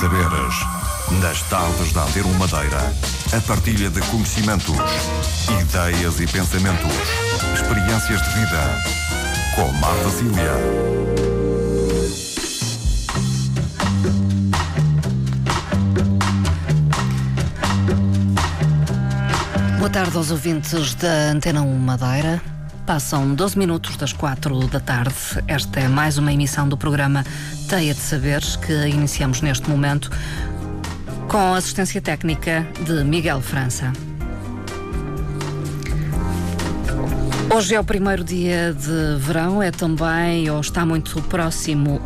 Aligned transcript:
Saberes. 0.00 0.54
Nas 1.22 1.40
tardes 1.44 1.90
da 1.94 2.02
Antero 2.02 2.28
Madeira, 2.34 2.92
a 3.34 3.40
partilha 3.40 3.88
de 3.88 3.98
conhecimentos, 4.02 4.76
ideias 5.62 6.20
e 6.20 6.26
pensamentos, 6.26 6.92
experiências 7.54 8.20
de 8.20 8.28
vida. 8.34 8.84
Com 9.54 9.72
Marta 9.72 10.10
Cília. 10.10 10.52
Boa 19.78 19.90
tarde 19.90 20.14
aos 20.14 20.30
ouvintes 20.30 20.94
da 20.96 21.30
Antena 21.30 21.62
1 21.62 21.78
Madeira. 21.78 22.55
Passam 22.86 23.34
12 23.34 23.58
minutos 23.58 23.96
das 23.96 24.12
4 24.12 24.68
da 24.68 24.78
tarde. 24.78 25.12
Esta 25.48 25.80
é 25.80 25.88
mais 25.88 26.18
uma 26.18 26.32
emissão 26.32 26.68
do 26.68 26.76
programa 26.76 27.24
Teia 27.68 27.92
de 27.92 27.98
Saberes 27.98 28.54
que 28.54 28.72
iniciamos 28.86 29.40
neste 29.40 29.68
momento 29.68 30.08
com 31.26 31.36
a 31.36 31.56
assistência 31.56 32.00
técnica 32.00 32.64
de 32.84 33.02
Miguel 33.02 33.40
França. 33.40 33.92
Hoje 37.52 37.74
é 37.74 37.80
o 37.80 37.84
primeiro 37.84 38.22
dia 38.22 38.72
de 38.72 39.18
verão, 39.18 39.60
é 39.60 39.72
também, 39.72 40.48
ou 40.48 40.60
está 40.60 40.86
muito 40.86 41.20
próximo, 41.22 42.00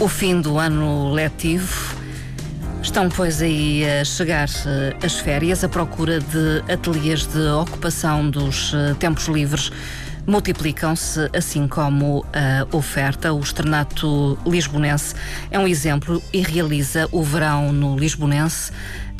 o 0.00 0.08
fim 0.08 0.40
do 0.40 0.58
ano 0.58 1.12
letivo. 1.12 1.95
Estão, 2.86 3.08
pois, 3.08 3.42
aí 3.42 3.84
a 3.84 4.04
chegar 4.04 4.48
uh, 4.48 5.04
as 5.04 5.18
férias, 5.18 5.64
a 5.64 5.68
procura 5.68 6.20
de 6.20 6.72
ateliês 6.72 7.26
de 7.26 7.40
ocupação 7.48 8.30
dos 8.30 8.72
uh, 8.72 8.94
tempos 8.94 9.26
livres 9.26 9.72
multiplicam-se, 10.24 11.28
assim 11.36 11.66
como 11.66 12.24
a 12.32 12.76
oferta. 12.76 13.32
O 13.32 13.40
Externato 13.40 14.38
Lisbonense 14.46 15.16
é 15.50 15.58
um 15.58 15.66
exemplo 15.66 16.22
e 16.32 16.40
realiza 16.40 17.08
o 17.10 17.24
verão 17.24 17.72
no 17.72 17.98
Lisbonense 17.98 18.72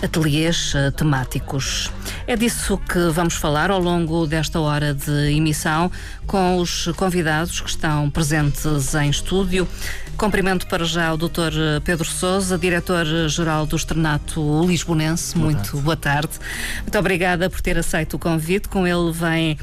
ateliês 0.03 0.75
uh, 0.75 0.93
temáticos. 0.93 1.91
É 2.27 2.37
disso 2.37 2.79
que 2.79 3.09
vamos 3.11 3.35
falar 3.35 3.71
ao 3.71 3.81
longo 3.81 4.27
desta 4.27 4.61
hora 4.61 4.95
de 4.95 5.33
emissão 5.33 5.91
com 6.27 6.59
os 6.59 6.87
convidados 6.97 7.61
que 7.61 7.71
estão 7.71 8.11
presentes 8.11 8.95
em 8.95 9.11
estúdio. 9.11 9.67
Cumprimento 10.17 10.67
para 10.67 10.85
já 10.85 11.13
o 11.13 11.17
Dr. 11.19 11.53
Pedro 11.85 12.07
Sousa, 12.07 12.57
diretor-geral 12.57 13.67
do 13.67 13.77
Externato 13.77 14.65
Lisbonense. 14.67 15.35
Boa 15.35 15.45
Muito 15.45 15.63
tarde. 15.63 15.83
boa 15.83 15.97
tarde. 15.97 16.31
Muito 16.83 16.99
obrigada 16.99 17.51
por 17.51 17.61
ter 17.61 17.77
aceito 17.77 18.15
o 18.15 18.19
convite. 18.19 18.67
Com 18.67 18.87
ele 18.87 19.13
vem, 19.13 19.59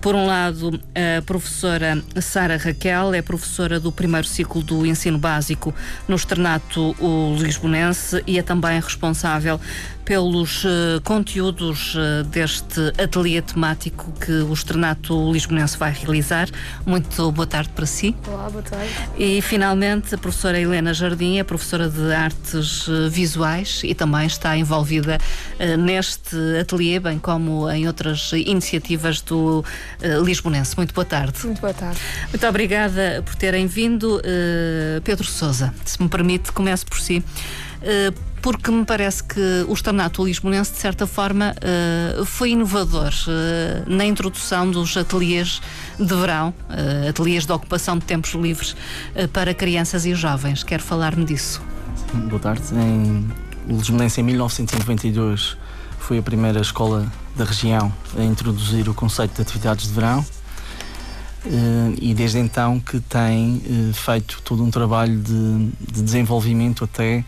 por 0.00 0.16
um 0.16 0.26
lado, 0.26 0.80
a 0.94 1.22
professora 1.22 2.02
Sara 2.20 2.56
Raquel, 2.56 3.14
é 3.14 3.22
professora 3.22 3.78
do 3.78 3.92
primeiro 3.92 4.26
ciclo 4.26 4.60
do 4.60 4.84
ensino 4.84 5.18
básico 5.18 5.72
no 6.08 6.16
Externato 6.16 6.96
Lisbonense 7.38 8.24
e 8.26 8.40
é 8.40 8.42
também 8.42 8.80
responsável 8.80 9.60
pelos 10.04 10.64
uh, 10.64 11.00
conteúdos 11.04 11.94
uh, 11.94 12.24
deste 12.24 12.80
ateliê 13.02 13.40
temático 13.40 14.12
que 14.20 14.32
o 14.32 14.52
Externato 14.52 15.32
Lisbonense 15.32 15.76
vai 15.76 15.92
realizar. 15.92 16.48
Muito 16.84 17.30
boa 17.32 17.46
tarde 17.46 17.70
para 17.70 17.86
si. 17.86 18.14
Olá, 18.26 18.50
boa 18.50 18.62
tarde. 18.62 18.88
E 19.16 19.40
finalmente 19.40 20.14
a 20.14 20.18
professora 20.18 20.60
Helena 20.60 20.92
Jardim 20.92 21.38
é 21.38 21.44
professora 21.44 21.88
de 21.88 22.12
artes 22.12 22.88
uh, 22.88 23.08
visuais 23.08 23.82
e 23.84 23.94
também 23.94 24.26
está 24.26 24.56
envolvida 24.56 25.18
neste 25.78 26.36
ateliê, 26.60 26.98
bem 26.98 27.18
como 27.18 27.70
em 27.70 27.86
outras 27.86 28.32
iniciativas 28.32 29.20
do 29.20 29.64
Lisbonense. 30.24 30.76
Muito 30.76 30.92
boa 30.92 31.04
tarde. 31.04 31.46
Muito 31.46 31.60
boa 31.60 31.72
tarde. 31.72 31.98
Muito 32.28 32.46
obrigada 32.46 33.22
por 33.24 33.34
terem 33.34 33.66
vindo. 33.66 34.20
Pedro 35.04 35.26
Souza, 35.26 35.72
se 35.84 36.02
me 36.02 36.08
permite, 36.08 36.50
comece 36.52 36.84
por 36.84 37.00
si 37.00 37.22
porque 38.42 38.72
me 38.72 38.84
parece 38.84 39.22
que 39.22 39.64
o 39.68 39.72
Externato 39.72 40.24
Lisbonense, 40.24 40.72
de 40.72 40.78
certa 40.78 41.06
forma, 41.06 41.54
uh, 42.18 42.24
foi 42.24 42.50
inovador 42.50 43.12
uh, 43.28 43.88
na 43.88 44.04
introdução 44.04 44.68
dos 44.68 44.96
ateliês 44.96 45.62
de 45.96 46.12
verão, 46.12 46.52
uh, 46.68 47.08
ateliês 47.08 47.46
de 47.46 47.52
ocupação 47.52 47.96
de 47.96 48.04
tempos 48.04 48.32
livres 48.32 48.74
para 49.32 49.54
crianças 49.54 50.04
e 50.04 50.14
jovens. 50.14 50.64
Quer 50.64 50.80
falar-me 50.80 51.24
disso? 51.24 51.62
Boa 52.28 52.40
tarde. 52.40 52.62
Em 52.74 53.28
Lisbonense, 53.68 54.20
em 54.20 54.24
1992, 54.24 55.56
foi 56.00 56.18
a 56.18 56.22
primeira 56.22 56.60
escola 56.60 57.06
da 57.36 57.44
região 57.44 57.92
a 58.18 58.24
introduzir 58.24 58.88
o 58.88 58.94
conceito 58.94 59.36
de 59.36 59.42
atividades 59.42 59.86
de 59.86 59.94
verão. 59.94 60.26
e 62.00 62.12
desde 62.12 62.38
então 62.38 62.80
que 62.80 62.98
tem 63.00 63.62
feito 63.94 64.42
todo 64.42 64.64
um 64.64 64.70
trabalho 64.70 65.18
de, 65.20 65.68
de 65.92 66.02
desenvolvimento 66.02 66.84
até 66.84 67.18
eh, 67.18 67.24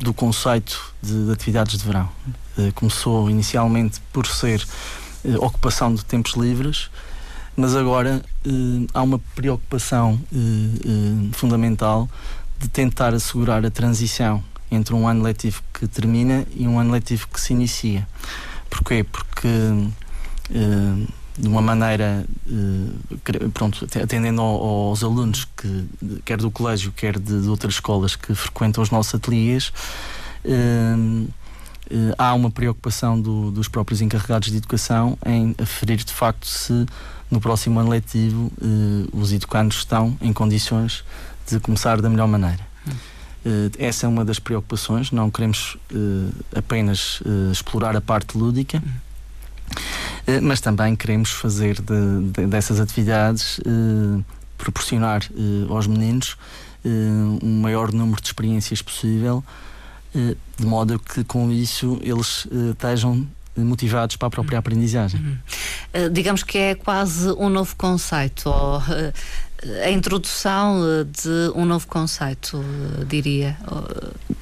do 0.00 0.14
conceito 0.14 0.94
de, 1.02 1.26
de, 1.26 1.32
atividades 1.32 1.78
de 1.78 1.84
verão. 1.84 2.08
Uh, 2.56 2.72
começou 2.74 3.28
inicialmente 3.28 4.00
por 4.12 4.26
ser 4.26 4.66
uh, 5.24 5.44
ocupação 5.44 5.94
de 5.94 6.04
tempos 6.04 6.34
livres, 6.34 6.90
mas 7.56 7.74
agora 7.74 8.22
há 8.94 9.02
uma 9.02 9.18
preocupação 9.34 10.20
fundamental 11.32 12.08
de 12.56 12.68
tentar 12.68 13.12
assegurar 13.12 13.66
a 13.66 13.70
transição 13.70 14.44
entre 14.70 14.94
um 14.94 15.08
ano 15.08 15.24
letivo 15.24 15.60
que 15.74 15.88
termina 15.88 16.46
e 16.54 16.68
um 16.68 16.78
ano 16.78 16.92
letivo 16.92 17.26
que 17.26 17.40
se 17.40 17.52
inicia. 17.52 18.06
Porquê? 18.70 19.02
Porque 19.02 19.48
de 21.38 21.46
uma 21.46 21.62
maneira, 21.62 22.26
uh, 22.46 23.50
pronto, 23.54 23.86
atendendo 24.02 24.42
aos 24.42 25.04
alunos 25.04 25.46
que, 25.56 25.86
quer 26.24 26.38
do 26.38 26.50
colégio, 26.50 26.92
quer 26.92 27.18
de, 27.18 27.42
de 27.42 27.48
outras 27.48 27.74
escolas 27.74 28.16
que 28.16 28.34
frequentam 28.34 28.82
os 28.82 28.90
nossos 28.90 29.14
ateliês, 29.14 29.72
uh, 30.44 30.50
uh, 30.50 32.14
há 32.18 32.34
uma 32.34 32.50
preocupação 32.50 33.20
do, 33.20 33.52
dos 33.52 33.68
próprios 33.68 34.02
encarregados 34.02 34.50
de 34.50 34.56
educação 34.56 35.16
em 35.24 35.54
aferir 35.62 35.98
de 35.98 36.12
facto 36.12 36.46
se 36.46 36.86
no 37.30 37.40
próximo 37.40 37.78
ano 37.78 37.90
letivo 37.90 38.50
os 39.12 39.34
educandos 39.34 39.76
estão 39.76 40.16
em 40.18 40.32
condições 40.32 41.04
de 41.46 41.60
começar 41.60 42.00
da 42.00 42.08
melhor 42.08 42.26
maneira. 42.26 42.66
essa 43.78 44.06
é 44.06 44.08
uma 44.08 44.24
das 44.24 44.38
preocupações, 44.38 45.12
não 45.12 45.30
queremos 45.30 45.76
apenas 46.56 47.22
explorar 47.52 47.94
a 47.94 48.00
parte 48.00 48.38
lúdica 48.38 48.82
eh, 49.76 50.07
mas 50.42 50.60
também 50.60 50.94
queremos 50.94 51.30
fazer 51.30 51.80
de, 51.80 52.30
de, 52.32 52.46
dessas 52.46 52.80
atividades 52.80 53.60
eh, 53.60 54.22
proporcionar 54.58 55.22
eh, 55.24 55.66
aos 55.72 55.86
meninos 55.86 56.36
um 57.42 57.60
maior 57.60 57.92
número 57.92 58.22
de 58.22 58.28
experiências 58.28 58.80
possível, 58.80 59.44
de 60.14 60.64
modo 60.64 60.98
que 60.98 61.22
com 61.24 61.50
isso 61.50 61.98
eles 62.00 62.46
estejam 62.70 63.26
motivados 63.56 64.16
para 64.16 64.28
a 64.28 64.30
própria 64.30 64.58
aprendizagem. 64.58 65.20
Uhum. 65.20 66.12
digamos 66.12 66.42
que 66.44 66.56
é 66.56 66.74
quase 66.76 67.30
um 67.32 67.50
novo 67.50 67.76
conceito, 67.76 68.48
ou, 68.48 68.80
a 69.84 69.90
introdução 69.90 70.80
de 71.04 71.52
um 71.54 71.64
novo 71.64 71.86
conceito, 71.88 72.64
diria. 73.06 73.58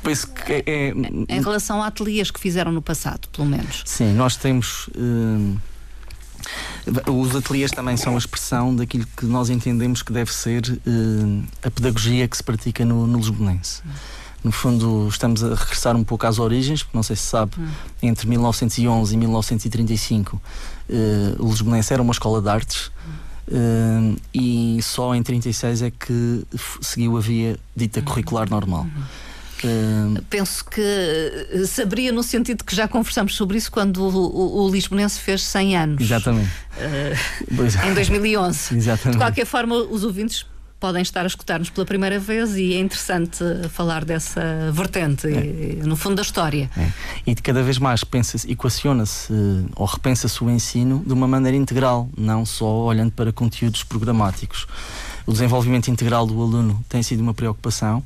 Penso 0.03 0.29
que 0.29 0.53
é, 0.53 0.63
é... 0.67 0.89
Em 0.91 1.43
relação 1.43 1.83
a 1.83 1.87
ateliês 1.87 2.31
que 2.31 2.39
fizeram 2.39 2.71
no 2.71 2.83
passado, 2.83 3.27
pelo 3.33 3.49
menos. 3.49 3.83
Sim, 3.87 4.13
nós 4.13 4.37
temos. 4.37 4.91
Os 7.11 7.35
ateliês 7.35 7.71
também 7.71 7.97
são 7.97 8.15
a 8.15 8.19
expressão 8.19 8.75
daquilo 8.75 9.07
que 9.17 9.27
nós 9.27 9.51
entendemos 9.51 10.03
que 10.03 10.13
deve 10.13 10.33
ser 10.33 10.63
uh, 10.87 11.45
a 11.63 11.71
pedagogia 11.71 12.27
que 12.29 12.37
se 12.37 12.43
pratica 12.43 12.85
no, 12.85 13.07
no 13.07 13.19
Lisbonense. 13.19 13.83
No 14.45 14.53
fundo, 14.53 15.09
estamos 15.09 15.43
a 15.43 15.55
regressar 15.55 15.97
um 15.97 16.05
pouco 16.05 16.25
às 16.27 16.39
origens, 16.39 16.83
porque 16.83 16.97
não 16.97 17.03
sei 17.03 17.17
se 17.17 17.23
sabe, 17.23 17.53
hum. 17.59 17.67
entre 18.01 18.29
1911 18.29 19.13
e 19.13 19.17
1935, 19.17 20.37
uh, 20.37 20.41
eh, 20.89 21.37
o 21.41 21.49
Lisbonense 21.49 21.93
era 21.93 22.01
uma 22.01 22.13
escola 22.13 22.41
de 22.41 22.49
artes. 22.49 22.93
Uh, 23.49 24.17
e 24.35 24.81
só 24.83 25.15
em 25.15 25.23
36 25.23 25.83
é 25.83 25.91
que 25.91 26.45
seguiu 26.81 27.17
a 27.17 27.21
via 27.21 27.59
dita 27.75 28.03
curricular 28.03 28.49
normal. 28.51 28.83
Uhum. 28.83 29.03
Uh... 29.65 30.23
Penso 30.29 30.65
que 30.65 30.81
eh, 30.81 31.65
saberia 31.67 32.13
no 32.13 32.23
sentido 32.23 32.65
que 32.65 32.75
já 32.75 32.87
conversamos 32.87 33.35
sobre 33.35 33.57
isso 33.57 33.71
quando 33.71 33.99
o, 34.03 34.09
o, 34.09 34.67
o 34.67 34.71
Lisbonense 34.71 35.21
fez 35.21 35.43
100 35.43 35.77
anos. 35.77 36.03
Exatamente. 36.03 36.51
Uh, 36.77 37.89
em 37.91 37.95
2011. 37.95 38.77
Exatamente. 38.77 39.19
De 39.19 39.25
qualquer 39.25 39.47
forma, 39.47 39.77
os 39.77 40.05
ouvintes 40.05 40.45
podem 40.79 41.03
estar 41.03 41.23
a 41.23 41.27
escutar-nos 41.27 41.71
pela 41.71 41.87
primeira 41.87 42.19
vez 42.19 42.55
e 42.57 42.75
é 42.75 42.79
interessante 42.79 43.43
falar 43.71 44.05
dessa 44.05 44.71
vertente, 44.73 45.27
é. 45.27 45.85
no 45.85 45.97
fundo 45.97 46.17
da 46.17 46.23
história. 46.23 46.71
É. 46.77 46.91
E 47.27 47.35
de 47.35 47.43
cada 47.43 47.63
vez 47.63 47.79
mais 47.79 48.05
pensa-se, 48.05 48.51
equaciona-se 48.51 49.33
ou 49.75 49.87
repensa-se 49.87 50.43
o 50.45 50.51
ensino 50.51 51.03
de 51.07 51.13
uma 51.13 51.27
maneira 51.27 51.57
integral, 51.57 52.09
não 52.17 52.45
só 52.45 52.67
olhando 52.85 53.11
para 53.11 53.33
conteúdos 53.33 53.83
programáticos. 53.85 54.67
O 55.27 55.33
desenvolvimento 55.33 55.89
integral 55.89 56.27
do 56.27 56.41
aluno 56.41 56.85
tem 56.89 57.03
sido 57.03 57.21
uma 57.21 57.35
preocupação. 57.35 58.03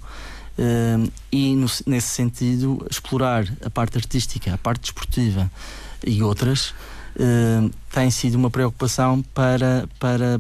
Uh, 0.61 1.11
e, 1.33 1.55
no, 1.55 1.67
nesse 1.87 2.09
sentido, 2.09 2.87
explorar 2.91 3.51
a 3.65 3.71
parte 3.71 3.97
artística, 3.97 4.53
a 4.53 4.59
parte 4.59 4.83
desportiva 4.83 5.51
e 6.07 6.23
outras 6.23 6.75
uh, 7.17 7.71
tem 7.91 8.11
sido 8.11 8.35
uma 8.35 8.51
preocupação 8.51 9.23
para, 9.33 9.89
para 9.99 10.39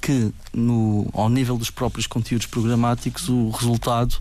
que, 0.00 0.32
no, 0.54 1.08
ao 1.12 1.28
nível 1.28 1.58
dos 1.58 1.68
próprios 1.68 2.06
conteúdos 2.06 2.46
programáticos, 2.46 3.28
o 3.28 3.50
resultado 3.50 4.14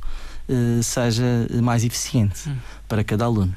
uh, 0.50 0.81
seja 0.81 1.47
mais 1.62 1.83
eficiente 1.83 2.50
hum. 2.50 2.56
para 2.88 3.03
cada 3.03 3.25
aluno. 3.25 3.56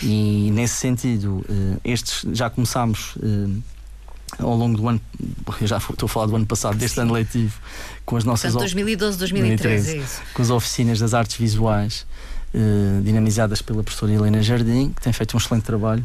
E 0.00 0.52
nesse 0.52 0.76
sentido, 0.76 1.44
uh, 1.48 1.80
estes 1.84 2.24
já 2.32 2.48
começámos 2.48 3.18
ao 4.38 4.54
longo 4.54 4.76
do 4.76 4.88
ano, 4.88 5.00
já 5.62 5.78
estou 5.78 6.06
a 6.06 6.08
falar 6.08 6.26
do 6.26 6.36
ano 6.36 6.46
passado, 6.46 6.76
deste 6.76 6.96
Sim. 6.96 7.02
ano 7.02 7.12
letivo, 7.12 7.58
com 8.04 8.16
as 8.16 8.24
nossas. 8.24 8.52
Portanto, 8.52 8.74
2012, 8.74 9.18
2013, 9.18 9.62
2013 9.62 9.98
é 9.98 10.04
isso. 10.04 10.22
Com 10.34 10.42
as 10.42 10.50
oficinas 10.50 10.98
das 10.98 11.14
artes 11.14 11.36
visuais. 11.36 12.06
dinamizadas 13.04 13.60
pela 13.60 13.82
professora 13.82 14.10
Helena 14.10 14.42
Jardim, 14.42 14.90
que 14.96 15.02
tem 15.02 15.12
feito 15.12 15.36
um 15.36 15.38
excelente 15.38 15.64
trabalho 15.64 16.04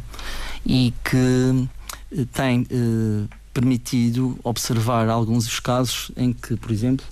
e 0.65 0.93
que 1.03 1.69
tem 2.33 2.67
permitido 3.53 4.37
observar 4.43 5.07
alguns 5.07 5.45
dos 5.45 5.59
casos 5.61 6.11
em 6.17 6.33
que, 6.33 6.57
por 6.57 6.69
exemplo, 6.71 7.05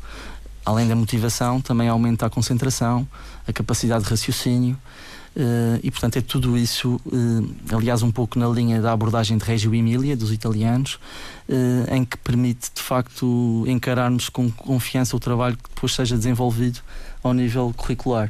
além 0.65 0.87
da 0.87 0.95
motivação, 0.95 1.61
também 1.61 1.87
aumenta 1.87 2.25
a 2.25 2.29
concentração, 2.29 3.07
a 3.47 3.53
capacidade 3.53 4.03
de 4.03 4.09
raciocínio. 4.09 4.77
Uh, 5.33 5.79
e 5.81 5.89
portanto 5.89 6.17
é 6.17 6.21
tudo 6.21 6.57
isso, 6.57 6.99
uh, 7.05 7.75
aliás, 7.75 8.03
um 8.03 8.11
pouco 8.11 8.37
na 8.37 8.49
linha 8.49 8.81
da 8.81 8.91
abordagem 8.91 9.37
de 9.37 9.45
Reggio 9.45 9.73
Emilia, 9.73 10.15
dos 10.15 10.31
italianos, 10.31 10.95
uh, 11.47 11.93
em 11.93 12.03
que 12.03 12.17
permite 12.17 12.69
de 12.75 12.81
facto 12.81 13.63
encararmos 13.65 14.27
com 14.27 14.51
confiança 14.51 15.15
o 15.15 15.19
trabalho 15.19 15.55
que 15.55 15.69
depois 15.73 15.93
seja 15.93 16.17
desenvolvido 16.17 16.81
ao 17.23 17.33
nível 17.33 17.73
curricular. 17.77 18.29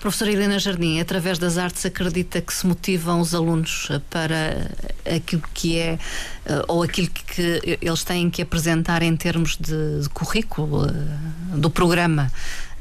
Professora 0.00 0.32
Helena 0.32 0.58
Jardim, 0.58 1.00
através 1.00 1.38
das 1.38 1.58
artes, 1.58 1.84
acredita 1.84 2.40
que 2.40 2.52
se 2.52 2.66
motivam 2.66 3.20
os 3.20 3.34
alunos 3.34 3.88
para 4.10 4.70
aquilo 5.04 5.42
que 5.52 5.78
é 5.78 5.98
eh, 6.46 6.62
ou 6.68 6.82
aquilo 6.82 7.08
que 7.08 7.78
eles 7.80 8.04
têm 8.04 8.30
que 8.30 8.40
apresentar 8.42 9.02
em 9.02 9.16
termos 9.16 9.56
de, 9.56 10.02
de 10.02 10.08
currículo, 10.10 10.86
eh, 10.86 10.92
do 11.56 11.70
programa? 11.70 12.30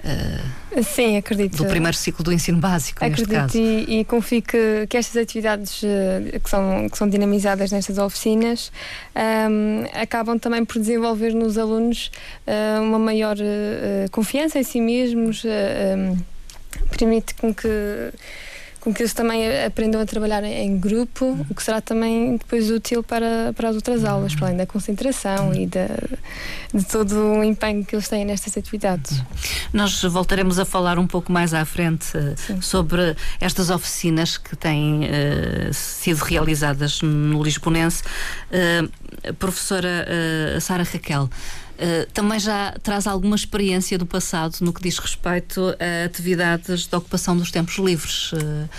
Uh, 0.05 0.83
Sim, 0.83 1.17
acredito. 1.17 1.57
Do 1.57 1.65
primeiro 1.65 1.97
ciclo 1.97 2.23
do 2.23 2.31
ensino 2.31 2.59
básico, 2.59 3.03
acredito 3.03 3.29
neste 3.29 3.41
caso. 3.41 3.57
E, 3.57 4.01
e 4.01 4.05
confio 4.05 4.41
que, 4.41 4.85
que 4.87 4.97
estas 4.97 5.15
atividades 5.17 5.81
uh, 5.81 6.39
que, 6.39 6.49
são, 6.49 6.87
que 6.89 6.97
são 6.97 7.09
dinamizadas 7.09 7.71
nestas 7.71 7.97
oficinas 7.97 8.71
um, 9.15 9.19
ehm, 9.19 9.89
acabam 9.93 10.37
também 10.37 10.63
por 10.63 10.79
desenvolver 10.79 11.33
nos 11.33 11.57
alunos 11.57 12.11
uh, 12.45 12.83
uma 12.83 12.99
maior 12.99 13.35
confiança 14.11 14.59
em 14.59 14.63
si 14.63 14.79
mesmos. 14.79 15.43
Um, 15.43 15.49
ehm, 15.49 16.17
permite 16.97 17.33
com 17.35 17.53
que 17.53 17.67
com 18.85 18.93
que 18.93 19.01
eles 19.01 19.13
também 19.13 19.65
aprendam 19.65 19.99
a 19.99 20.05
trabalhar 20.05 20.43
em 20.43 20.77
grupo, 20.77 21.43
o 21.49 21.55
que 21.55 21.63
será 21.63 21.81
também 21.81 22.37
depois 22.37 22.69
útil 22.69 23.01
para, 23.01 23.51
para 23.55 23.69
as 23.69 23.75
outras 23.75 24.05
aulas, 24.05 24.35
para 24.35 24.45
além 24.45 24.57
da 24.57 24.67
concentração 24.67 25.51
e 25.55 25.65
de, 25.65 25.87
de 26.71 26.85
todo 26.85 27.15
o 27.15 27.43
empenho 27.43 27.83
que 27.83 27.95
eles 27.95 28.07
têm 28.07 28.23
nestas 28.23 28.55
atividades. 28.55 29.23
Nós 29.73 30.03
voltaremos 30.03 30.59
a 30.59 30.65
falar 30.65 30.99
um 30.99 31.07
pouco 31.07 31.31
mais 31.31 31.51
à 31.51 31.65
frente 31.65 32.05
Sim. 32.37 32.61
sobre 32.61 33.15
estas 33.41 33.71
oficinas 33.71 34.37
que 34.37 34.55
têm 34.55 35.05
uh, 35.05 35.73
sido 35.73 36.19
realizadas 36.19 37.01
no 37.01 37.41
Lisbonense. 37.41 38.03
Uh, 38.51 39.33
professora 39.33 40.05
uh, 40.05 40.61
Sara 40.61 40.83
Raquel, 40.83 41.27
Uh, 41.75 42.09
também 42.13 42.39
já 42.39 42.73
traz 42.81 43.05
alguma 43.05 43.35
experiência 43.35 43.97
do 43.97 44.05
passado 44.05 44.55
no 44.61 44.71
que 44.71 44.81
diz 44.81 44.97
respeito 44.97 45.75
a 45.77 46.05
atividades 46.05 46.87
de 46.87 46.95
ocupação 46.95 47.35
dos 47.35 47.51
tempos 47.51 47.77
livres. 47.77 48.31
Uh, 48.31 48.69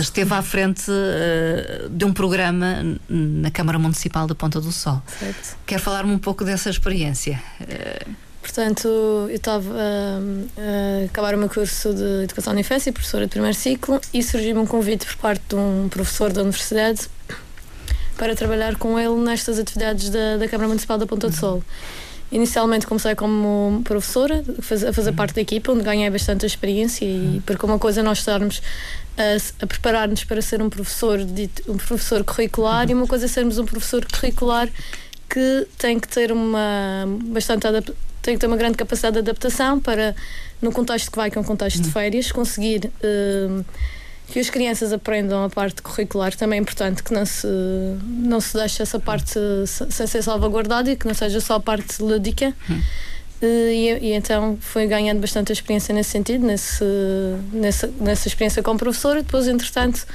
esteve 0.00 0.34
à 0.34 0.42
frente 0.42 0.90
uh, 0.90 1.88
de 1.88 2.04
um 2.04 2.12
programa 2.12 2.98
na 3.08 3.50
Câmara 3.50 3.78
Municipal 3.78 4.26
da 4.26 4.34
Ponta 4.34 4.60
do 4.60 4.72
Sol. 4.72 5.00
Correto. 5.18 5.56
Quer 5.64 5.78
falar-me 5.78 6.12
um 6.12 6.18
pouco 6.18 6.44
dessa 6.44 6.70
experiência? 6.70 7.40
Portanto, 8.42 8.88
eu 8.88 9.36
estava 9.36 9.70
a, 9.70 11.04
acabar 11.04 11.34
o 11.34 11.38
meu 11.38 11.48
curso 11.48 11.94
de 11.94 12.24
Educação 12.24 12.52
na 12.52 12.60
Infância, 12.60 12.92
professora 12.92 13.26
de 13.26 13.30
primeiro 13.30 13.56
ciclo, 13.56 14.00
e 14.12 14.22
surgiu-me 14.22 14.60
um 14.60 14.66
convite 14.66 15.06
por 15.06 15.16
parte 15.16 15.42
de 15.50 15.54
um 15.54 15.88
professor 15.88 16.32
da 16.32 16.40
universidade 16.40 17.08
para 18.16 18.34
trabalhar 18.34 18.76
com 18.76 18.98
ele 18.98 19.14
nestas 19.20 19.58
atividades 19.58 20.10
da, 20.10 20.36
da 20.36 20.48
Câmara 20.48 20.68
Municipal 20.68 20.98
da 20.98 21.06
Ponta 21.06 21.28
do 21.28 21.36
Sol. 21.36 21.56
Uhum. 21.56 21.62
Inicialmente 22.32 22.86
comecei 22.86 23.14
como 23.14 23.82
professora, 23.82 24.44
a 24.88 24.92
fazer 24.92 25.12
parte 25.12 25.34
da 25.34 25.40
equipa, 25.40 25.72
onde 25.72 25.82
ganhei 25.82 26.08
bastante 26.10 26.46
experiência 26.46 27.04
e 27.04 27.42
porque 27.44 27.66
uma 27.66 27.78
coisa 27.78 28.00
é 28.00 28.02
nós 28.02 28.18
estarmos 28.18 28.62
a, 29.18 29.64
a 29.64 29.66
preparar-nos 29.66 30.22
para 30.22 30.40
ser 30.40 30.62
um 30.62 30.70
professor, 30.70 31.18
um 31.68 31.76
professor 31.76 32.22
curricular 32.22 32.88
e 32.88 32.94
uma 32.94 33.06
coisa 33.06 33.24
é 33.24 33.28
sermos 33.28 33.58
um 33.58 33.64
professor 33.64 34.06
curricular 34.06 34.68
que 35.28 35.66
tem 35.76 35.98
que 35.98 36.06
ter 36.06 36.30
uma 36.30 37.04
bastante 37.24 37.66
tem 38.22 38.34
que 38.34 38.40
ter 38.40 38.46
uma 38.46 38.56
grande 38.56 38.76
capacidade 38.76 39.14
de 39.14 39.20
adaptação 39.20 39.80
para 39.80 40.14
no 40.60 40.70
contexto 40.70 41.10
que 41.10 41.16
vai, 41.16 41.30
que 41.30 41.38
é 41.38 41.40
um 41.40 41.44
contexto 41.44 41.80
de 41.80 41.86
uhum. 41.86 41.92
férias, 41.92 42.30
conseguir 42.30 42.90
uh, 43.02 43.64
que 44.30 44.38
as 44.38 44.48
crianças 44.48 44.92
aprendam 44.92 45.44
a 45.44 45.50
parte 45.50 45.82
curricular 45.82 46.34
também 46.36 46.58
é 46.58 46.62
importante 46.62 47.02
que 47.02 47.12
não 47.12 47.26
se 47.26 47.46
não 48.02 48.40
se 48.40 48.56
deixe 48.56 48.82
essa 48.82 48.98
parte 48.98 49.38
sem 49.66 50.06
ser 50.06 50.22
salvaguardada 50.22 50.90
e 50.90 50.96
que 50.96 51.06
não 51.06 51.14
seja 51.14 51.40
só 51.40 51.54
a 51.54 51.60
parte 51.60 52.00
lúdica. 52.02 52.54
Hum. 52.70 52.80
e, 53.42 53.98
e, 54.00 54.12
então 54.12 54.56
foi 54.60 54.86
ganhando 54.86 55.20
bastante 55.20 55.52
experiência 55.52 55.94
nesse 55.94 56.10
sentido 56.10 56.46
nesse, 56.46 56.84
nessa, 57.52 57.86
nessa 58.00 58.28
experiência 58.28 58.62
como 58.62 58.78
professora. 58.78 59.22
Depois 59.22 59.48
entretanto 59.48 60.06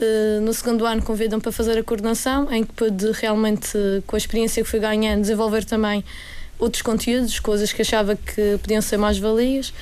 eh, 0.00 0.40
no 0.40 0.54
segundo 0.54 0.86
ano 0.86 1.02
convidam 1.02 1.38
para 1.38 1.52
fazer 1.52 1.78
a 1.78 1.84
coordenação 1.84 2.50
em 2.50 2.64
que 2.64 2.72
pude 2.72 3.12
realmente 3.12 3.76
com 4.06 4.16
a 4.16 4.18
experiência 4.18 4.62
que 4.62 4.68
fui 4.68 4.80
ganhando 4.80 5.20
desenvolver 5.20 5.64
também 5.64 6.02
outros 6.58 6.80
conteúdos 6.80 7.38
coisas 7.38 7.72
que 7.72 7.82
achava 7.82 8.16
que 8.16 8.58
podiam 8.62 8.80
ser 8.80 8.96
mais 8.96 9.18
valias 9.18 9.72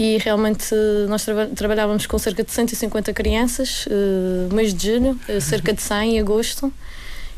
e 0.00 0.16
realmente 0.16 0.74
nós 1.10 1.26
tra 1.26 1.46
trabalhávamos 1.48 2.06
com 2.06 2.18
cerca 2.18 2.42
de 2.42 2.50
150 2.50 3.12
crianças, 3.12 3.84
uh, 3.84 4.54
mês 4.54 4.72
de 4.72 4.86
julho, 4.86 5.20
uh, 5.28 5.40
cerca 5.42 5.74
de 5.74 5.82
100 5.82 6.16
em 6.16 6.20
agosto. 6.20 6.72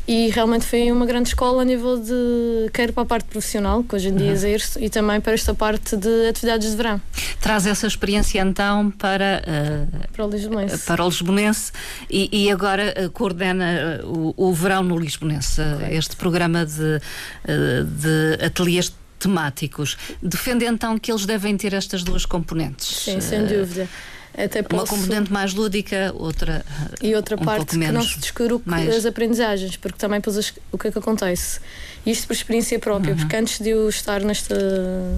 E 0.07 0.29
realmente 0.29 0.65
foi 0.65 0.89
uma 0.89 1.05
grande 1.05 1.29
escola 1.29 1.61
a 1.61 1.65
nível 1.65 1.97
de, 1.97 2.69
quer 2.73 2.93
para 2.93 3.03
a 3.03 3.05
parte 3.05 3.25
profissional, 3.25 3.83
que 3.83 3.95
hoje 3.95 4.09
em 4.09 4.15
dia 4.15 4.27
uhum. 4.27 4.33
exerço, 4.33 4.79
e 4.81 4.89
também 4.89 5.19
para 5.19 5.33
esta 5.33 5.53
parte 5.53 5.97
de 5.97 6.27
atividades 6.27 6.71
de 6.71 6.75
verão. 6.77 7.01
Traz 7.41 7.65
essa 7.65 7.85
experiência 7.85 8.39
então 8.39 8.91
para, 8.91 9.41
uh, 9.45 10.13
para 10.13 10.25
o 10.25 10.29
Lisbonense. 10.29 10.85
Para 10.85 11.03
o 11.03 11.07
Lisbonense 11.09 11.71
e, 12.09 12.29
e 12.31 12.49
agora 12.49 12.93
uh, 12.97 13.09
coordena 13.11 14.01
uh, 14.03 14.33
o, 14.37 14.49
o 14.49 14.53
verão 14.53 14.83
no 14.83 14.97
Lisbonense, 14.97 15.61
este 15.91 16.15
programa 16.15 16.65
de, 16.65 16.99
de 17.45 18.45
ateliês 18.45 18.93
temáticos. 19.23 19.97
Defende 20.21 20.65
então 20.65 20.97
que 20.99 21.11
eles 21.11 21.25
devem 21.25 21.57
ter 21.57 21.73
estas 21.73 22.03
duas 22.03 22.25
componentes. 22.25 22.87
Sim, 22.87 23.19
sem 23.19 23.45
dúvida. 23.45 23.87
Até 24.35 24.63
posso... 24.63 24.83
Uma 24.95 25.01
componente 25.01 25.31
mais 25.31 25.53
lúdica, 25.53 26.11
outra. 26.15 26.65
E 27.01 27.13
outra 27.15 27.35
um 27.35 27.45
parte 27.45 27.71
que 27.71 27.77
menos, 27.77 27.93
não 27.93 28.01
se 28.01 28.19
descura 28.19 28.59
mais... 28.65 28.89
as 28.95 29.05
aprendizagens, 29.05 29.77
porque 29.77 29.97
também 29.97 30.19
depois 30.19 30.53
o 30.71 30.77
que 30.77 30.87
é 30.87 30.91
que 30.91 30.97
acontece? 30.97 31.59
Isto 32.05 32.27
por 32.27 32.33
experiência 32.33 32.79
própria, 32.79 33.11
uhum. 33.11 33.19
porque 33.19 33.35
antes 33.35 33.59
de 33.59 33.69
eu 33.69 33.87
estar 33.87 34.21
neste, 34.21 34.53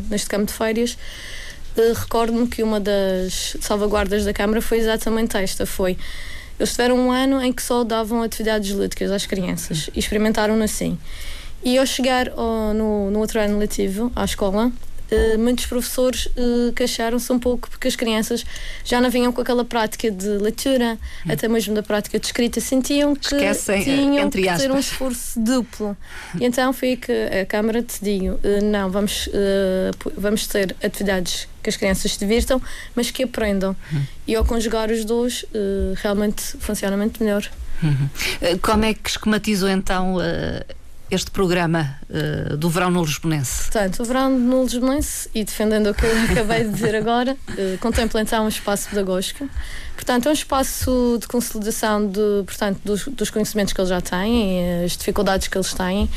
neste 0.10 0.28
campo 0.28 0.46
de 0.46 0.54
férias, 0.54 0.98
uh, 1.78 1.94
recordo-me 1.94 2.48
que 2.48 2.62
uma 2.62 2.80
das 2.80 3.56
salvaguardas 3.62 4.26
da 4.26 4.34
Câmara 4.34 4.62
foi 4.62 4.80
exatamente 4.80 5.38
esta: 5.38 5.66
foi. 5.66 5.98
Eles 6.60 6.72
tiveram 6.72 6.98
um 6.98 7.12
ano 7.12 7.42
em 7.42 7.52
que 7.52 7.62
só 7.62 7.84
davam 7.84 8.22
atividades 8.22 8.72
lúdicas 8.72 9.12
às 9.12 9.26
crianças 9.26 9.90
e 9.96 10.00
experimentaram 10.00 10.62
assim. 10.62 10.98
E 11.66 11.80
ao 11.80 11.86
chegar 11.86 12.30
ao, 12.30 12.76
no, 12.76 13.10
no 13.10 13.20
outro 13.20 13.40
ano 13.40 13.58
letivo 13.58 14.12
à 14.16 14.24
escola, 14.24 14.72
Uh, 15.06 15.38
muitos 15.38 15.68
professores 15.68 16.26
uh, 16.26 16.74
queixaram-se 16.74 17.32
um 17.32 17.38
pouco 17.38 17.70
porque 17.70 17.88
as 17.88 17.96
crianças 17.96 18.44
já 18.84 19.00
não 19.00 19.08
vinham 19.08 19.32
com 19.32 19.40
aquela 19.40 19.64
prática 19.64 20.10
de 20.10 20.28
leitura, 20.28 20.98
hum. 21.24 21.32
até 21.32 21.48
mesmo 21.48 21.76
da 21.76 21.84
prática 21.84 22.20
de 22.20 22.26
escrita, 22.26 22.60
sentiam 22.60 23.16
que 23.16 23.36
Esquecem, 23.36 23.84
tinham 23.84 24.32
que 24.32 24.42
ter 24.42 24.72
um 24.72 24.80
esforço 24.80 25.40
duplo. 25.40 25.96
e 26.42 26.44
então 26.44 26.74
foi 26.74 26.96
que 26.96 27.12
a 27.12 27.46
Câmara 27.46 27.84
decidiu: 27.84 28.34
uh, 28.34 28.40
não, 28.64 28.90
vamos, 28.90 29.30
vamos 30.18 30.48
ter 30.48 30.76
atividades 30.84 31.48
que 31.62 31.70
as 31.70 31.78
crianças 31.78 32.14
se 32.14 32.18
divirtam, 32.18 32.60
mas 32.96 33.12
que 33.12 33.26
aprendam. 33.26 33.76
Hum. 33.94 34.02
E 34.26 34.36
ao 34.36 34.44
conjugar 34.44 34.90
os 34.90 35.06
dois, 35.06 35.46
realmente 35.98 36.42
funciona 36.58 36.98
muito 36.98 37.24
melhor. 37.24 37.48
Uhum. 37.84 38.10
Como 38.60 38.86
é 38.86 38.96
que 38.96 39.08
esquematizou 39.08 39.70
então? 39.70 40.18
Este 41.10 41.30
programa 41.32 42.00
uh, 42.10 42.58
do 42.58 42.70
verão 42.70 42.90
no 42.90 43.04
Lisbonense? 43.04 43.64
Portanto, 43.64 44.02
o 44.02 44.06
verão 44.06 44.30
no 44.30 44.64
Lisbonense, 44.64 45.30
e 45.34 45.44
defendendo 45.44 45.92
o 45.92 45.94
que 45.94 46.06
eu 46.06 46.12
acabei 46.32 46.64
de 46.64 46.72
dizer 46.72 46.96
agora, 46.96 47.34
uh, 47.50 47.78
contempla 47.80 48.22
então 48.22 48.46
um 48.46 48.48
espaço 48.48 48.90
pedagógico. 48.90 49.50
Portanto, 49.96 50.28
é 50.28 50.30
um 50.30 50.34
espaço 50.34 51.18
de 51.20 51.28
consolidação 51.28 52.08
de, 52.08 52.44
portanto, 52.46 52.80
dos, 52.84 53.08
dos 53.08 53.30
conhecimentos 53.30 53.74
que 53.74 53.80
eles 53.80 53.90
já 53.90 54.02
têm, 54.02 54.84
as 54.84 54.98
dificuldades 54.98 55.48
que 55.48 55.58
eles 55.58 55.74
têm. 55.74 56.10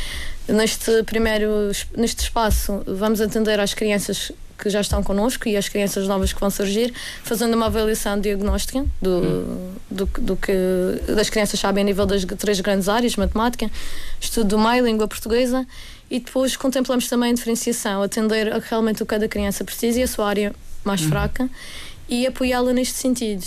Neste 0.49 1.03
primeiro 1.05 1.71
neste 1.97 2.23
espaço, 2.23 2.83
vamos 2.87 3.21
atender 3.21 3.61
às 3.61 3.75
crianças 3.75 4.33
que 4.59 4.69
já 4.69 4.81
estão 4.81 5.03
connosco 5.03 5.49
e 5.49 5.57
as 5.57 5.69
crianças 5.69 6.09
novas 6.09 6.33
que 6.33 6.41
vão 6.41 6.51
surgir, 6.51 6.93
fazendo 7.23 7.55
uma 7.55 7.67
avaliação 7.67 8.21
diagnóstica 8.21 8.85
do, 9.01 9.11
hum. 9.11 9.73
do, 9.91 10.07
do, 10.07 10.37
que 10.37 10.53
das 11.15 11.31
crianças 11.31 11.61
sabem 11.61 11.83
a 11.83 11.85
nível 11.85 12.05
das 12.05 12.25
três 12.25 12.61
grandes 12.61 12.89
áreas, 12.89 13.17
matemática, 13.17 13.71
estudo 14.21 14.49
do 14.49 14.59
meio, 14.59 14.85
língua 14.85 15.07
portuguesa, 15.07 15.67
e 16.11 16.19
depois 16.19 16.57
contemplamos 16.57 17.07
também 17.09 17.31
a 17.31 17.35
diferenciação, 17.35 18.03
atender 18.03 18.53
a 18.53 18.59
realmente 18.59 19.03
o 19.03 19.07
que 19.07 19.11
cada 19.11 19.29
criança 19.29 19.65
precisa 19.65 20.01
e 20.01 20.03
a 20.03 20.09
sua 20.09 20.29
área 20.29 20.55
mais 20.85 21.01
hum. 21.03 21.09
fraca 21.09 21.49
e 22.09 22.27
apoiá-la 22.27 22.73
neste 22.73 22.95
sentido. 22.95 23.45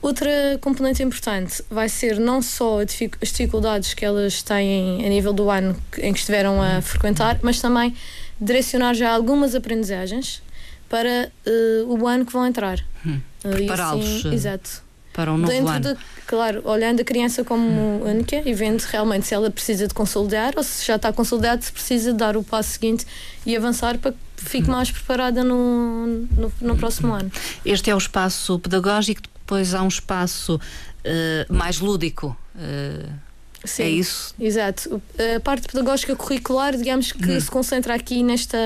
Outra 0.00 0.30
componente 0.60 1.02
importante 1.02 1.62
vai 1.68 1.88
ser 1.88 2.20
não 2.20 2.40
só 2.40 2.78
as 2.80 3.32
dificuldades 3.32 3.94
que 3.94 4.04
elas 4.04 4.42
têm 4.42 5.04
a 5.04 5.08
nível 5.08 5.32
do 5.32 5.50
ano 5.50 5.76
em 5.98 6.12
que 6.12 6.20
estiveram 6.20 6.62
a 6.62 6.80
frequentar, 6.80 7.40
mas 7.42 7.60
também 7.60 7.94
direcionar 8.40 8.94
já 8.94 9.10
algumas 9.10 9.54
aprendizagens 9.54 10.42
para 10.88 11.30
uh, 11.46 11.86
o 11.86 12.06
ano 12.06 12.24
que 12.24 12.32
vão 12.32 12.46
entrar. 12.46 12.84
Hum, 13.04 13.20
uh, 13.44 13.50
Prepará-los. 13.50 14.26
Assim, 14.26 14.34
exato. 14.34 14.82
Para 15.12 15.32
um 15.32 15.38
novo 15.38 15.52
Dentro 15.52 15.72
ano. 15.72 15.94
De, 15.94 16.00
claro, 16.26 16.62
olhando 16.64 17.00
a 17.00 17.04
criança 17.04 17.44
como 17.44 17.68
hum. 17.68 18.02
única 18.08 18.36
e 18.48 18.54
vendo 18.54 18.80
realmente 18.82 19.26
se 19.26 19.34
ela 19.34 19.50
precisa 19.50 19.88
de 19.88 19.94
consolidar 19.94 20.54
ou 20.56 20.62
se 20.62 20.86
já 20.86 20.96
está 20.96 21.12
consolidada, 21.12 21.60
se 21.60 21.72
precisa 21.72 22.12
de 22.12 22.18
dar 22.18 22.36
o 22.36 22.42
passo 22.42 22.70
seguinte 22.70 23.06
e 23.44 23.56
avançar 23.56 23.98
para 23.98 24.12
que 24.12 24.18
fique 24.36 24.68
hum. 24.68 24.72
mais 24.72 24.90
preparada 24.90 25.42
no, 25.44 26.06
no, 26.06 26.52
no 26.60 26.76
próximo 26.76 27.12
ano. 27.12 27.30
Este 27.64 27.90
é 27.90 27.94
o 27.94 27.98
espaço 27.98 28.58
pedagógico, 28.60 29.22
depois 29.22 29.74
há 29.74 29.82
um 29.82 29.88
espaço 29.88 30.56
uh, 30.56 31.52
mais 31.52 31.80
lúdico. 31.80 32.36
Uh, 32.54 33.27
Sim, 33.68 33.82
é 33.82 33.90
isso? 33.90 34.34
Exato. 34.40 35.02
A 35.36 35.40
parte 35.40 35.68
pedagógica 35.68 36.16
curricular, 36.16 36.76
digamos 36.76 37.12
que 37.12 37.30
hum. 37.30 37.40
se 37.40 37.50
concentra 37.50 37.94
aqui 37.94 38.22
nesta, 38.22 38.58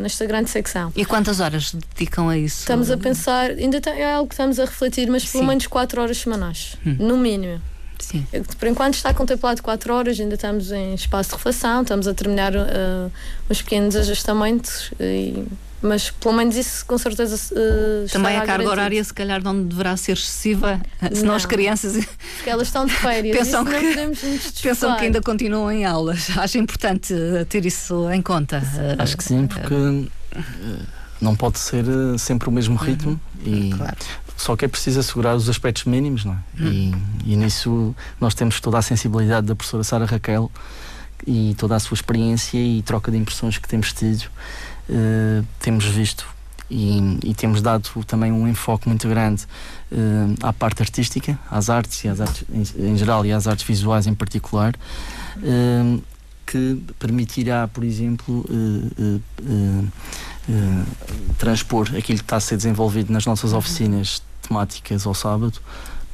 nesta 0.00 0.24
grande 0.26 0.50
secção. 0.50 0.92
E 0.96 1.04
quantas 1.04 1.40
horas 1.40 1.72
dedicam 1.72 2.28
a 2.28 2.38
isso? 2.38 2.60
Estamos 2.60 2.90
a 2.90 2.96
pensar, 2.96 3.50
ainda 3.50 3.78
é 3.90 4.14
algo 4.14 4.28
que 4.28 4.34
estamos 4.34 4.58
a 4.58 4.64
refletir, 4.64 5.08
mas 5.10 5.24
pelo 5.24 5.42
Sim. 5.42 5.48
menos 5.48 5.66
4 5.66 6.00
horas 6.00 6.18
semanais, 6.18 6.76
hum. 6.86 6.96
no 6.98 7.16
mínimo. 7.16 7.60
Sim. 7.98 8.26
Por 8.58 8.68
enquanto 8.68 8.94
está 8.94 9.14
contemplado 9.14 9.62
4 9.62 9.94
horas, 9.94 10.20
ainda 10.20 10.34
estamos 10.34 10.70
em 10.72 10.94
espaço 10.94 11.30
de 11.30 11.36
reflexão, 11.36 11.82
estamos 11.82 12.06
a 12.06 12.14
terminar 12.14 12.54
uh, 12.54 13.10
os 13.48 13.62
pequenos 13.62 13.96
ajustamentos 13.96 14.90
e 15.00 15.44
mas 15.84 16.10
pelo 16.10 16.34
menos 16.34 16.56
isso 16.56 16.84
com 16.86 16.96
certeza 16.96 17.36
uh, 17.54 18.08
Também 18.10 18.36
a 18.36 18.46
carga 18.46 18.68
horária 18.68 19.04
se 19.04 19.12
calhar 19.12 19.42
não 19.42 19.62
deverá 19.62 19.96
ser 19.96 20.12
excessiva, 20.12 20.80
senão 21.12 21.28
não. 21.28 21.34
as 21.34 21.44
crianças 21.44 21.92
porque 22.36 22.50
elas 22.50 22.68
estão 22.68 22.86
de 22.86 22.92
férias 22.92 23.36
pensam, 23.44 23.64
que, 23.64 24.62
pensam 24.62 24.96
que 24.96 25.04
ainda 25.04 25.20
continuam 25.20 25.70
em 25.70 25.84
aulas. 25.84 26.30
Acho 26.38 26.58
importante 26.58 27.12
eh, 27.12 27.44
ter 27.44 27.66
isso 27.66 28.10
em 28.10 28.22
conta. 28.22 28.62
Eh, 28.76 28.96
Acho 28.98 29.16
que 29.16 29.24
sim, 29.24 29.46
porque 29.46 29.74
não 31.20 31.36
pode 31.36 31.58
ser 31.58 31.84
sempre 32.18 32.48
o 32.48 32.52
mesmo 32.52 32.76
ritmo 32.76 33.20
uhum. 33.44 33.54
e 33.54 33.70
claro. 33.74 33.96
só 34.36 34.56
que 34.56 34.64
é 34.64 34.68
preciso 34.68 35.00
assegurar 35.00 35.36
os 35.36 35.48
aspectos 35.48 35.84
mínimos, 35.84 36.24
não 36.24 36.32
é? 36.32 36.62
Uhum. 36.62 37.02
E, 37.24 37.32
e 37.32 37.36
nisso 37.36 37.94
nós 38.20 38.34
temos 38.34 38.60
toda 38.60 38.78
a 38.78 38.82
sensibilidade 38.82 39.46
da 39.46 39.54
professora 39.54 39.84
Sara 39.84 40.06
Raquel 40.06 40.50
e 41.26 41.54
toda 41.58 41.76
a 41.76 41.80
sua 41.80 41.94
experiência 41.94 42.58
e 42.58 42.82
troca 42.82 43.10
de 43.10 43.18
impressões 43.18 43.58
que 43.58 43.68
temos 43.68 43.92
tido 43.92 44.24
uh, 44.88 45.44
temos 45.60 45.84
visto 45.84 46.26
e, 46.70 47.18
e, 47.22 47.34
temos 47.34 47.60
dado 47.60 47.88
também 48.06 48.32
um 48.32 48.48
enfoque 48.48 48.88
muito 48.88 49.06
grande 49.08 49.44
uh, 49.92 50.34
à 50.42 50.52
parte 50.52 50.82
artística, 50.82 51.38
às 51.50 51.68
artes 51.68 52.02
e 52.04 52.08
às 52.08 52.20
artes 52.20 52.44
em, 52.50 52.92
em 52.92 52.96
geral 52.96 53.24
e 53.26 53.32
às 53.32 53.46
artes 53.46 53.66
visuais 53.66 54.06
em 54.06 54.14
particular, 54.14 54.74
uh, 55.38 56.02
que 56.46 56.82
permitirá, 56.98 57.68
por 57.68 57.84
exemplo, 57.84 58.44
transpor 61.38 61.88
aquilo 61.96 62.18
que 62.18 62.24
está 62.24 62.36
a 62.36 62.40
ser 62.40 62.56
desenvolvido 62.56 63.12
nas 63.12 63.24
nossas 63.24 63.52
uhum. 63.52 63.58
oficinas 63.58 64.22
temáticas 64.46 65.06
ao 65.06 65.14
sábado 65.14 65.58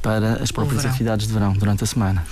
para 0.02 0.42
as 0.42 0.50
próprias 0.50 0.84
atividades 0.84 1.26
de 1.26 1.32
verão 1.32 1.52
durante 1.52 1.84
a 1.84 1.86
semana. 1.86 2.24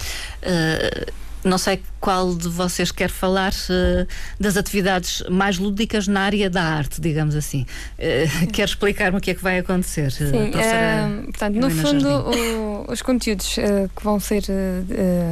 Uh, 0.43 1.13
não 1.49 1.59
sei 1.59 1.81
qual 2.01 2.35
de 2.35 2.49
vocês 2.49 2.93
quer 2.93 3.11
falar 3.11 3.53
uh, 3.53 4.07
das 4.39 4.57
atividades 4.57 5.23
mais 5.29 5.59
lúdicas 5.59 6.07
na 6.07 6.21
área 6.21 6.49
da 6.49 6.63
arte, 6.63 7.01
digamos 7.01 7.35
assim. 7.35 7.67
Uh, 7.99 8.47
quer 8.53 8.65
explicar-me 8.65 9.19
o 9.19 9.21
que 9.21 9.33
é 9.33 9.35
que 9.35 9.43
vai 9.43 9.59
acontecer? 9.59 10.11
Sim, 10.13 10.51
uh, 10.51 11.25
portanto, 11.25 11.55
no 11.55 11.71
fundo, 11.71 12.09
o, 12.09 12.93
os 12.93 13.03
conteúdos 13.03 13.57
que 13.97 14.05
vão 14.05 14.21
ser 14.21 14.43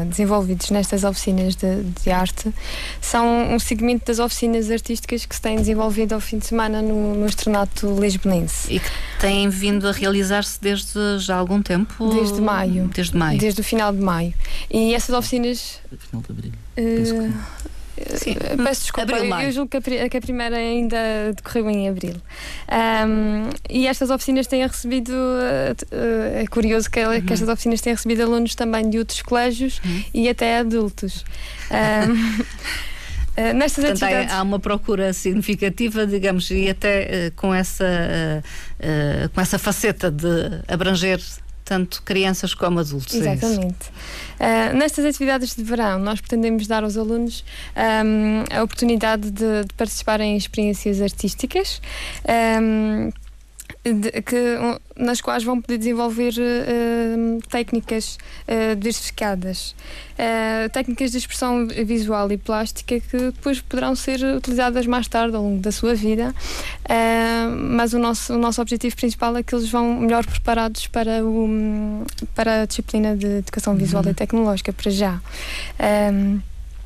desenvolvidos 0.09 0.71
nestas 0.71 1.05
oficinas 1.05 1.55
de, 1.55 1.83
de, 2.03 2.11
arte 2.11 2.53
são 3.01 3.55
um 3.55 3.59
segmento 3.59 4.07
das 4.07 4.19
oficinas 4.19 4.71
artísticas 4.71 5.25
que 5.27 5.35
se 5.35 5.41
têm 5.41 5.57
desenvolvido 5.57 6.15
ao 6.15 6.21
fim 6.21 6.39
de 6.39 6.47
semana 6.47 6.83
no, 6.83 7.15
no 7.15 7.27
Estrenato 7.27 7.99
Lisbonense. 8.01 8.73
E 8.73 8.81
que 8.81 8.91
têm 9.21 9.49
vindo 9.49 9.89
a 9.89 9.93
realizar-se 9.93 10.61
desde 10.61 11.19
já 11.19 11.37
algum 11.37 11.63
tempo? 11.63 12.09
Desde 12.15 12.41
maio. 12.41 12.89
Desde 12.95 13.17
maio. 13.17 13.39
Desde 13.39 13.61
o 13.61 13.65
final 13.65 13.93
de 13.93 14.01
maio. 14.01 14.35
E 14.71 14.95
essas 14.95 15.15
oficinas 15.15 15.81
final 15.99 16.23
de 16.23 16.33
abril. 16.33 16.53
Uh, 16.77 17.33
Sim. 18.19 18.35
Peço 18.63 18.83
desculpa, 18.83 19.17
abril, 19.17 19.41
eu 19.41 19.53
julgo 19.53 19.71
que 19.71 19.77
a, 19.77 20.09
que 20.09 20.17
a, 20.19 20.21
primeira 20.21 20.57
ainda 20.57 20.99
decorreu 21.35 21.71
em 21.71 21.89
abril. 21.89 22.15
Um, 22.71 23.49
e 23.71 23.87
estas 23.87 24.11
oficinas 24.11 24.47
têm 24.47 24.67
recebido, 24.67 25.13
uh, 25.13 26.35
é 26.35 26.47
curioso 26.47 26.91
que, 26.91 27.03
uhum. 27.03 27.23
que, 27.23 27.33
estas 27.33 27.49
oficinas 27.49 27.81
têm 27.81 27.95
recebido 27.95 28.23
alunos 28.23 28.55
também 28.55 28.91
de 28.91 28.99
outros 28.99 29.23
colégios 29.23 29.81
uhum. 29.85 30.05
e 30.13 30.29
até 30.29 30.59
adultos. 30.59 31.25
Um, 31.71 32.45
Uh, 33.37 33.53
nestas 33.53 33.85
Portanto, 33.85 34.03
atividades... 34.03 34.33
há 34.33 34.43
uma 34.43 34.59
procura 34.59 35.13
significativa, 35.13 36.07
digamos, 36.07 36.51
e 36.51 36.71
até 36.71 37.29
uh, 37.29 37.33
com, 37.37 37.53
essa, 37.53 37.85
uh, 37.85 39.29
com 39.29 39.41
essa 39.41 39.59
faceta 39.59 40.11
de 40.11 40.63
abranger 40.67 41.21
tanto 41.67 42.01
crianças 42.03 42.55
como 42.55 42.79
adultos. 42.79 43.15
É 43.17 43.33
Exatamente. 43.33 43.91
É 44.39 44.71
uh, 44.71 44.77
nestas 44.77 45.05
atividades 45.05 45.55
de 45.55 45.63
verão, 45.65 45.99
nós 45.99 46.21
pretendemos 46.21 46.67
dar 46.67 46.85
aos 46.85 46.97
alunos 46.97 47.45
um, 47.77 48.57
a 48.57 48.63
oportunidade 48.63 49.31
de, 49.31 49.65
de, 49.65 49.75
participar 49.77 50.21
em 50.21 50.37
experiências 50.37 51.03
artísticas. 51.03 51.83
Um, 52.63 53.11
de, 53.93 54.11
que, 54.23 54.57
nas 54.97 55.21
quais 55.21 55.45
vão 55.45 55.61
poder 55.61 55.79
desenvolver 55.79 56.33
uh, 56.33 57.49
técnicas 57.49 58.19
uh, 58.49 58.75
diversificadas, 58.77 59.75
uh, 60.13 60.69
técnicas 60.71 61.13
de 61.13 61.19
expressão 61.19 61.67
visual 61.67 62.31
e 62.33 62.37
plástica 62.37 62.99
que 62.99 63.17
depois 63.17 63.61
poderão 63.61 63.95
ser 63.95 64.23
utilizadas 64.37 64.87
mais 64.87 65.07
tarde 65.09 65.37
ao 65.37 65.43
longo 65.43 65.61
da 65.61 65.71
sua 65.71 65.95
vida, 65.95 66.35
mas 67.71 67.93
o 67.93 67.99
nosso, 67.99 68.35
o 68.35 68.39
nosso 68.39 68.61
objetivo 68.61 68.97
principal 68.97 69.37
é 69.37 69.43
que 69.43 69.55
eles 69.55 69.71
vão 69.71 70.01
melhor 70.01 70.25
preparados 70.25 70.87
para, 70.87 71.25
o, 71.25 72.05
para 72.35 72.63
a 72.63 72.67
disciplina 72.67 73.17
de 73.17 73.27
educação 73.39 73.75
visual 73.75 74.05
uhum. 74.05 74.11
e 74.11 74.15
tecnológica, 74.15 74.73
para 74.73 74.91
já. 74.91 75.21
Um, 76.13 76.41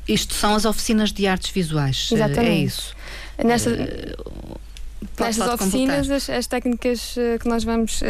Isto 0.07 0.33
são 0.33 0.55
as 0.55 0.65
oficinas 0.65 1.11
de 1.11 1.27
artes 1.27 1.51
visuais, 1.51 2.09
Exatamente. 2.11 2.49
é 2.49 2.55
isso? 2.55 2.95
Nesta, 3.43 3.71
Nestas 5.19 5.47
oficinas, 5.53 6.09
as, 6.09 6.29
as, 6.29 6.47
técnicas 6.47 7.15
uh, 7.17 7.39
que 7.39 7.47
nós 7.47 7.63
vamos 7.63 8.01
uh, 8.01 8.05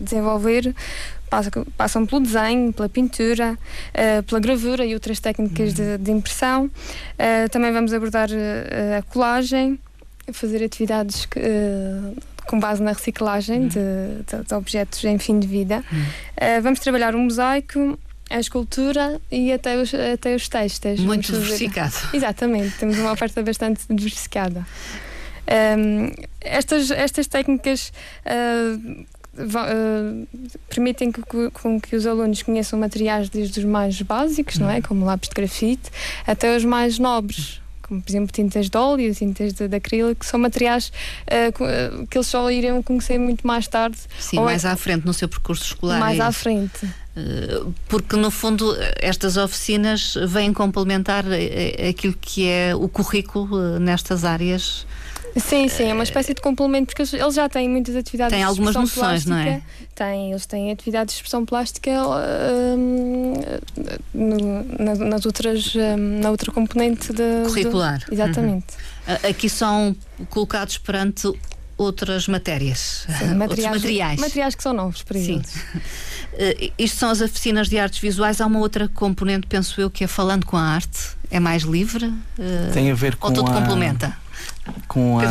desenvolver 0.00 0.74
passam, 1.30 1.64
passam, 1.76 2.06
pelo 2.06 2.20
desenho, 2.20 2.72
pela 2.72 2.88
pintura, 2.88 3.52
uh, 3.54 4.22
pela 4.24 4.40
gravura 4.40 4.84
e 4.84 4.94
outras 4.94 5.20
técnicas 5.20 5.74
de, 5.74 5.98
de, 5.98 6.10
impressão. 6.10 6.70
também 7.50 7.72
vamos 7.72 7.92
abordar 7.92 8.28
a 8.98 9.02
colagem, 9.02 9.78
fazer 10.32 10.64
atividades 10.64 11.26
que, 11.26 11.40
com 12.46 12.58
base 12.58 12.82
na 12.82 12.92
reciclagem 12.92 13.62
uhum. 13.62 13.68
de, 13.68 13.78
de, 14.26 14.44
de, 14.44 14.54
objetos 14.54 15.04
em 15.04 15.18
fim 15.18 15.38
de 15.38 15.46
vida. 15.46 15.84
Uhum. 15.92 16.62
vamos 16.62 16.80
trabalhar 16.80 17.14
o 17.14 17.18
mosaico, 17.18 17.98
a 18.30 18.40
escultura 18.40 19.20
e 19.30 19.52
até 19.52 19.80
os, 19.80 19.92
até 19.94 20.34
os 20.34 20.48
textos. 20.48 21.00
Muito 21.00 21.32
diversificado. 21.32 21.94
Exatamente, 22.12 22.76
temos 22.78 22.98
uma 22.98 23.12
oferta 23.12 23.42
bastante 23.42 23.82
diversificada. 23.88 24.66
Um, 25.48 26.12
estas, 26.40 26.90
estas 26.90 27.26
técnicas 27.26 27.90
uh, 28.26 29.06
uh, 29.38 30.28
permitem 30.68 31.10
que, 31.10 31.22
com 31.52 31.80
que 31.80 31.96
os 31.96 32.06
alunos 32.06 32.42
conheçam 32.42 32.78
materiais 32.78 33.30
desde 33.30 33.60
os 33.60 33.64
mais 33.64 34.00
básicos, 34.02 34.58
não 34.58 34.68
é? 34.68 34.76
Uhum. 34.76 34.82
Como 34.82 35.04
lápis 35.06 35.30
de 35.30 35.34
grafite, 35.34 35.90
até 36.26 36.54
os 36.54 36.64
mais 36.64 36.98
nobres 36.98 37.60
como 37.88 38.02
por 38.02 38.10
exemplo 38.10 38.30
tintas 38.30 38.68
de 38.68 38.76
óleo, 38.76 39.14
tintas 39.14 39.54
de, 39.54 39.66
de 39.66 39.74
acrílico, 39.74 40.20
que 40.20 40.26
são 40.26 40.38
materiais 40.38 40.92
uh, 41.24 42.06
que 42.06 42.18
eles 42.18 42.26
só 42.26 42.50
iriam 42.50 42.82
conhecer 42.82 43.18
muito 43.18 43.46
mais 43.46 43.66
tarde. 43.66 43.96
Sim, 44.20 44.40
mais 44.40 44.66
é, 44.66 44.68
à 44.68 44.76
frente 44.76 45.06
no 45.06 45.14
seu 45.14 45.26
percurso 45.26 45.64
escolar. 45.64 45.98
Mais 45.98 46.18
é 46.18 46.22
à 46.22 46.30
frente. 46.30 46.86
porque 47.88 48.14
no 48.16 48.30
fundo 48.30 48.76
estas 48.96 49.38
oficinas 49.38 50.14
vêm 50.28 50.52
complementar 50.52 51.24
aquilo 51.88 52.14
que 52.20 52.46
é 52.46 52.74
o 52.74 52.90
currículo 52.90 53.78
nestas 53.78 54.22
áreas 54.22 54.86
Sim, 55.36 55.68
sim, 55.68 55.84
é 55.84 55.94
uma 55.94 56.02
espécie 56.02 56.34
de 56.34 56.40
complemento, 56.40 56.94
porque 56.94 57.16
eles 57.16 57.34
já 57.34 57.48
têm 57.48 57.68
muitas 57.68 57.94
atividades 57.96 58.34
têm 58.34 58.42
algumas 58.42 58.74
de 58.74 58.82
expressão 58.82 59.10
noções, 59.10 59.24
plástica. 59.24 59.34
Não 59.34 59.40
é? 59.40 59.62
Têm, 59.94 60.30
eles 60.30 60.46
têm 60.46 60.72
atividades 60.72 61.14
de 61.14 61.18
expressão 61.18 61.44
plástica 61.44 61.90
hum, 62.76 63.34
no, 64.14 64.94
nas 65.08 65.26
outras, 65.26 65.74
hum, 65.74 66.20
na 66.20 66.30
outra 66.30 66.52
componente 66.52 67.12
de, 67.12 67.44
curricular. 67.46 67.98
De, 67.98 68.14
exatamente. 68.14 68.66
Uhum. 69.06 69.30
Aqui 69.30 69.48
são 69.48 69.96
colocados 70.30 70.78
perante 70.78 71.32
outras 71.78 72.26
matérias, 72.26 73.06
Sim, 73.18 73.34
materiais, 73.38 73.76
materiais. 73.76 74.20
Materiais 74.20 74.54
que 74.54 74.62
são 74.62 74.72
novos 74.72 75.02
para 75.02 75.18
Sim. 75.18 75.36
eles. 75.36 75.54
Uh, 76.28 76.72
isto 76.78 76.98
são 76.98 77.10
as 77.10 77.20
oficinas 77.20 77.68
de 77.68 77.76
artes 77.78 77.98
visuais. 77.98 78.40
Há 78.40 78.46
uma 78.46 78.60
outra 78.60 78.86
componente, 78.86 79.48
penso 79.48 79.80
eu, 79.80 79.90
que 79.90 80.04
é 80.04 80.06
falando 80.06 80.46
com 80.46 80.56
a 80.56 80.62
arte. 80.62 81.16
É 81.32 81.40
mais 81.40 81.64
livre? 81.64 82.06
Uh, 82.06 82.72
Tem 82.72 82.92
a 82.92 82.94
ver 82.94 83.16
com. 83.16 83.26
Ou 83.26 83.34
tudo 83.34 83.50
a... 83.50 83.54
complementa? 83.54 84.16
Com 84.86 85.18
a, 85.18 85.24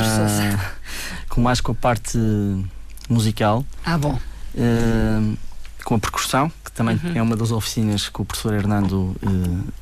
com 1.30 1.42
mais 1.42 1.62
com 1.62 1.72
a 1.72 1.76
parte 1.76 2.18
musical. 3.10 3.66
Ah, 3.86 3.98
bom. 3.98 4.20
Uh, 4.56 5.38
com 5.84 5.96
a 5.96 6.00
percussão, 6.00 6.52
que 6.64 6.72
também 6.72 7.00
uhum. 7.04 7.12
é 7.16 7.22
uma 7.22 7.36
das 7.36 7.52
oficinas 7.52 8.10
que 8.10 8.22
o 8.22 8.26
professor 8.26 8.54
Hernando 8.54 9.16
uh, 9.24 9.74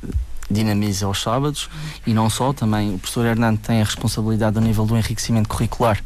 dinamiza 0.48 1.06
aos 1.06 1.20
sábados, 1.20 1.68
e 2.06 2.14
não 2.14 2.30
só, 2.30 2.52
também 2.52 2.94
o 2.94 2.98
professor 2.98 3.26
Hernando 3.26 3.58
tem 3.58 3.80
a 3.80 3.84
responsabilidade 3.84 4.56
a 4.56 4.60
nível 4.60 4.86
do 4.86 4.96
enriquecimento 4.96 5.48
curricular, 5.48 6.00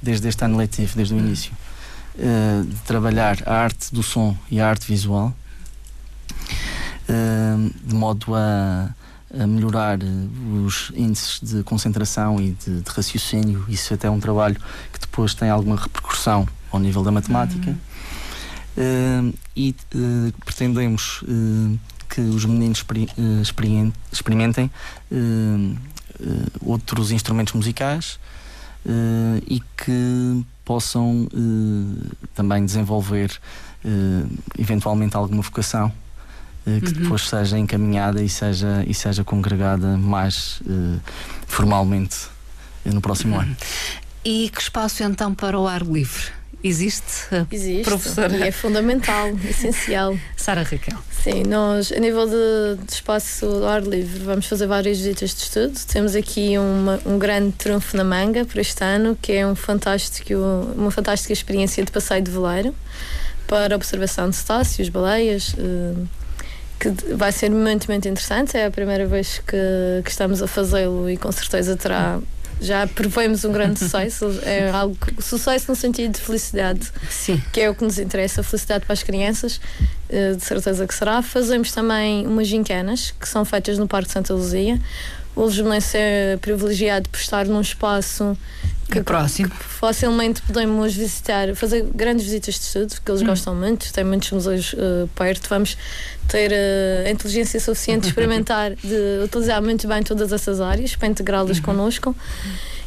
desde 0.00 0.28
este 0.28 0.44
ano 0.44 0.56
letivo, 0.56 0.96
desde 0.96 1.14
o 1.14 1.18
início, 1.18 1.52
uh, 2.14 2.64
de 2.64 2.76
trabalhar 2.82 3.36
a 3.46 3.54
arte 3.54 3.92
do 3.92 4.02
som 4.02 4.36
e 4.50 4.60
a 4.60 4.68
arte 4.68 4.86
visual, 4.86 5.34
de 7.84 7.94
modo 7.94 8.34
a 8.34 8.88
a 9.38 9.46
melhorar 9.46 9.98
os 10.64 10.92
índices 10.94 11.40
de 11.42 11.62
concentração 11.62 12.40
e 12.40 12.52
de, 12.52 12.80
de, 12.80 12.90
raciocínio. 12.90 13.64
Isso 13.68 13.92
até 13.94 14.06
é 14.06 14.10
um 14.10 14.20
trabalho 14.20 14.56
que 14.92 15.00
depois 15.00 15.34
tem 15.34 15.50
alguma 15.50 15.76
repercussão 15.76 16.48
ao 16.70 16.80
nível 16.80 17.02
da 17.02 17.10
matemática. 17.10 17.70
Uhum. 17.70 19.30
Uh, 19.30 19.34
e 19.56 19.74
uh, 19.94 20.32
pretendemos 20.44 21.22
uh, 21.22 21.78
que 22.08 22.20
os 22.20 22.44
meninos 22.44 22.84
experimentem 24.12 24.70
outros 26.60 27.10
instrumentos 27.10 27.54
musicais 27.54 28.20
e 29.48 29.60
que 29.76 30.44
possam 30.64 31.28
também 32.36 32.64
desenvolver 32.64 33.36
eventualmente 34.56 35.16
alguma 35.16 35.42
vocação 35.42 35.92
que 36.64 36.70
uhum. 36.70 37.02
depois 37.02 37.28
seja 37.28 37.58
encaminhada 37.58 38.22
e 38.22 38.28
seja, 38.28 38.84
e 38.86 38.94
seja 38.94 39.22
congregada 39.22 39.96
mais 39.98 40.62
formalmente 41.46 42.16
no 42.84 43.00
próximo 43.00 43.36
uhum. 43.36 43.42
ano. 43.42 43.56
E 44.24 44.48
que 44.48 44.60
espaço 44.60 45.02
então 45.02 45.34
para 45.34 45.58
o 45.58 45.66
ar 45.66 45.82
livre? 45.82 46.32
Existe, 46.64 47.28
Existe 47.52 47.84
professora? 47.84 48.34
E 48.38 48.42
é 48.44 48.50
fundamental, 48.50 49.28
essencial. 49.46 50.18
Sara 50.34 50.62
Raquel. 50.62 50.96
Sim, 51.22 51.42
nós, 51.44 51.92
a 51.92 52.00
nível 52.00 52.26
de, 52.26 52.82
de, 52.86 52.90
espaço 52.90 53.46
do 53.46 53.66
ar 53.66 53.82
livre, 53.82 54.20
vamos 54.20 54.46
fazer 54.46 54.66
várias 54.66 54.96
visitas 54.96 55.34
de 55.34 55.42
estudo. 55.42 55.78
Temos 55.86 56.16
aqui 56.16 56.56
uma, 56.56 56.98
um 57.04 57.18
grande 57.18 57.52
trunfo 57.52 57.94
na 57.98 58.02
manga 58.02 58.46
para 58.46 58.62
este 58.62 58.82
ano, 58.82 59.14
que 59.20 59.32
é 59.32 59.46
um 59.46 59.54
fantástico, 59.54 60.32
uma 60.74 60.90
fantástica 60.90 61.34
experiência 61.34 61.84
de 61.84 61.92
passeio 61.92 62.22
de 62.22 62.30
veleiro 62.30 62.74
para 63.46 63.76
observação 63.76 64.30
de 64.30 64.36
cetáceos, 64.36 64.88
baleias. 64.88 65.54
Eh, 65.58 66.23
que 66.78 66.90
vai 67.14 67.32
ser 67.32 67.50
muito, 67.50 67.90
muito 67.90 68.08
interessante. 68.08 68.56
É 68.56 68.66
a 68.66 68.70
primeira 68.70 69.06
vez 69.06 69.38
que, 69.38 70.02
que 70.04 70.10
estamos 70.10 70.42
a 70.42 70.46
fazê-lo 70.46 71.08
e 71.08 71.16
com 71.16 71.30
certeza 71.32 71.76
terá 71.76 72.20
já 72.60 72.86
prevemos 72.86 73.44
um 73.44 73.52
grande 73.52 73.78
sucesso. 73.80 74.26
É 74.42 74.70
algo 74.70 74.96
sucesso 75.20 75.66
no 75.68 75.76
sentido 75.76 76.12
de 76.12 76.20
felicidade, 76.20 76.90
Sim. 77.10 77.42
que 77.52 77.60
é 77.60 77.70
o 77.70 77.74
que 77.74 77.84
nos 77.84 77.98
interessa, 77.98 78.40
a 78.40 78.44
felicidade 78.44 78.84
para 78.84 78.92
as 78.92 79.02
crianças, 79.02 79.60
eh, 80.08 80.34
de 80.34 80.44
certeza 80.44 80.86
que 80.86 80.94
será. 80.94 81.22
Fazemos 81.22 81.72
também 81.72 82.26
umas 82.26 82.46
gincanas 82.46 83.12
que 83.18 83.28
são 83.28 83.44
feitas 83.44 83.78
no 83.78 83.86
Parque 83.86 84.10
Santa 84.10 84.32
Luzia. 84.34 84.80
O 85.36 85.46
Lisbonense 85.46 85.96
é 85.96 86.36
privilegiado 86.40 87.08
por 87.08 87.18
estar 87.18 87.46
num 87.46 87.60
espaço 87.60 88.36
que, 88.90 88.98
é 88.98 89.02
próximo. 89.02 89.50
Que 89.50 89.64
facilmente 89.64 90.42
podemos 90.42 90.94
visitar, 90.94 91.54
fazer 91.54 91.84
grandes 91.94 92.24
visitas 92.24 92.54
de 92.54 92.60
estudo, 92.60 92.94
que 93.04 93.10
eles 93.10 93.22
hum. 93.22 93.26
gostam 93.26 93.54
muito, 93.54 93.92
tem 93.92 94.04
muitos 94.04 94.30
museus 94.30 94.72
uh, 94.74 95.08
perto. 95.14 95.48
Vamos 95.48 95.76
ter 96.28 96.52
uh, 96.52 97.06
a 97.06 97.10
inteligência 97.10 97.58
suficiente 97.58 98.02
de 98.02 98.08
experimentar, 98.08 98.74
de 98.76 99.24
utilizar 99.24 99.62
muito 99.62 99.88
bem 99.88 100.02
todas 100.02 100.32
essas 100.32 100.60
áreas 100.60 100.94
para 100.96 101.08
integrá-las 101.08 101.58
uhum. 101.58 101.64
connosco. 101.64 102.16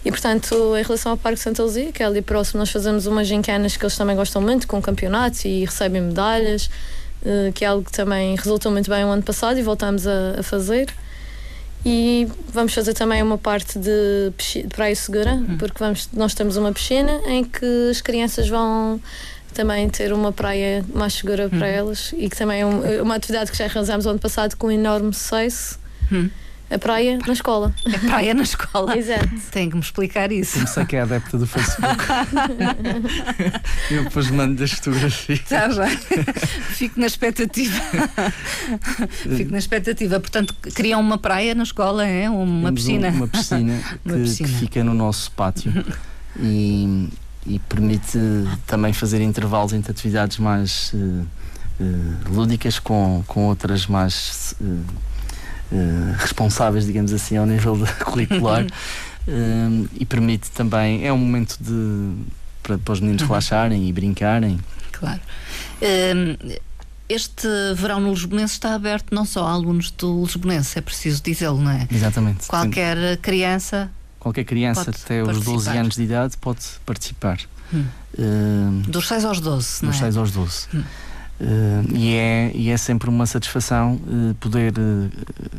E 0.06 0.12
portanto, 0.12 0.56
em 0.78 0.84
relação 0.84 1.12
ao 1.12 1.18
Parque 1.18 1.40
Santa 1.40 1.64
Luzia, 1.64 1.92
que 1.92 2.02
é 2.02 2.06
ali 2.06 2.22
próximo, 2.22 2.60
nós 2.60 2.70
fazemos 2.70 3.08
umas 3.08 3.28
gincanas 3.28 3.76
que 3.76 3.84
eles 3.84 3.98
também 3.98 4.16
gostam 4.16 4.42
muito, 4.42 4.68
com 4.68 4.82
campeonatos 4.82 5.44
e 5.44 5.66
recebem 5.66 6.02
medalhas, 6.02 6.70
uh, 7.24 7.52
que 7.54 7.66
é 7.66 7.68
algo 7.68 7.84
que 7.84 7.92
também 7.92 8.36
resultou 8.36 8.72
muito 8.72 8.90
bem 8.90 9.04
o 9.04 9.10
ano 9.10 9.24
passado 9.24 9.60
e 9.60 9.64
voltamos 9.64 10.08
a, 10.08 10.40
a 10.40 10.44
fazer. 10.44 10.88
E 11.90 12.28
vamos 12.52 12.74
fazer 12.74 12.94
também 12.94 13.24
uma 13.24 13.38
parte 13.38 13.80
de, 13.80 14.34
de 14.38 14.68
praia 14.68 14.94
segura, 14.94 15.36
uhum. 15.36 15.58
porque 15.58 15.80
vamos, 15.80 16.10
nós 16.12 16.34
temos 16.34 16.58
uma 16.58 16.74
piscina 16.74 17.22
em 17.28 17.46
que 17.46 17.90
as 17.90 18.02
crianças 18.02 18.50
vão 18.50 19.00
também 19.54 19.88
ter 19.88 20.12
uma 20.12 20.34
praia 20.34 20.84
mais 20.94 21.14
segura 21.14 21.48
para 21.48 21.60
uhum. 21.60 21.74
elas 21.74 22.14
e 22.18 22.30
que 22.30 22.36
também 22.36 22.60
é 22.60 22.66
um, 22.66 22.86
é 22.86 23.02
uma 23.02 23.16
atividade 23.16 23.50
que 23.50 23.58
já 23.58 23.68
realizámos 23.68 24.06
ano 24.06 24.20
passado 24.20 24.58
com 24.58 24.70
enorme 24.70 25.14
sucesso. 25.14 25.80
Uhum. 26.12 26.30
A 26.70 26.78
praia 26.78 27.18
na 27.26 27.32
escola. 27.32 27.74
A 27.86 28.00
praia 28.00 28.34
na 28.34 28.44
escola. 28.44 28.98
Exato. 28.98 29.30
Tem 29.52 29.70
que 29.70 29.76
me 29.76 29.82
explicar 29.82 30.32
isso. 30.34 30.54
Comecei 30.56 30.86
que 30.86 30.96
é 30.98 31.02
adepta 31.02 31.38
do 31.38 31.48
Facebook. 31.48 32.04
Eu 33.90 34.04
depois 34.04 34.30
mando 34.30 34.62
as 34.62 34.72
fotografias. 34.72 35.40
Está 35.40 35.70
bem. 35.70 35.98
Fico 36.72 37.00
na 37.00 37.08
expectativa. 37.08 37.80
Fico 39.38 39.52
na 39.52 39.58
expectativa. 39.58 40.20
Portanto, 40.20 40.54
criam 40.74 41.00
uma 41.00 41.18
praia 41.18 41.56
na 41.56 41.64
escola, 41.64 42.06
é? 42.06 42.30
Uma 42.30 42.74
piscina. 42.74 43.10
uma 43.10 43.28
piscina, 43.30 43.80
que, 44.04 44.10
uma 44.10 44.18
piscina. 44.18 44.50
que 44.50 44.56
fica 44.56 44.84
no 44.84 44.94
nosso 44.94 45.32
pátio. 45.32 45.72
E, 46.38 47.08
e 47.46 47.60
permite 47.60 48.20
também 48.66 48.92
fazer 48.92 49.22
intervalos 49.22 49.72
entre 49.72 49.92
atividades 49.92 50.38
mais 50.38 50.92
uh, 50.94 51.26
uh, 51.80 52.34
lúdicas 52.34 52.78
com, 52.78 53.24
com 53.26 53.46
outras 53.46 53.88
mais. 53.88 54.54
Uh, 54.60 54.84
responsáveis, 56.18 56.86
digamos 56.86 57.14
assim, 57.14 57.38
ao 57.38 57.46
nível 57.46 57.78
curricular 58.06 58.66
uh, 58.66 59.90
e 59.94 60.06
permite 60.06 60.50
também, 60.52 61.06
é 61.06 61.12
um 61.12 61.18
momento 61.18 61.58
de, 61.60 62.14
para, 62.64 62.78
para 62.78 62.94
os 62.94 63.00
meninos 63.00 63.22
uhum. 63.24 63.28
relaxarem 63.28 63.88
e 63.88 63.94
brincarem. 63.94 64.60
Claro. 64.92 65.20
Uh, 65.82 66.58
este 67.10 67.48
verão 67.76 68.02
no 68.02 68.10
Lisbonense 68.10 68.54
está 68.54 68.74
aberto 68.74 69.16
não 69.16 69.24
só 69.24 69.48
a 69.48 69.52
alunos 69.52 69.92
do 69.92 70.24
Lisbonense, 70.24 70.78
é 70.78 70.82
preciso 70.82 71.22
dizê-lo, 71.24 71.62
não 71.62 71.72
é? 71.72 71.88
Exatamente. 71.90 72.48
Qualquer 72.48 72.98
Sim. 72.98 73.18
criança. 73.22 73.92
Qualquer 74.20 74.44
criança 74.44 74.90
até 74.90 75.24
os 75.24 75.42
12 75.42 75.70
anos 75.70 75.96
de 75.96 76.04
idade 76.04 76.36
pode 76.38 76.66
participar. 76.86 77.40
Hum. 77.74 77.86
Uh, 78.18 78.90
dos 78.90 79.08
6 79.08 79.26
aos 79.26 79.40
12, 79.40 79.84
não 79.84 79.92
Dos 79.92 80.00
é? 80.00 80.04
6 80.04 80.18
aos 80.18 80.32
12. 80.32 80.68
Hum. 80.74 80.84
Uh, 81.40 81.96
e, 81.96 82.16
é, 82.16 82.52
e 82.56 82.72
é 82.72 82.78
sempre 82.78 83.10
uma 83.10 83.28
satisfação 83.28 83.94
uh, 84.08 84.34
poder. 84.36 84.74
Uh, 84.74 85.10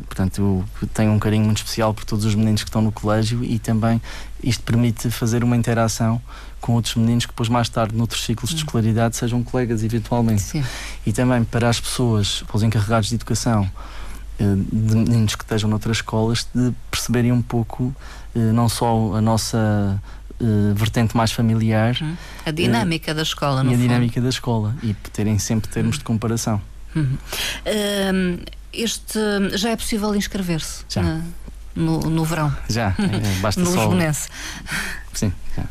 portanto, 0.05 0.65
eu 0.81 0.87
tenho 0.93 1.11
um 1.11 1.19
carinho 1.19 1.45
muito 1.45 1.57
especial 1.57 1.93
por 1.93 2.03
todos 2.03 2.25
os 2.25 2.35
meninos 2.35 2.63
que 2.63 2.69
estão 2.69 2.81
no 2.81 2.91
colégio 2.91 3.43
e 3.43 3.57
também 3.57 4.01
isto 4.43 4.61
permite 4.63 5.09
fazer 5.09 5.41
uma 5.41 5.55
interação 5.55 6.21
com 6.59 6.73
outros 6.73 6.95
meninos 6.95 7.25
que 7.25 7.31
depois, 7.31 7.47
mais 7.47 7.69
tarde, 7.69 7.95
noutros 7.95 8.25
ciclos 8.25 8.49
de 8.49 8.57
hum. 8.57 8.65
escolaridade, 8.65 9.15
sejam 9.15 9.41
colegas 9.41 9.81
eventualmente. 9.81 10.41
Sim. 10.41 10.63
E 11.05 11.13
também 11.13 11.45
para 11.45 11.69
as 11.69 11.79
pessoas, 11.79 12.43
para 12.45 12.57
os 12.57 12.63
encarregados 12.63 13.07
de 13.07 13.15
educação, 13.15 13.69
de 14.37 14.95
meninos 14.95 15.35
que 15.35 15.43
estejam 15.43 15.69
noutras 15.69 15.97
escolas, 15.97 16.47
de 16.53 16.73
perceberem 16.89 17.31
um 17.31 17.41
pouco 17.41 17.93
não 18.33 18.69
só 18.69 19.15
a 19.15 19.21
nossa 19.21 20.01
uh, 20.41 20.73
vertente 20.73 21.15
mais 21.15 21.31
familiar. 21.31 21.97
Uhum. 22.01 22.15
A 22.45 22.51
dinâmica 22.51 23.11
uh, 23.11 23.15
da 23.15 23.21
escola, 23.21 23.63
no 23.63 23.71
E 23.71 23.73
a 23.73 23.77
fundo. 23.77 23.87
dinâmica 23.87 24.21
da 24.21 24.29
escola 24.29 24.75
e 24.83 24.93
terem 25.13 25.37
sempre 25.39 25.69
termos 25.69 25.97
de 25.97 26.03
comparação. 26.03 26.61
Uhum. 26.95 27.17
Uh, 27.65 28.43
este 28.73 29.19
já 29.53 29.69
é 29.69 29.75
possível 29.75 30.15
inscrever-se 30.15 30.83
no, 31.75 31.99
no 31.99 32.23
verão? 32.23 32.55
Já, 32.69 32.95
é, 32.99 33.39
basta 33.41 33.61
no 33.61 33.71
só. 33.71 33.89
Sim, 35.13 35.33
já. 35.55 35.63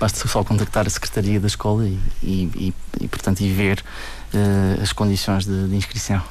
Basta 0.00 0.28
só 0.28 0.44
contactar 0.44 0.86
a 0.86 0.90
Secretaria 0.90 1.40
da 1.40 1.48
Escola 1.48 1.86
e, 1.86 1.98
e, 2.22 2.50
e, 2.54 2.74
e 3.00 3.08
portanto, 3.08 3.40
e 3.40 3.50
ver 3.50 3.84
uh, 4.32 4.80
as 4.80 4.92
condições 4.92 5.44
de, 5.44 5.68
de, 5.68 5.74
inscrição. 5.74 6.22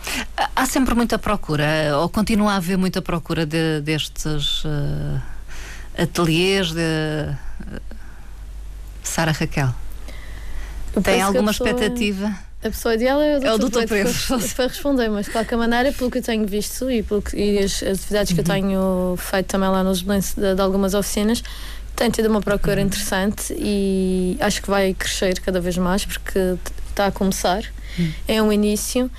Há 0.55 0.65
sempre 0.65 0.95
muita 0.95 1.19
procura, 1.19 1.97
ou 1.97 2.07
continua 2.07 2.53
a 2.53 2.55
haver 2.55 2.77
muita 2.77 3.01
procura 3.01 3.45
de, 3.45 3.81
destes 3.81 4.63
uh, 4.63 5.21
ateliês 5.97 6.71
de 6.71 7.33
Sara 9.03 9.31
Raquel? 9.31 9.73
Tem 11.03 11.21
alguma 11.21 11.51
pessoa, 11.51 11.69
expectativa? 11.69 12.33
A 12.63 12.69
pessoa 12.69 12.95
ideal 12.95 13.21
é 13.21 13.37
o 13.37 13.39
Dr. 13.39 13.45
É 13.45 13.53
o 13.53 13.57
Dr. 13.57 13.87
Pedro 13.87 14.13
para, 14.55 14.67
responder, 14.67 15.09
mas 15.09 15.25
de 15.27 15.31
qualquer 15.31 15.57
maneira, 15.57 15.91
pelo 15.93 16.09
que 16.09 16.17
eu 16.17 16.23
tenho 16.23 16.45
visto 16.47 16.89
e, 16.89 17.03
pelo 17.03 17.21
que, 17.21 17.37
e 17.37 17.59
as 17.59 17.83
atividades 17.83 18.31
uhum. 18.31 18.43
que 18.43 18.51
eu 18.51 18.55
uhum. 18.55 18.61
tenho 18.61 19.15
feito 19.17 19.47
também 19.47 19.69
lá 19.69 19.83
nos 19.83 20.01
de, 20.01 20.55
de 20.55 20.61
algumas 20.61 20.93
oficinas, 20.93 21.43
tem 21.95 22.09
tido 22.09 22.27
uma 22.27 22.41
procura 22.41 22.79
uhum. 22.79 22.87
interessante 22.87 23.55
e 23.57 24.37
acho 24.39 24.61
que 24.61 24.69
vai 24.69 24.93
crescer 24.93 25.39
cada 25.39 25.59
vez 25.59 25.77
mais 25.77 26.05
porque 26.05 26.57
está 26.89 27.07
a 27.07 27.11
começar. 27.11 27.63
Uhum. 27.97 28.13
É 28.27 28.41
um 28.41 28.51
início 28.51 29.09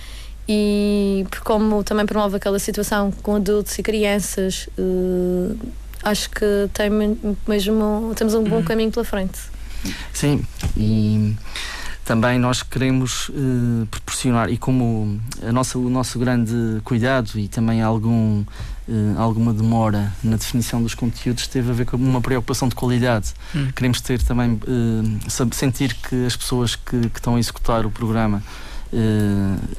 e 0.49 1.27
como 1.45 1.85
também 1.85 2.07
promove 2.07 2.37
aquela 2.37 2.59
situação 2.59 3.13
com 3.23 3.37
adultos 3.37 3.79
e 3.79 3.83
crianças, 3.83 4.69
uh, 4.79 5.59
acho 6.03 6.31
que 6.31 6.69
tem 6.73 6.91
mesmo 6.91 8.15
temos 8.15 8.35
um 8.35 8.45
bom 8.45 8.57
uhum. 8.57 8.65
caminho 8.65 8.91
pela 8.91 9.05
frente. 9.05 9.39
Sim, 10.13 10.45
e 10.77 11.37
também 12.09 12.39
nós 12.39 12.63
queremos 12.63 13.29
uh, 13.29 13.87
proporcionar, 13.91 14.51
e 14.51 14.57
como 14.57 15.21
a 15.47 15.53
nossa, 15.53 15.79
o 15.79 15.91
nosso 15.91 16.19
grande 16.19 16.81
cuidado 16.83 17.39
e 17.39 17.49
também 17.49 17.83
algum, 17.83 18.41
uh, 18.41 19.19
alguma 19.19 19.53
demora 19.53 20.11
na 20.25 20.37
definição 20.37 20.83
dos 20.83 20.95
conteúdos 20.95 21.47
teve 21.47 21.71
a 21.71 21.75
ver 21.75 21.85
com 21.85 21.99
uma 21.99 22.23
preocupação 22.23 22.67
de 22.67 22.75
qualidade. 22.75 23.35
Hum. 23.55 23.69
Queremos 23.77 24.01
ter 24.01 24.23
também, 24.23 24.53
uh, 24.53 25.55
sentir 25.55 25.93
que 25.97 26.25
as 26.25 26.35
pessoas 26.35 26.77
que, 26.77 27.11
que, 27.11 27.19
estão 27.19 27.37
a 27.37 27.39
executar 27.39 27.85
o 27.85 27.91
programa. 27.91 28.43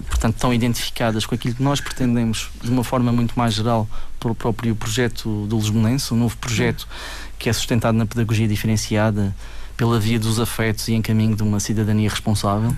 Portanto, 0.08 0.36
estão 0.36 0.54
identificadas 0.54 1.26
com 1.26 1.34
aquilo 1.34 1.56
que 1.56 1.64
nós 1.64 1.82
pretendemos 1.82 2.50
de 2.62 2.70
uma 2.70 2.84
forma 2.84 3.12
muito 3.12 3.38
mais 3.38 3.54
geral 3.54 3.88
para 4.20 4.32
o 4.32 4.36
próprio 4.36 4.76
projeto 4.76 5.48
do 5.48 5.58
Lisbonense, 5.58 6.14
um 6.14 6.18
novo 6.18 6.38
projeto 6.38 6.88
que 7.38 7.50
é 7.50 7.54
sustentado 7.54 7.98
na 7.98 8.06
pedagogia 8.06 8.48
diferenciada, 8.48 9.34
pela 9.80 9.98
via 9.98 10.20
dos 10.20 10.42
afetos 10.42 10.90
e 10.90 10.94
em 10.94 11.02
caminho 11.02 11.38
de 11.38 11.42
uma 11.42 11.58
cidadania 11.58 12.10
responsável. 12.10 12.72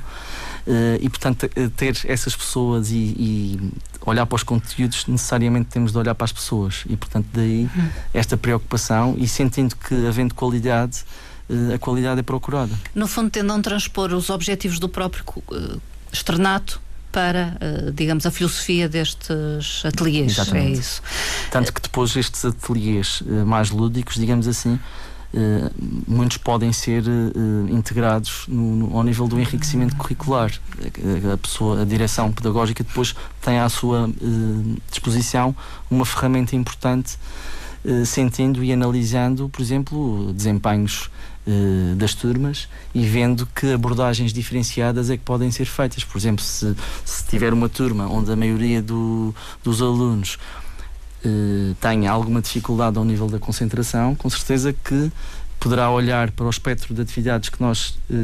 Uh, 0.68 1.02
e 1.02 1.10
portanto 1.10 1.50
eh, 1.56 1.70
ter 1.76 2.00
essas 2.06 2.36
pessoas 2.36 2.92
e, 2.92 3.16
e, 3.18 3.72
olhar 4.06 4.28
para 4.28 4.36
os 4.36 4.44
conteúdos 4.44 5.08
necessariamente 5.08 5.70
temos 5.70 5.92
de 5.92 5.98
olhar 5.98 6.14
para 6.14 6.26
as 6.26 6.32
pessoas 6.32 6.84
e 6.88 6.96
portanto 6.96 7.26
daí 7.34 7.64
uhum. 7.64 7.90
esta 8.14 8.38
preocupação 8.38 9.16
e 9.18 9.28
sentindo 9.28 9.76
que 9.76 10.06
havendo 10.06 10.36
qualidade 10.36 11.04
a 11.74 11.80
qualidade 11.80 12.20
é 12.20 12.24
procurada 12.24 12.72
no 12.94 13.08
fundo 13.08 13.32
tendam 13.32 13.56
a 13.56 13.60
transpor 13.60 14.14
os 14.14 14.30
objetivos 14.30 14.78
do 14.78 14.88
próprio 14.88 15.24
externato 16.12 16.82
para, 17.12 17.58
digamos, 17.94 18.26
a 18.26 18.32
filosofia 18.32 18.88
destes 18.88 19.84
ateliês. 19.84 20.32
Exatamente. 20.32 20.78
É 20.78 20.80
isso. 20.80 21.02
Tanto 21.52 21.74
que 21.74 21.82
depois 21.82 22.16
estes 22.16 22.46
ateliês 22.46 23.22
mais 23.46 23.70
lúdicos, 23.70 24.16
digamos 24.16 24.48
assim, 24.48 24.80
Uh, 25.34 25.72
muitos 26.06 26.36
podem 26.36 26.74
ser 26.74 27.04
uh, 27.04 27.74
integrados 27.74 28.44
no, 28.50 28.76
no, 28.76 28.98
ao 28.98 29.02
nível 29.02 29.30
do 29.30 29.40
enriquecimento 29.40 29.96
curricular. 29.96 30.52
A, 30.78 31.34
a, 31.34 31.38
pessoa, 31.38 31.82
a 31.82 31.86
direção 31.86 32.34
pedagógica 32.34 32.84
depois 32.84 33.16
tem 33.42 33.58
à 33.58 33.70
sua 33.70 34.10
uh, 34.10 34.78
disposição 34.90 35.56
uma 35.90 36.06
ferramenta 36.06 36.56
importante, 36.56 37.18
sentindo 38.06 38.64
e 38.64 38.72
analisando, 38.72 39.50
por 39.50 39.60
exemplo, 39.60 40.32
desempenhos 40.34 41.10
das 41.98 42.14
turmas 42.14 42.70
e 42.94 43.06
vendo 43.06 43.48
que 43.48 43.74
abordagens 43.74 44.32
diferenciadas 44.32 45.10
é 45.10 45.18
que 45.18 45.24
podem 45.24 45.50
ser 45.50 45.66
feitas. 45.66 46.04
Por 46.04 46.18
exemplo, 46.18 46.44
se, 46.44 46.76
se 47.04 47.26
tiver 47.26 47.52
uma 47.52 47.68
turma 47.68 48.08
onde 48.08 48.32
a 48.32 48.36
maioria 48.36 48.82
do, 48.82 49.34
dos 49.64 49.82
alunos 49.82 50.38
eh, 51.24 51.76
tenha 51.80 52.12
alguma 52.12 52.42
dificuldade 52.42 52.98
ao 52.98 53.06
nível 53.06 53.28
da 53.28 53.38
concentração, 53.38 54.16
com 54.16 54.30
certeza 54.30 54.74
que 54.74 55.12
poderá 55.60 55.92
olhar 55.92 56.32
para 56.32 56.46
o 56.48 56.50
espectro 56.50 56.96
de 56.96 57.02
atividades 57.02 57.50
que 57.50 57.62
nós 57.62 57.98
eh, 58.10 58.16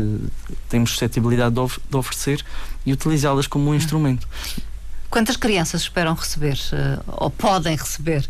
temos 0.67 0.89
suscetibilidade 0.91 1.53
de, 1.53 1.59
of 1.59 1.79
de 1.87 1.95
oferecer 1.95 2.43
e 2.85 2.91
utilizá-las 2.91 3.45
como 3.45 3.69
um 3.69 3.75
instrumento. 3.75 4.27
Quantas 5.09 5.37
crianças 5.37 5.81
esperam 5.81 6.13
receber 6.13 6.57
uh, 6.73 7.03
ou 7.07 7.29
podem 7.29 7.75
receber? 7.75 8.27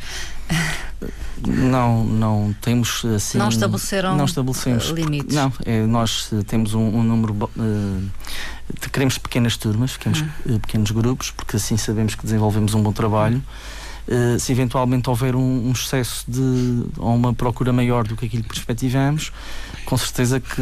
Não, 1.45 2.03
não 2.03 2.55
temos 2.61 3.03
assim. 3.05 3.37
Não 3.37 3.49
estabeleceram 3.49 4.15
não 4.15 4.25
estabelecemos, 4.25 4.85
limites. 4.89 5.35
Não, 5.35 5.51
é, 5.65 5.85
nós 5.85 6.31
temos 6.47 6.73
um, 6.73 6.81
um 6.81 7.03
número. 7.03 7.33
Uh, 7.55 8.09
queremos 8.91 9.17
pequenas 9.17 9.57
turmas, 9.57 9.93
pequenos, 9.93 10.21
hum. 10.21 10.59
pequenos 10.59 10.91
grupos, 10.91 11.31
porque 11.31 11.57
assim 11.57 11.77
sabemos 11.77 12.15
que 12.15 12.23
desenvolvemos 12.23 12.73
um 12.73 12.81
bom 12.81 12.91
trabalho. 12.91 13.37
Hum 13.37 13.76
eh, 14.09 14.39
se 14.39 14.53
eventualmente 14.53 15.09
houver 15.09 15.35
um, 15.35 15.67
um, 15.67 15.71
excesso 15.73 16.23
de 16.29 16.85
ou 16.97 17.13
uma 17.13 17.33
procura 17.33 17.73
maior 17.73 18.07
do 18.07 18.15
que 18.15 18.25
aquilo 18.25 18.41
que 18.43 18.49
perspectivamos, 18.49 19.33
com 19.83 19.97
certeza 19.97 20.39
que 20.39 20.61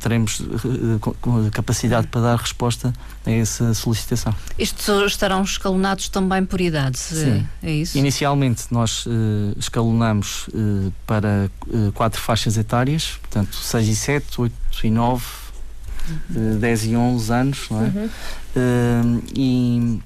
teremos 0.00 0.40
uh, 0.40 1.50
capacidade 1.52 2.08
para 2.08 2.20
dar 2.20 2.36
resposta 2.36 2.92
a 3.24 3.30
essa 3.30 3.72
solicitação. 3.74 4.34
Isto 4.58 5.06
estarão 5.06 5.44
escalonados 5.44 6.08
também 6.08 6.44
por 6.44 6.60
idade, 6.60 6.98
Sim. 6.98 7.46
é 7.62 7.70
isso? 7.70 7.96
Inicialmente 7.96 8.64
nós 8.72 9.06
uh, 9.06 9.10
escalonamos 9.56 10.48
uh, 10.48 10.92
para 11.06 11.48
quatro 11.94 12.20
faixas 12.20 12.56
etárias, 12.56 13.18
portanto 13.20 13.54
6 13.54 13.88
e 13.88 13.94
7, 13.94 14.40
8 14.40 14.54
e 14.82 14.90
9, 14.90 15.24
uhum. 16.34 16.58
10 16.58 16.84
e 16.86 16.96
11 16.96 17.32
anos, 17.32 17.66
não 17.70 17.84
é? 17.84 18.10
Uhum. 18.56 19.22
e 19.32 20.00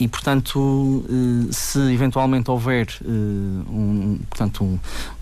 e 0.00 0.08
portanto 0.08 1.04
eh, 1.08 1.52
se 1.52 1.78
eventualmente 1.92 2.50
houver 2.50 2.88
eh, 3.04 3.08
um, 3.08 4.18
portanto 4.28 4.64
um, 4.64 4.78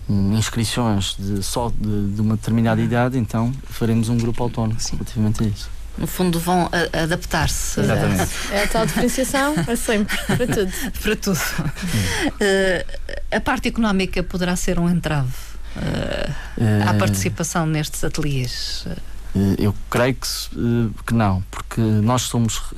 um, 0.09 0.37
inscrições 0.37 1.17
de, 1.19 1.43
só 1.43 1.69
de, 1.69 2.13
de, 2.13 2.21
uma 2.21 2.37
determinada 2.37 2.81
idade 2.81 3.17
então 3.17 3.51
faremos 3.65 4.07
um 4.07 4.17
grupo 4.17 4.41
autónomo 4.41 4.79
Sim. 4.79 4.93
relativamente 4.93 5.43
a 5.43 5.47
isso. 5.47 5.69
No 5.97 6.07
fundo 6.07 6.39
vão 6.39 6.69
adaptar-se. 6.93 7.81
Exatamente. 7.81 8.31
é 8.51 8.63
a 8.63 8.67
tal 8.67 8.85
diferenciação 8.85 9.53
para 9.55 9.75
sempre, 9.75 10.17
para 10.25 10.47
tudo. 10.47 10.71
Para 11.03 11.15
tudo. 11.17 11.39
Uh, 11.39 13.35
a 13.35 13.41
parte 13.41 13.67
económica 13.67 14.23
poderá 14.23 14.55
ser 14.55 14.79
um 14.79 14.87
entrave 14.87 15.33
uh, 15.75 16.31
uh, 16.57 16.89
à 16.89 16.93
participação 16.93 17.65
nestes 17.65 18.01
ateliês? 18.01 18.87
eu 19.59 19.75
creio 19.91 20.15
que, 20.15 20.91
que 21.05 21.13
não 21.13 21.43
porque 21.51 21.81
nós 21.81 22.23
somos 22.23 22.73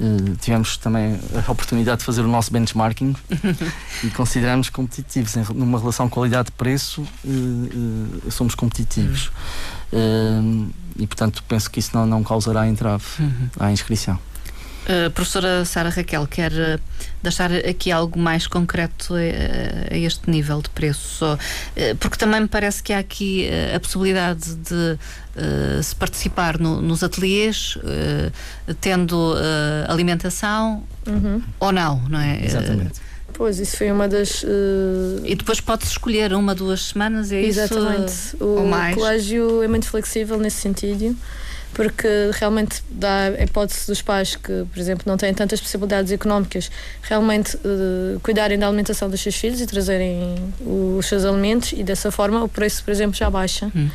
Uh, 0.00 0.36
tivemos 0.36 0.76
também 0.76 1.18
a 1.34 1.50
oportunidade 1.50 1.98
de 1.98 2.04
fazer 2.04 2.20
o 2.20 2.28
nosso 2.28 2.52
benchmarking 2.52 3.16
e 4.04 4.10
consideramos 4.10 4.70
competitivos. 4.70 5.36
Em, 5.36 5.44
numa 5.54 5.78
relação 5.78 6.08
qualidade-preço, 6.08 7.02
uh, 7.02 7.06
uh, 7.26 8.30
somos 8.30 8.54
competitivos. 8.54 9.30
Uhum. 9.90 10.70
e, 10.96 11.06
portanto, 11.06 11.42
penso 11.48 11.70
que 11.70 11.80
isso 11.80 11.90
não, 11.94 12.06
não 12.06 12.22
causará 12.22 12.68
entrave 12.68 13.04
uhum. 13.18 13.48
à 13.58 13.72
inscrição. 13.72 14.18
Uh, 14.88 15.10
professora 15.10 15.66
Sara 15.66 15.90
Raquel, 15.90 16.26
quer 16.26 16.50
uh, 16.50 16.80
deixar 17.22 17.52
aqui 17.52 17.92
algo 17.92 18.18
mais 18.18 18.46
concreto 18.46 19.14
a, 19.14 19.92
a 19.92 19.98
este 19.98 20.30
nível 20.30 20.62
de 20.62 20.70
preço? 20.70 21.26
Uh, 21.26 21.94
porque 21.96 22.16
também 22.16 22.40
me 22.40 22.48
parece 22.48 22.82
que 22.82 22.94
há 22.94 22.98
aqui 22.98 23.50
a 23.74 23.78
possibilidade 23.78 24.54
de 24.54 24.98
se 25.82 25.94
participar 25.94 26.58
no, 26.58 26.82
nos 26.82 27.04
ateliês, 27.04 27.78
tendo 28.80 29.34
alimentação 29.86 30.82
uhum. 31.06 31.40
ou 31.60 31.70
não, 31.70 32.00
não 32.08 32.18
é? 32.18 32.44
Exatamente. 32.44 33.00
Pois, 33.34 33.60
isso 33.60 33.76
foi 33.76 33.92
uma 33.92 34.08
das. 34.08 34.42
Uh... 34.42 35.22
E 35.24 35.36
depois 35.36 35.60
pode-se 35.60 35.92
escolher 35.92 36.32
uma, 36.32 36.56
duas 36.56 36.86
semanas, 36.86 37.30
é 37.30 37.40
Exatamente. 37.40 38.10
isso? 38.10 38.36
Exatamente. 38.36 38.92
O 38.92 38.96
colégio 38.96 39.62
é 39.62 39.68
muito 39.68 39.86
flexível 39.86 40.38
nesse 40.38 40.60
sentido 40.60 41.16
porque 41.74 42.08
realmente 42.34 42.82
dá 42.90 43.24
a 43.26 43.44
hipótese 43.44 43.86
dos 43.86 44.02
pais 44.02 44.36
que, 44.36 44.64
por 44.72 44.78
exemplo, 44.78 45.04
não 45.06 45.16
têm 45.16 45.32
tantas 45.32 45.60
possibilidades 45.60 46.10
económicas, 46.10 46.70
realmente 47.02 47.56
uh, 47.56 48.18
cuidarem 48.20 48.58
da 48.58 48.66
alimentação 48.66 49.08
dos 49.08 49.20
seus 49.20 49.36
filhos 49.36 49.60
e 49.60 49.66
trazerem 49.66 50.36
os 50.60 51.06
seus 51.06 51.24
alimentos 51.24 51.72
e 51.72 51.82
dessa 51.82 52.10
forma 52.10 52.42
o 52.42 52.48
preço, 52.48 52.82
por 52.82 52.90
exemplo, 52.90 53.16
já 53.16 53.30
baixa. 53.30 53.66
Hum. 53.66 53.70
O 53.76 53.78
e 53.78 53.88
que 53.88 53.90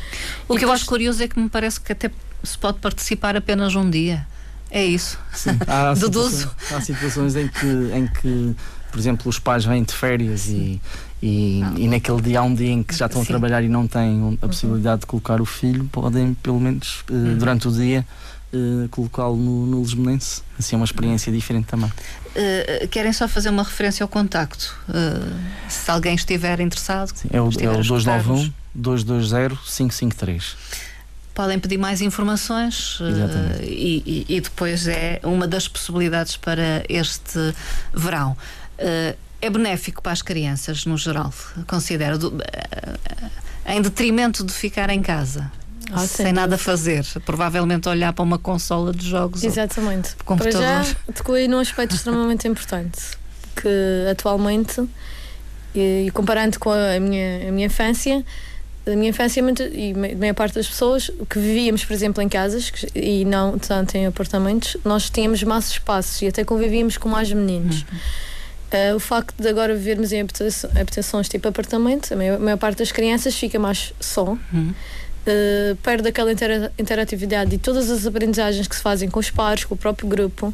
depois... 0.46 0.62
eu 0.62 0.72
acho 0.72 0.86
curioso 0.86 1.22
é 1.22 1.28
que 1.28 1.38
me 1.38 1.48
parece 1.48 1.80
que 1.80 1.92
até 1.92 2.10
se 2.42 2.58
pode 2.58 2.78
participar 2.78 3.36
apenas 3.36 3.74
um 3.74 3.88
dia. 3.88 4.26
É 4.70 4.84
isso. 4.84 5.18
Sim. 5.32 5.58
Há, 5.68 5.94
situações, 5.94 6.48
há 6.72 6.80
situações 6.80 7.36
em 7.36 7.48
que, 7.48 7.66
em 7.66 8.06
que, 8.08 8.56
por 8.90 8.98
exemplo, 8.98 9.28
os 9.28 9.38
pais 9.38 9.64
vêm 9.64 9.84
de 9.84 9.94
férias 9.94 10.46
e, 10.48 10.80
e, 11.26 11.62
e, 11.78 11.88
naquele 11.88 12.20
dia 12.20 12.40
há 12.40 12.42
um 12.42 12.54
dia 12.54 12.70
em 12.70 12.82
que 12.82 12.94
já 12.94 13.06
estão 13.06 13.22
Sim. 13.22 13.28
a 13.28 13.30
trabalhar 13.30 13.64
e 13.64 13.68
não 13.68 13.88
têm 13.88 14.20
a 14.20 14.24
uhum. 14.24 14.36
possibilidade 14.36 15.00
de 15.00 15.06
colocar 15.06 15.40
o 15.40 15.46
filho, 15.46 15.88
podem 15.90 16.34
pelo 16.34 16.60
menos 16.60 17.00
uh, 17.08 17.14
uhum. 17.14 17.38
durante 17.38 17.66
o 17.66 17.72
dia 17.72 18.06
uh, 18.52 18.86
colocá-lo 18.90 19.34
no, 19.34 19.64
no 19.64 19.80
Lisbonense. 19.80 20.42
Assim 20.58 20.76
é 20.76 20.78
uma 20.78 20.84
experiência 20.84 21.32
diferente 21.32 21.64
também. 21.64 21.88
Uh, 21.88 22.86
querem 22.88 23.10
só 23.10 23.26
fazer 23.26 23.48
uma 23.48 23.62
referência 23.62 24.04
ao 24.04 24.08
contacto? 24.08 24.76
se 25.66 25.90
alguém 25.90 26.14
estiver 26.14 26.60
interessado. 26.60 27.10
Sim, 27.14 27.28
é 27.32 27.40
o, 27.40 27.48
é 27.58 27.70
o 27.70 27.76
291 27.78 28.52
220 28.74 29.56
553 29.64 30.56
podem 31.34 31.58
pedir 31.58 31.78
mais 31.78 32.00
informações 32.00 33.00
uh, 33.00 33.04
e, 33.60 34.24
e, 34.28 34.36
e, 34.36 34.40
depois 34.40 34.86
é 34.86 35.18
uma 35.24 35.48
das 35.48 35.66
possibilidades 35.66 36.36
para 36.36 36.84
este 36.88 37.52
verão. 37.92 38.36
Uh, 38.78 39.16
é 39.44 39.50
benéfico 39.50 40.02
para 40.02 40.12
as 40.12 40.22
crianças, 40.22 40.86
no 40.86 40.96
geral, 40.96 41.32
considero, 41.66 42.18
do, 42.18 42.40
eh, 42.42 43.74
em 43.74 43.82
detrimento 43.82 44.42
de 44.42 44.52
ficar 44.52 44.88
em 44.90 45.02
casa. 45.02 45.52
Ah, 45.92 46.06
sem 46.06 46.32
nada 46.32 46.56
fazer, 46.56 47.04
provavelmente 47.26 47.86
olhar 47.88 48.12
para 48.14 48.22
uma 48.22 48.38
consola 48.38 48.90
de 48.90 49.06
jogos. 49.06 49.44
Exatamente. 49.44 50.14
Ou 50.20 50.24
computador. 50.24 50.62
Para 50.62 50.82
já, 50.82 50.96
tocou 51.14 51.36
num 51.46 51.58
aspecto 51.58 51.94
extremamente 51.94 52.48
importante, 52.48 53.00
que 53.54 54.08
atualmente, 54.10 54.82
e, 55.74 56.06
e 56.06 56.10
comparando 56.10 56.58
com 56.58 56.70
a 56.70 56.98
minha, 56.98 57.48
a 57.48 57.52
minha 57.52 57.66
infância, 57.66 58.24
a 58.86 58.96
minha 58.96 59.10
infância 59.10 59.42
muito, 59.42 59.62
e 59.62 59.92
a 59.92 60.16
maior 60.16 60.34
parte 60.34 60.54
das 60.54 60.66
pessoas 60.66 61.10
que 61.28 61.38
vivíamos, 61.38 61.84
por 61.84 61.92
exemplo, 61.92 62.22
em 62.22 62.30
casas 62.30 62.72
e 62.94 63.26
não 63.26 63.58
tanto 63.58 63.94
em 63.94 64.06
apartamentos, 64.06 64.78
nós 64.86 65.10
tínhamos 65.10 65.42
mais 65.42 65.68
espaços 65.68 66.22
e 66.22 66.28
até 66.28 66.44
convivíamos 66.44 66.96
com 66.96 67.10
mais 67.10 67.30
meninos. 67.30 67.82
Uhum. 67.82 67.98
Uh, 68.74 68.96
o 68.96 68.98
facto 68.98 69.40
de 69.40 69.48
agora 69.48 69.72
vivermos 69.72 70.10
em 70.12 70.20
habitações 70.20 71.28
tipo 71.28 71.46
apartamento, 71.46 72.12
a 72.12 72.16
maior, 72.16 72.36
a 72.36 72.38
maior, 72.40 72.56
parte 72.56 72.78
das 72.78 72.90
crianças 72.90 73.32
fica 73.36 73.56
mais 73.56 73.94
só. 74.00 74.36
Uhum. 74.52 74.74
uh, 75.26 75.76
perde 75.76 76.08
aquela 76.08 76.32
intera 76.32 76.72
interatividade 76.76 77.54
e 77.54 77.58
todas 77.58 77.88
as 77.88 78.04
aprendizagens 78.04 78.66
que 78.66 78.74
se 78.74 78.82
fazem 78.82 79.08
com 79.08 79.20
os 79.20 79.30
pares, 79.30 79.64
com 79.64 79.74
o 79.74 79.78
próprio 79.78 80.08
grupo. 80.08 80.52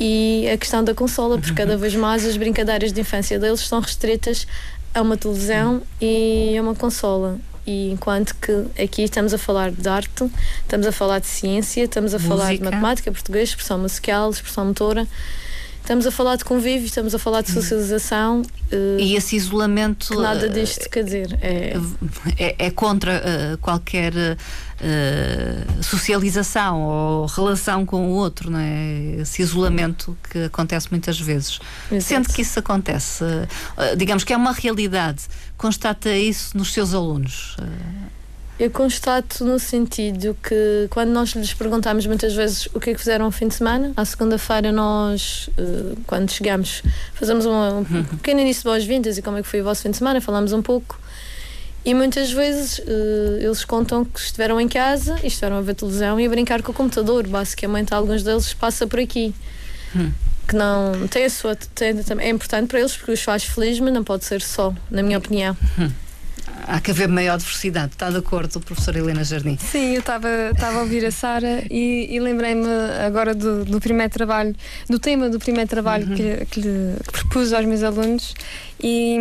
E 0.00 0.48
a 0.52 0.58
questão 0.58 0.82
da 0.82 0.92
consola, 0.92 1.38
porque 1.38 1.54
cada 1.54 1.76
vez 1.76 1.94
mais 1.94 2.26
as 2.26 2.36
brincadeiras 2.36 2.92
de 2.92 3.00
infância 3.00 3.38
deles 3.38 3.60
estão 3.60 3.80
restritas 3.80 4.46
a 4.92 5.00
uma 5.00 5.16
televisão 5.16 5.82
e 6.00 6.56
a 6.58 6.60
uma 6.60 6.74
consola. 6.74 7.38
E 7.66 7.90
enquanto 7.92 8.34
que 8.36 8.82
aqui 8.82 9.02
estamos 9.02 9.32
a 9.32 9.38
falar 9.38 9.70
de 9.70 9.88
arte, 9.88 10.30
estamos 10.62 10.86
a 10.86 10.92
falar 10.92 11.20
de 11.20 11.26
ciência, 11.28 11.84
estamos 11.84 12.12
a 12.12 12.18
Música. 12.18 12.36
falar 12.36 12.54
de 12.56 12.62
matemática, 12.62 13.10
português, 13.10 13.50
expressão 13.50 13.78
musical, 13.78 14.30
expressão 14.30 14.66
motora. 14.66 15.06
Estamos 15.86 16.04
a 16.04 16.10
falar 16.10 16.34
de 16.34 16.44
convívio, 16.44 16.84
estamos 16.84 17.14
a 17.14 17.18
falar 17.18 17.42
de 17.42 17.52
socialização. 17.52 18.42
Uh, 18.72 18.98
e 18.98 19.14
esse 19.14 19.36
isolamento. 19.36 20.20
Nada 20.20 20.48
disto 20.48 20.84
uh, 20.84 20.90
quer 20.90 21.04
dizer. 21.04 21.38
É, 21.40 21.76
é, 22.36 22.66
é 22.66 22.70
contra 22.72 23.22
uh, 23.22 23.58
qualquer 23.58 24.12
socialização 25.80 26.82
ou 26.82 27.26
relação 27.26 27.86
com 27.86 28.08
o 28.08 28.10
outro, 28.14 28.50
não 28.50 28.58
é? 28.58 29.20
Esse 29.20 29.42
isolamento 29.42 30.18
que 30.28 30.38
acontece 30.40 30.88
muitas 30.90 31.20
vezes. 31.20 31.60
Exato. 31.88 32.02
Sendo 32.02 32.34
que 32.34 32.42
isso 32.42 32.58
acontece, 32.58 33.24
digamos 33.96 34.24
que 34.24 34.32
é 34.32 34.36
uma 34.36 34.52
realidade, 34.52 35.22
constata 35.56 36.10
isso 36.10 36.58
nos 36.58 36.72
seus 36.72 36.92
alunos. 36.92 37.56
Eu 38.58 38.70
constato 38.70 39.44
no 39.44 39.58
sentido 39.58 40.34
que 40.42 40.86
quando 40.88 41.10
nós 41.10 41.30
lhes 41.30 41.52
perguntamos 41.52 42.06
muitas 42.06 42.34
vezes 42.34 42.66
o 42.72 42.80
que 42.80 42.90
é 42.90 42.92
que 42.94 42.98
fizeram 42.98 43.26
no 43.26 43.30
fim 43.30 43.48
de 43.48 43.54
semana, 43.54 43.92
à 43.94 44.04
segunda-feira 44.04 44.72
nós, 44.72 45.50
eh, 45.58 45.94
quando 46.06 46.30
chegamos, 46.30 46.82
fazemos 47.12 47.44
uma, 47.44 47.74
um 47.74 47.78
uhum. 47.78 48.04
pequeno 48.04 48.40
início 48.40 48.62
de 48.62 48.68
boas-vindas 48.68 49.18
e 49.18 49.22
como 49.22 49.36
é 49.36 49.42
que 49.42 49.48
foi 49.48 49.60
o 49.60 49.64
vosso 49.64 49.82
fim 49.82 49.90
de 49.90 49.98
semana, 49.98 50.22
falamos 50.22 50.54
um 50.54 50.62
pouco. 50.62 50.98
E 51.84 51.92
muitas 51.94 52.32
vezes 52.32 52.78
uh, 52.80 53.38
eles 53.38 53.64
contam 53.64 54.04
que 54.04 54.18
estiveram 54.18 54.60
em 54.60 54.66
casa 54.66 55.16
e 55.22 55.28
estiveram 55.28 55.58
a 55.58 55.60
ver 55.60 55.74
televisão 55.74 56.18
e 56.18 56.26
a 56.26 56.28
brincar 56.28 56.60
com 56.60 56.72
o 56.72 56.74
computador. 56.74 57.28
Basicamente, 57.28 57.94
alguns 57.94 58.24
deles 58.24 58.52
passa 58.52 58.88
por 58.88 58.98
aqui. 58.98 59.32
Hum. 59.94 60.10
Que 60.48 60.56
não 60.56 61.06
tem 61.06 61.26
a 61.26 61.30
sua. 61.30 61.54
Tem, 61.54 61.94
é 62.18 62.28
importante 62.28 62.66
para 62.66 62.80
eles 62.80 62.96
porque 62.96 63.12
os 63.12 63.22
faz 63.22 63.44
feliz, 63.44 63.78
mas 63.78 63.94
não 63.94 64.02
pode 64.02 64.24
ser 64.24 64.42
só, 64.42 64.74
na 64.90 65.00
minha 65.00 65.16
opinião. 65.16 65.56
Há 66.66 66.80
que 66.80 66.90
haver 66.90 67.08
maior 67.08 67.38
diversidade. 67.38 67.92
Está 67.92 68.10
de 68.10 68.16
acordo, 68.18 68.60
professora 68.60 68.98
Helena 68.98 69.22
Jardim? 69.24 69.56
Sim, 69.58 69.94
eu 69.94 70.00
estava 70.00 70.28
a 70.78 70.80
ouvir 70.80 71.04
a 71.04 71.10
Sara 71.10 71.64
e, 71.70 72.08
e 72.10 72.20
lembrei-me 72.20 72.66
agora 73.06 73.34
do, 73.34 73.64
do, 73.64 73.80
primeiro 73.80 74.12
trabalho, 74.12 74.54
do 74.88 74.98
tema 74.98 75.28
do 75.28 75.38
primeiro 75.38 75.68
trabalho 75.68 76.08
uhum. 76.08 76.14
que, 76.14 76.46
que, 76.46 76.60
lhe, 76.60 76.96
que 77.04 77.12
propus 77.12 77.52
aos 77.52 77.64
meus 77.64 77.82
alunos 77.82 78.34
e, 78.82 79.16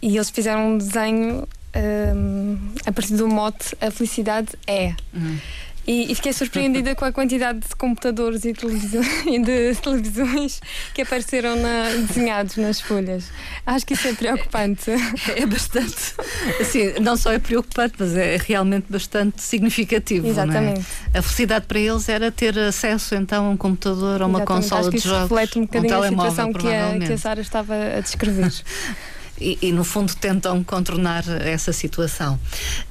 e 0.00 0.16
eles 0.16 0.30
fizeram 0.30 0.74
um 0.74 0.78
desenho 0.78 1.48
um, 1.74 2.58
a 2.86 2.92
partir 2.92 3.16
do 3.16 3.26
mote 3.28 3.76
A 3.80 3.90
Felicidade 3.90 4.48
é. 4.66 4.94
Uhum. 5.12 5.38
E, 5.86 6.12
e, 6.12 6.14
fiquei 6.14 6.32
surpreendida 6.32 6.94
com 6.94 7.04
a 7.04 7.12
quantidade 7.12 7.58
de 7.58 7.74
computadores 7.74 8.44
e, 8.44 8.50
e 9.26 9.38
de 9.38 9.74
televisões 9.80 10.60
que 10.94 11.02
apareceram 11.02 11.56
na, 11.56 11.88
desenhados 12.06 12.56
nas 12.56 12.80
folhas. 12.80 13.24
Acho 13.66 13.84
que 13.84 13.94
isso 13.94 14.06
é 14.06 14.12
preocupante. 14.12 14.90
É 15.36 15.46
bastante. 15.46 16.14
Assim, 16.60 16.92
não 17.00 17.16
só 17.16 17.32
é 17.32 17.38
preocupante, 17.38 17.94
mas 17.98 18.16
é 18.16 18.36
realmente 18.36 18.86
bastante 18.88 19.42
significativo. 19.42 20.26
É? 20.26 20.30
Exatamente. 20.30 20.86
É? 21.12 21.18
A 21.18 21.22
felicidade 21.22 21.66
para 21.66 21.78
eles 21.78 22.08
era 22.08 22.30
ter 22.30 22.56
acesso 22.58 23.14
então 23.14 23.46
a 23.46 23.50
um 23.50 23.56
computador, 23.56 24.22
a 24.22 24.26
uma 24.26 24.40
Exatamente. 24.40 24.62
consola 24.62 24.80
Acho 24.80 24.90
que 24.90 24.96
de 24.98 25.08
jogos. 25.08 25.22
reflete 25.22 25.58
um 25.58 25.62
bocadinho 25.62 25.98
um 25.98 26.02
a 26.02 26.08
situação 26.08 26.52
que 26.52 26.68
a, 26.68 26.98
que 26.98 27.12
a 27.12 27.18
Sara 27.18 27.40
estava 27.40 27.74
a 27.74 28.00
descrever. 28.00 28.52
e, 29.42 29.58
e, 29.68 29.72
no 29.72 29.84
fundo 29.84 30.14
tentam 30.14 30.62
contornar 30.62 31.24
essa 31.28 31.72
situação. 31.72 32.38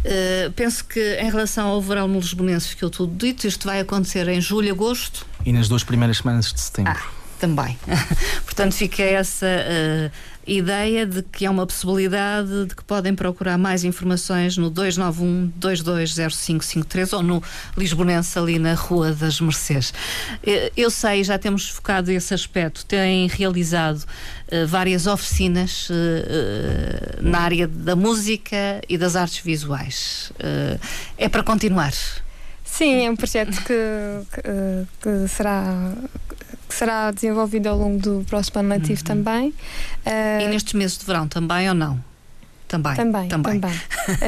Uh, 0.05 0.51
penso 0.51 0.83
que 0.85 1.15
em 1.19 1.29
relação 1.29 1.67
ao 1.67 1.81
verão 1.81 2.07
no 2.07 2.19
Lisbonense 2.19 2.67
ficou 2.67 2.89
tudo 2.89 3.15
dito, 3.15 3.47
isto 3.47 3.67
vai 3.67 3.79
acontecer 3.79 4.27
em 4.27 4.41
julho, 4.41 4.71
agosto. 4.71 5.25
E 5.45 5.53
nas 5.53 5.67
duas 5.67 5.83
primeiras 5.83 6.17
semanas 6.17 6.51
de 6.51 6.59
setembro. 6.59 6.93
Ah, 6.93 7.09
também. 7.39 7.77
Portanto, 8.45 8.73
fica 8.73 9.01
essa. 9.01 9.47
Uh, 9.47 10.11
ideia 10.45 11.05
de 11.05 11.21
que 11.21 11.45
há 11.45 11.51
uma 11.51 11.65
possibilidade 11.65 12.65
de 12.65 12.75
que 12.75 12.83
podem 12.83 13.13
procurar 13.13 13.57
mais 13.57 13.83
informações 13.83 14.57
no 14.57 14.69
291 14.69 15.51
220553 15.55 17.13
ou 17.13 17.23
no 17.23 17.43
Lisbonense 17.77 18.37
ali 18.37 18.57
na 18.57 18.73
Rua 18.73 19.13
das 19.13 19.39
Mercês. 19.39 19.93
Eh, 20.43 20.71
eu 20.75 20.89
sei, 20.89 21.23
já 21.23 21.37
temos 21.37 21.69
focado 21.69 22.11
esse 22.11 22.33
aspecto, 22.33 22.85
têm 22.85 23.27
realizado 23.27 23.99
uh, 23.99 24.67
várias 24.67 25.07
oficinas 25.07 25.89
uh, 25.89 25.93
na 27.21 27.39
área 27.39 27.67
da 27.67 27.95
música 27.95 28.81
e 28.89 28.97
das 28.97 29.15
artes 29.15 29.39
visuais. 29.39 30.31
é 31.17 31.29
para 31.29 31.43
continuar? 31.43 31.93
Sim, 32.63 33.05
é 33.05 33.11
um 33.11 33.15
projeto 33.15 33.61
que, 33.63 33.73
que, 34.33 34.87
que 35.01 35.27
será 35.27 35.93
que 36.71 36.77
será 36.77 37.11
desenvolvido 37.11 37.67
ao 37.67 37.77
longo 37.77 37.99
do 37.99 38.25
próximo 38.29 38.61
ano 38.61 38.69
letivo 38.69 39.01
uhum. 39.01 39.03
também. 39.03 39.49
Uh, 39.49 40.41
e 40.41 40.47
nestes 40.47 40.73
meses 40.73 40.97
de 40.97 41.05
verão 41.05 41.27
também 41.27 41.67
ou 41.67 41.75
não? 41.75 42.01
Também. 42.65 42.95
Também. 42.95 43.27
também. 43.27 43.59
também. 43.59 43.77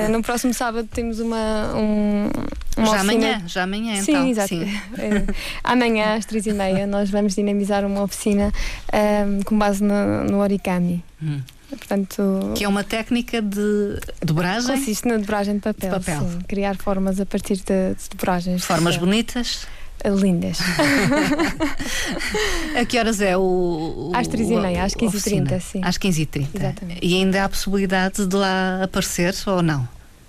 uh, 0.05 0.11
no 0.11 0.21
próximo 0.21 0.53
sábado 0.53 0.85
temos 0.91 1.21
uma. 1.21 1.73
Um, 1.73 2.29
uma 2.75 2.85
já 2.85 2.91
oficina... 2.97 3.13
amanhã, 3.13 3.43
já 3.47 3.63
amanhã 3.63 4.01
Sim, 4.01 4.11
então. 4.11 4.27
exato. 4.27 4.49
Sim. 4.49 4.63
Uh, 4.65 5.35
amanhã, 5.63 6.15
às 6.15 6.25
três 6.25 6.45
e 6.45 6.51
meia, 6.51 6.85
nós 6.85 7.09
vamos 7.09 7.33
dinamizar 7.33 7.85
uma 7.85 8.03
oficina 8.03 8.51
com 9.45 9.57
base 9.57 9.81
no, 9.81 10.25
no 10.25 10.39
origami. 10.39 11.01
Hum. 11.21 11.39
Portanto, 11.69 12.53
que 12.55 12.65
é 12.65 12.67
uma 12.67 12.83
técnica 12.83 13.41
de 13.41 13.97
dobragem? 14.21 14.75
Consiste 14.75 15.07
na 15.07 15.17
dobragem 15.17 15.55
de 15.55 15.61
papel. 15.61 15.89
De 15.89 16.05
papel. 16.05 16.29
Sim, 16.29 16.39
criar 16.47 16.75
formas 16.75 17.19
a 17.19 17.25
partir 17.25 17.55
de, 17.55 17.95
de 17.95 18.09
dobragens. 18.11 18.63
Formas 18.63 18.97
bonitas? 18.97 19.65
Lindas. 20.09 20.59
a 22.79 22.85
que 22.85 22.99
horas 22.99 23.21
é 23.21 23.37
o. 23.37 23.41
o 23.41 24.11
às 24.13 24.27
3h30, 24.27 24.83
às 24.83 24.93
15h30, 24.93 25.59
sim. 25.59 25.81
Às 25.83 25.97
15h30. 25.97 26.47
Exatamente. 26.53 26.99
E 27.01 27.15
ainda 27.15 27.43
há 27.43 27.49
possibilidade 27.49 28.25
de 28.25 28.35
lá 28.35 28.83
aparecer 28.83 29.33
ou 29.47 29.61
não? 29.61 29.87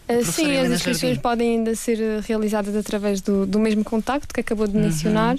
Uh, 0.09 0.25
sim, 0.25 0.57
as 0.57 0.71
inscrições 0.71 1.19
podem 1.19 1.59
ainda 1.59 1.75
ser 1.75 1.99
realizadas 2.23 2.77
através 2.77 3.21
do, 3.21 3.47
do 3.47 3.59
mesmo 3.59 3.83
contacto 3.83 4.35
que 4.35 4.41
acabou 4.41 4.67
de 4.67 4.77
mencionar. 4.77 5.37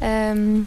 Uhum. 0.00 0.60
Um, 0.60 0.66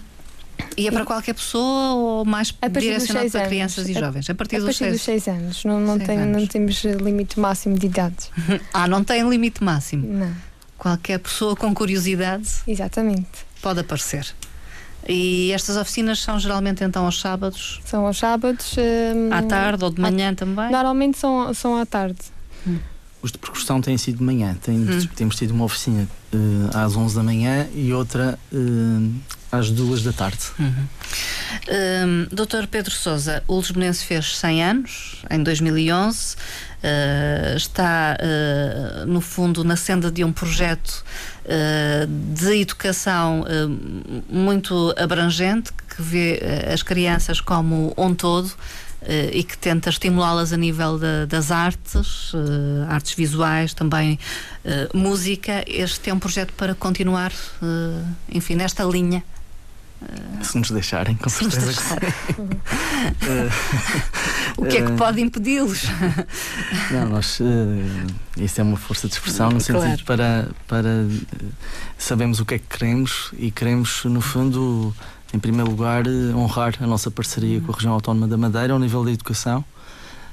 e 0.76 0.88
é 0.88 0.92
para 0.92 1.06
qualquer 1.06 1.34
pessoa 1.34 1.94
ou 1.94 2.26
mais 2.26 2.54
direcionado 2.72 3.32
para 3.32 3.48
crianças 3.48 3.88
e 3.88 3.94
jovens? 3.94 4.30
A 4.30 4.36
partir, 4.36 4.58
a, 4.58 4.60
a 4.60 4.64
partir 4.64 4.92
dos 4.92 5.02
6 5.02 5.28
anos. 5.28 5.66
Não, 5.66 5.80
não, 5.80 6.00
tem, 6.00 6.18
anos. 6.18 6.42
não 6.42 6.48
temos 6.48 6.84
limite 6.84 7.40
máximo 7.40 7.78
de 7.78 7.88
idade. 7.88 8.30
ah, 8.74 8.88
não 8.88 9.04
tem 9.04 9.28
limite 9.28 9.64
máximo? 9.64 10.08
Não. 10.08 10.34
Qualquer 10.78 11.20
pessoa 11.20 11.56
com 11.56 11.74
curiosidade 11.74 12.48
Exatamente. 12.68 13.28
pode 13.62 13.80
aparecer. 13.80 14.34
E 15.08 15.52
estas 15.54 15.78
oficinas 15.78 16.20
são 16.20 16.38
geralmente 16.38 16.84
então 16.84 17.06
aos 17.06 17.20
sábados? 17.20 17.80
São 17.86 18.06
aos 18.06 18.18
sábados. 18.18 18.76
Hum, 18.78 19.30
à 19.32 19.42
tarde 19.42 19.84
ou 19.84 19.90
de 19.90 20.02
manhã 20.02 20.34
também? 20.34 20.70
Normalmente 20.70 21.18
são, 21.18 21.54
são 21.54 21.78
à 21.78 21.86
tarde. 21.86 22.20
Hum. 22.68 22.78
Os 23.22 23.32
de 23.32 23.38
percussão 23.38 23.82
têm 23.82 23.98
sido 23.98 24.18
de 24.18 24.24
manhã. 24.24 24.56
Tem, 24.62 24.78
hum. 24.78 25.08
Temos 25.16 25.36
tido 25.36 25.52
uma 25.52 25.64
oficina 25.64 26.08
uh, 26.34 26.78
às 26.78 26.96
11 26.96 27.16
da 27.16 27.24
manhã 27.24 27.68
e 27.74 27.94
outra 27.94 28.38
uh, 28.52 29.14
às 29.52 29.72
2 29.72 30.04
da 30.04 30.14
tarde. 30.14 30.44
Uhum. 30.60 30.86
Um, 31.70 32.28
Doutor 32.32 32.68
Pedro 32.68 32.92
Souza, 32.92 33.44
o 33.48 33.58
Lisbonense 33.58 34.04
fez 34.06 34.38
100 34.38 34.64
anos, 34.64 35.22
em 35.30 35.44
2011. 35.44 36.36
Uh, 36.78 37.58
está, 37.58 38.16
uh, 38.22 39.06
no 39.08 39.20
fundo, 39.20 39.64
na 39.64 39.76
senda 39.76 40.12
de 40.12 40.24
um 40.24 40.32
projeto 40.32 41.04
uh, 41.46 42.06
de 42.08 42.62
educação 42.62 43.44
muito 44.30 44.94
abrangente, 44.98 45.72
que 45.74 46.02
vê 46.02 46.40
as 46.72 46.84
crianças 46.84 47.42
como 47.42 47.94
um 47.98 48.14
todo. 48.14 48.52
e 49.32 49.44
que 49.44 49.58
tenta 49.58 49.90
estimulá-las 49.90 50.52
a 50.52 50.58
nível 50.58 51.00
de, 51.00 51.28
das 51.28 51.50
artes, 51.50 52.34
artes 52.90 53.14
visuais, 53.14 53.74
também 53.74 54.20
música. 54.94 55.64
Este 55.66 56.10
é 56.10 56.14
um 56.14 56.20
projeto 56.20 56.52
para 56.54 56.76
continuar, 56.76 57.32
enfim, 58.30 58.56
nesta 58.56 58.84
linha. 58.84 59.24
Se 60.42 60.58
nos 60.58 60.70
deixarem, 60.70 61.16
com 61.16 61.30
Se 61.30 61.50
certeza. 61.50 61.66
Deixarem. 61.66 62.08
o 64.58 64.66
que 64.66 64.78
é 64.78 64.86
que 64.86 64.92
pode 64.94 65.20
impedi-los? 65.20 65.86
Não, 66.92 67.10
nós. 67.10 67.40
Uh, 67.40 68.06
isso 68.38 68.62
é 68.62 68.64
uma 68.64 68.78
força 68.78 69.08
de 69.08 69.16
expressão 69.16 69.50
no 69.50 69.64
claro. 69.64 69.82
sentido 69.82 70.06
para, 70.06 70.50
para. 70.68 70.88
Uh, 70.88 71.52
sabemos 71.98 72.40
o 72.40 72.46
que 72.46 72.56
é 72.56 72.60
que 72.60 72.68
queremos 72.68 73.32
e 73.38 73.50
queremos, 73.50 74.06
no 74.06 74.22
fundo, 74.22 74.96
em 75.34 75.40
primeiro 75.40 75.70
lugar, 75.70 76.04
honrar 76.36 76.76
a 76.80 76.88
nossa 76.88 77.10
parceria 77.10 77.60
com 77.60 77.72
a 77.72 77.76
Região 77.76 77.94
Autónoma 77.94 78.28
da 78.28 78.38
Madeira 78.38 78.74
ao 78.74 78.80
nível 78.80 79.04
da 79.04 79.12
educação, 79.12 79.66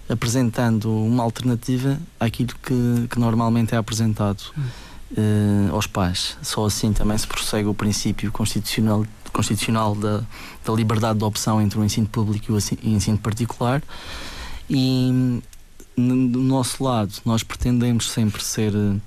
apresentando 0.08 0.94
uma 0.94 1.22
alternativa 1.22 1.98
àquilo 2.20 2.54
que, 2.62 3.08
que 3.08 3.18
normalmente 3.18 3.74
é 3.74 3.78
apresentado. 3.78 4.42
Uh, 5.16 5.72
aos 5.72 5.86
pais. 5.86 6.36
Só 6.42 6.66
assim 6.66 6.92
também 6.92 7.16
se 7.16 7.24
prossegue 7.24 7.68
o 7.68 7.74
princípio 7.74 8.32
constitucional 8.32 9.06
constitucional 9.34 9.94
da, 9.94 10.22
da 10.64 10.72
liberdade 10.72 11.18
de 11.18 11.24
opção 11.24 11.60
entre 11.60 11.78
o 11.78 11.84
ensino 11.84 12.06
público 12.06 12.46
e 12.50 12.54
o 12.54 12.88
ensino 12.88 13.18
particular. 13.18 13.82
E 14.70 15.42
do 15.96 16.40
nosso 16.40 16.82
lado, 16.82 17.12
nós 17.24 17.42
pretendemos 17.42 18.10
sempre 18.10 18.42
ser 18.42 18.72
uh, 18.74 19.00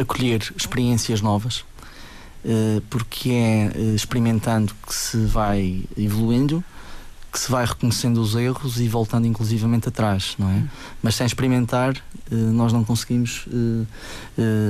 acolher 0.00 0.52
experiências 0.56 1.20
novas, 1.20 1.60
uh, 2.44 2.80
porque 2.90 3.30
é 3.30 3.72
experimentando 3.94 4.74
que 4.86 4.94
se 4.94 5.16
vai 5.24 5.84
evoluindo, 5.96 6.62
que 7.32 7.38
se 7.38 7.50
vai 7.50 7.64
reconhecendo 7.64 8.20
os 8.20 8.34
erros 8.34 8.80
e 8.80 8.88
voltando 8.88 9.26
inclusivamente 9.26 9.88
atrás, 9.88 10.34
não 10.36 10.50
é? 10.50 10.64
Mas 11.00 11.14
sem 11.14 11.24
experimentar, 11.24 11.94
nós 12.28 12.72
não 12.72 12.82
conseguimos 12.82 13.44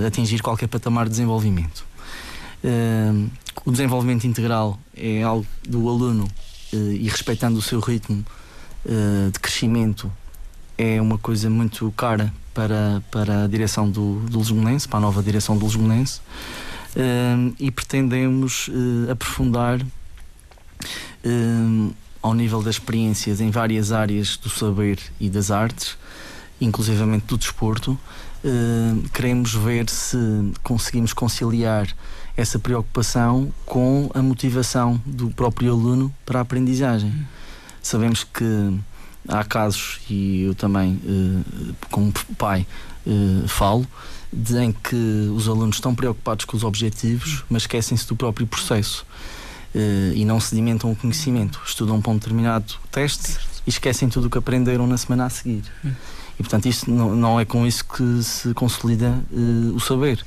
atingir 0.07 0.43
qualquer 0.43 0.67
patamar 0.67 1.07
de 1.07 1.13
desenvolvimento. 1.13 1.87
O 3.65 3.71
desenvolvimento 3.71 4.27
integral 4.27 4.79
é 4.97 5.23
algo 5.23 5.47
do 5.69 5.89
aluno 5.89 6.29
e 6.73 7.09
respeitando 7.09 7.59
o 7.59 7.63
seu 7.63 7.81
ritmo 7.81 8.25
de 9.33 9.39
crescimento 9.41 10.11
é 10.79 11.01
uma 11.01 11.19
coisa 11.19 11.51
muito 11.51 11.93
cara 11.93 12.33
para, 12.55 13.03
para 13.11 13.45
a 13.45 13.47
direção 13.47 13.91
do, 13.91 14.21
do 14.21 14.39
Lisbonense, 14.39 14.89
para 14.89 14.99
a 14.99 15.03
nova 15.03 15.23
direção 15.23 15.59
do 15.59 15.67
Lisbonense, 15.67 16.21
um, 16.97 17.53
e 17.59 17.71
pretendemos 17.71 18.71
aprofundar 19.11 19.79
ao 22.23 22.33
nível 22.33 22.63
das 22.63 22.77
experiências 22.77 23.41
em 23.43 23.51
várias 23.51 23.93
áreas 23.93 24.39
do 24.39 24.49
saber 24.49 24.99
e 25.21 25.29
das 25.29 25.51
artes, 25.51 25.99
inclusivamente 26.59 27.27
do 27.27 27.37
desporto. 27.37 27.99
Queremos 29.13 29.53
ver 29.53 29.89
se 29.91 30.17
conseguimos 30.63 31.13
conciliar 31.13 31.89
essa 32.41 32.59
preocupação 32.59 33.53
com 33.67 34.11
a 34.15 34.23
motivação 34.23 35.01
do 35.05 35.31
próprio 35.31 35.73
aluno 35.73 36.13
para 36.25 36.39
a 36.39 36.43
aprendizagem. 36.43 37.13
Sabemos 37.83 38.25
que 38.25 38.81
há 39.29 39.45
casos, 39.45 40.01
e 40.09 40.43
eu 40.43 40.55
também, 40.55 40.99
eh, 41.05 41.75
como 41.91 42.11
pai, 42.39 42.67
eh, 43.07 43.47
falo, 43.47 43.87
em 44.59 44.73
que 44.73 45.31
os 45.35 45.49
alunos 45.49 45.77
estão 45.77 45.95
preocupados 45.95 46.47
com 46.47 46.57
os 46.57 46.65
objetivos, 46.65 47.45
mas 47.51 47.65
esquecem-se 47.65 48.07
do 48.07 48.17
próprio 48.17 48.47
processo 48.47 49.05
eh, 49.75 50.13
e 50.15 50.25
não 50.25 50.41
sedimentam 50.41 50.91
o 50.91 50.97
conhecimento. 50.97 51.61
Estudam 51.67 52.01
para 52.01 52.13
um 52.13 52.17
determinado 52.17 52.75
teste 52.91 53.37
e 53.67 53.71
esquecem 53.71 54.09
tudo 54.09 54.29
o 54.29 54.31
que 54.31 54.39
aprenderam 54.39 54.87
na 54.87 54.97
semana 54.97 55.27
a 55.27 55.31
seguir. 55.31 55.63
E 55.85 56.43
portanto, 56.43 56.67
isso 56.67 56.91
não, 56.91 57.15
não 57.15 57.39
é 57.39 57.45
com 57.45 57.67
isso 57.67 57.85
que 57.85 58.23
se 58.23 58.55
consolida 58.55 59.23
o 59.75 59.79
saber. 59.79 60.25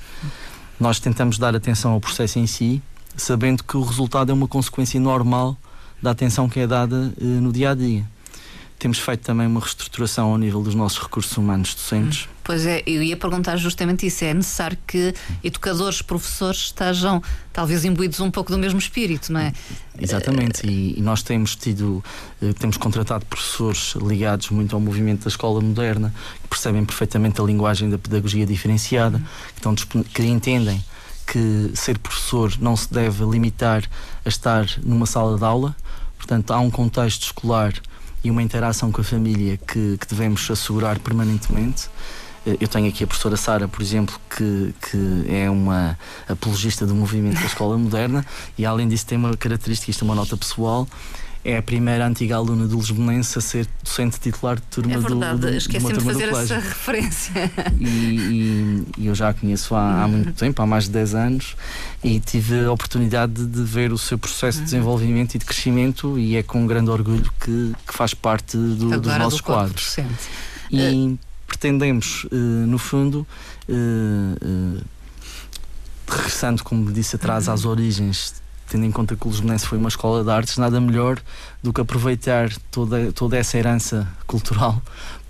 Nós 0.84 1.00
tentamos 1.00 1.38
dar 1.38 1.56
atenção 1.56 1.93
ao 1.93 2.02
processo 2.02 2.39
em 2.39 2.46
si, 2.46 2.82
sabendo 3.15 3.63
que 3.63 3.78
o 3.78 3.84
resultado 3.84 4.32
é 4.32 4.34
uma 4.34 4.50
consequência 4.50 5.00
normal 5.00 5.56
da 6.02 6.12
atenção 6.12 6.50
que 6.50 6.60
é 6.60 6.67
dada 6.67 7.13
no 7.22 7.54
dia 7.54 7.72
a 7.72 7.74
dia. 7.74 8.06
Temos 8.84 9.00
feito 9.00 9.22
também 9.22 9.48
uma 9.48 9.62
reestruturação 9.62 10.32
ao 10.32 10.38
nível 10.38 10.62
dos 10.62 10.76
nossos 10.76 11.02
recursos 11.02 11.38
humanos 11.38 11.74
docentes. 11.74 12.28
Pois 12.43 12.65
é, 12.65 12.84
eu 12.86 13.02
ia 13.02 13.15
perguntar 13.15 13.56
justamente 13.56 14.06
isso. 14.06 14.26
É 14.26 14.34
necessário 14.34 14.78
que 14.86 15.13
educadores, 15.41 16.02
professores 16.02 16.63
estejam 16.63 17.24
talvez 17.54 17.86
imbuídos 17.86 18.19
um 18.19 18.30
pouco 18.30 18.52
do 18.52 18.58
mesmo 18.58 18.78
espírito, 18.78 19.32
não 19.32 19.39
é? 19.39 19.54
Exatamente, 19.98 20.67
e, 20.67 21.00
e 21.00 21.02
nós 21.02 21.24
temos 21.24 21.56
tido, 21.56 22.04
eh, 22.41 22.52
temos 22.60 22.76
contratado 22.76 23.26
professores 23.26 23.96
ligados 24.06 24.50
muito 24.50 24.76
ao 24.76 24.82
movimento 24.82 25.24
da 25.24 25.30
escola 25.30 25.62
moderna, 25.62 26.13
que 26.41 26.50
percebem 26.50 26.84
perfeitamente 26.84 27.39
a 27.39 27.43
linguagem 27.46 27.89
da 27.89 27.98
pedagogia 27.98 28.46
diferenciada, 28.46 29.17
que, 29.17 29.60
estão, 29.60 29.74
que 30.04 30.24
entendem 30.24 30.84
que 31.26 31.72
ser 31.74 31.98
professor 32.00 32.52
não 32.60 32.76
se 32.76 32.93
deve 32.93 33.24
limitar 33.24 33.89
a 34.26 34.28
estar 34.28 34.67
numa 34.84 35.06
sala 35.06 35.38
de 35.38 35.46
aula, 35.46 35.74
portanto, 36.17 36.52
há 36.52 36.60
um 36.60 36.69
contexto 36.69 37.24
escolar 37.24 37.72
e 38.23 38.31
uma 38.31 38.41
interação 38.41 38.91
com 38.91 39.01
a 39.01 39.03
família 39.03 39.57
que, 39.57 39.97
que 39.97 40.07
devemos 40.07 40.49
assegurar 40.49 40.97
permanentemente. 40.99 41.89
Eh, 42.45 42.57
eu 42.59 42.67
tenho 42.67 42.88
aqui 42.88 43.03
a 43.03 43.07
professora 43.07 43.36
Sara, 43.36 43.67
por 43.67 43.81
exemplo, 43.81 44.15
que, 44.29 44.73
que 44.89 45.25
é 45.27 45.49
uma 45.49 45.97
apologista 46.27 46.86
do 46.86 46.95
movimento 46.95 47.39
da 47.39 47.45
escola 47.45 47.77
moderna 47.77 48.25
e, 48.57 48.65
além 48.65 48.88
disso, 48.88 49.05
tem 49.05 49.17
uma 49.17 49.36
característica, 49.36 49.91
isto 49.91 50.03
é 50.03 50.05
uma 50.05 50.15
nota 50.15 50.38
pessoal, 50.38 50.88
é 51.45 51.58
a 51.58 51.62
primeira 51.62 52.08
antiga 52.08 52.38
aluna 52.38 52.65
do 52.67 52.77
Lisbonense 52.77 53.38
a 53.38 53.41
ser 53.41 53.67
docente 53.84 54.17
titular 54.19 54.56
de 54.56 54.62
turma 54.63 54.93
é 54.93 54.97
verdade, 54.97 55.39
do, 55.39 55.47
do 55.47 55.53
esqueci-me 55.53 55.93
de 55.93 55.99
fazer 55.99 56.29
essa 56.29 56.56
referência. 56.56 57.51
E, 57.79 57.86
e, 57.86 58.88
e, 58.97 59.08
eu 59.08 59.15
já 59.15 59.29
a 59.29 59.34
conheço 59.34 59.75
há, 59.75 60.03
há, 60.03 60.08
muito 60.08 60.32
tempo, 60.34 60.62
há 60.62 60.65
mais 60.65 60.86
de 60.86 60.91
10 60.91 61.15
anos, 61.15 61.56
e 62.01 62.19
tive 62.19 62.63
a 62.63 62.71
oportunidade 62.71 63.34
de, 63.34 63.45
de 63.45 63.63
ver 63.63 63.91
o 63.91 63.97
seu 63.97 64.17
processo 64.17 64.60
de 64.60 64.60
uhum. 64.60 64.65
desenvolvimento 64.65 65.36
e 65.36 65.38
de 65.38 65.45
crescimento, 65.45 66.17
e 66.17 66.38
é 66.38 66.43
com 66.43 66.65
grande 66.65 66.89
orgulho 66.89 67.29
que, 67.41 67.73
que 67.86 67.93
faz 67.93 68.13
parte 68.13 68.56
do, 68.56 68.99
dos 68.99 69.17
nossos 69.17 69.39
do 69.39 69.43
quadros. 69.43 69.97
E 70.71 71.08
uh, 71.08 71.19
pretendemos, 71.45 72.23
uh, 72.25 72.36
no 72.36 72.77
fundo, 72.77 73.27
uh, 73.67 74.82
regressando, 76.08 76.63
como 76.63 76.89
disse 76.91 77.17
atrás, 77.17 77.47
uhum. 77.47 77.53
às 77.53 77.65
origens 77.65 78.42
tendo 78.69 78.86
em 78.86 78.91
conta 78.91 79.15
que 79.15 79.28
o 79.28 79.30
Lisbonense 79.30 79.65
foi 79.65 79.78
uma 79.78 79.89
escola 79.89 80.23
de 80.23 80.30
artes, 80.30 80.58
nada 80.58 80.80
melhor 80.80 81.19
do 81.62 81.71
que 81.71 81.82
aproveitar 81.82 82.49
toda, 82.71 83.12
toda 83.12 83.38
essa 83.38 83.58
herança 83.58 84.08
cultural 84.26 84.82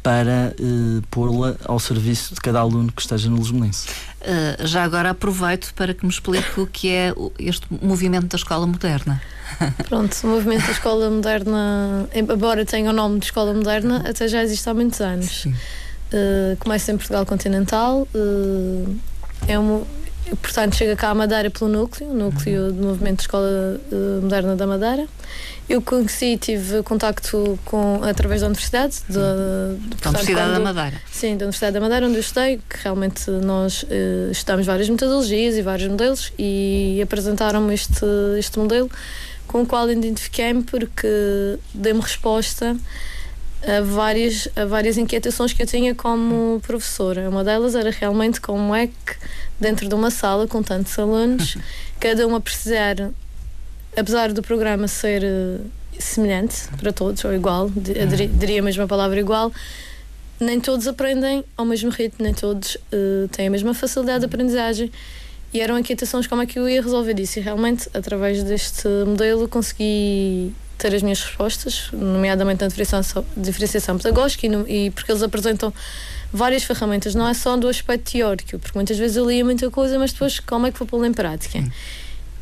para 0.04 0.54
uh, 0.60 1.02
pô-la 1.10 1.56
ao 1.64 1.80
serviço 1.80 2.36
de 2.36 2.42
cada 2.42 2.60
aluno 2.60 2.92
que 2.92 3.02
esteja 3.02 3.30
no 3.30 3.38
Lisbonense. 3.38 3.88
Uh, 4.22 4.68
já 4.68 4.84
agora 4.84 5.12
aproveito 5.12 5.74
para 5.74 5.94
que 5.94 6.06
me 6.06 6.12
explique 6.12 6.60
o 6.60 6.68
que 6.68 6.90
é 6.90 7.14
este 7.40 7.66
movimento 7.82 8.28
da 8.28 8.36
escola 8.36 8.68
moderna. 8.68 9.22
Pronto, 9.88 10.16
o 10.24 10.28
movimento 10.28 10.66
da 10.66 10.72
escola 10.72 11.10
moderna, 11.10 12.10
embora 12.14 12.66
tenha 12.66 12.90
o 12.90 12.94
nome 12.94 13.20
de 13.20 13.26
escola 13.26 13.54
moderna, 13.54 14.04
até 14.08 14.28
já 14.28 14.44
existe 14.44 14.70
há 14.70 14.74
muitos 14.74 15.00
anos. 15.00 15.46
Uh, 15.46 16.58
começa 16.60 16.92
em 16.92 16.98
Portugal 16.98 17.26
continental, 17.26 18.06
é 19.48 19.58
um 19.58 19.86
portanto, 20.42 20.76
chega 20.76 20.96
cá 20.96 21.10
a 21.10 21.16
Madeira 21.16 21.50
pelo 21.50 21.70
núcleo, 21.70 22.14
núcleo 22.14 22.72
do 22.72 22.84
movimento 22.84 23.18
de 23.18 23.22
Escola 23.24 23.80
uh, 23.92 24.22
Moderna 24.22 24.56
da 24.56 24.66
Madeira. 24.66 25.08
Eu 25.68 25.82
conheci, 25.82 26.38
tive 26.38 26.84
contacto 26.84 27.58
com, 27.66 28.02
através 28.04 28.42
da 28.42 28.48
Universidade. 28.48 29.02
De, 29.08 29.14
de, 29.14 29.96
da 30.02 30.10
Universidade 30.10 30.52
quando, 30.52 30.54
da 30.54 30.60
Madeira. 30.60 31.02
Sim, 31.12 31.38
da 31.38 31.46
Universidade 31.46 31.74
da 31.74 31.80
Madeira, 31.80 32.06
onde 32.06 32.16
eu 32.16 32.22
estudei, 32.22 32.58
que 32.58 32.84
realmente 32.84 33.30
nós 33.30 33.84
uh, 33.84 34.32
estudamos 34.32 34.66
várias 34.66 34.90
metodologias 34.90 35.56
e 35.56 35.62
vários 35.62 35.90
modelos 35.90 36.34
e 36.38 37.00
apresentaram-me 37.02 37.74
este, 37.74 38.06
este 38.38 38.60
modelo 38.60 38.90
com 39.48 39.62
o 39.62 39.66
qual 39.66 39.90
identifiquei-me 39.90 40.64
porque 40.64 41.08
dei-me 41.74 42.02
resposta 42.02 42.76
a 43.66 43.82
várias, 43.82 44.48
a 44.56 44.66
várias 44.66 44.98
inquietações 44.98 45.54
que 45.54 45.64
eu 45.64 45.68
tinha 45.68 45.96
como 45.96 46.60
professora. 46.66 47.30
Uma 47.30 47.44
delas 47.44 47.76
era 47.76 47.90
realmente 47.92 48.42
como 48.42 48.76
é 48.76 48.88
que 48.88 49.16
dentro 49.60 49.88
de 49.88 49.96
uma 49.96 50.12
sala 50.12 50.48
com 50.48 50.62
tantos 50.62 50.98
alunos, 51.00 51.58
cada 52.00 52.28
um 52.28 52.36
a 52.36 52.42
precisar, 52.42 53.12
apesar 53.96 54.34
do 54.34 54.42
programa 54.42 54.88
ser 54.88 55.24
uh, 55.24 55.66
semelhante 55.98 56.68
para 56.78 56.92
todos, 56.92 57.24
ou 57.24 57.34
igual, 57.34 57.66
uhum. 57.66 58.38
diria 58.38 58.60
a 58.60 58.64
mesma 58.64 58.88
palavra 58.88 59.20
igual, 59.20 59.52
nem 60.40 60.60
todos 60.60 60.88
aprendem 60.88 61.44
ao 61.56 61.66
mesmo 61.66 61.90
ritmo, 61.90 62.24
nem 62.24 62.34
todos 62.34 62.76
uh, 62.76 63.28
têm 63.30 63.48
a 63.48 63.52
mesma 63.52 63.74
facilidade 63.74 64.20
de 64.20 64.26
aprendizagem. 64.26 64.92
E 65.54 65.62
eram 65.62 65.78
inquietações 65.78 66.26
como 66.26 66.42
é 66.42 66.48
que 66.48 66.58
eu 66.58 66.68
ia 66.68 66.82
resolver 66.82 67.18
isso. 67.20 67.38
E 67.38 67.42
realmente, 67.42 67.88
através 67.94 68.44
deste 68.44 68.88
modelo, 69.06 69.48
consegui 69.48 70.52
ter 70.84 70.94
as 70.94 71.02
minhas 71.02 71.24
respostas, 71.24 71.88
nomeadamente 71.94 72.62
na 72.62 72.68
diferenciação, 72.68 73.26
diferenciação 73.38 73.98
pedagógica, 73.98 74.46
e, 74.46 74.50
no, 74.50 74.68
e 74.68 74.92
porque 74.92 75.12
eles 75.12 75.24
apresentam 75.24 75.74
várias 76.32 76.64
ferramentas, 76.64 77.16
não 77.16 77.28
é 77.28 77.34
só 77.34 77.56
do 77.56 77.70
aspecto 77.70 78.12
teórico, 78.12 78.60
porque 78.60 78.78
muitas 78.78 78.98
vezes 78.98 79.16
eu 79.16 79.26
lia 79.30 79.46
muita 79.46 79.70
coisa, 79.72 79.98
mas 79.98 80.12
depois 80.12 80.40
como 80.42 80.68
é 80.68 80.72
que 80.72 80.80
vou 80.80 80.88
pô-la 80.88 81.08
em 81.08 81.14
prática? 81.14 81.64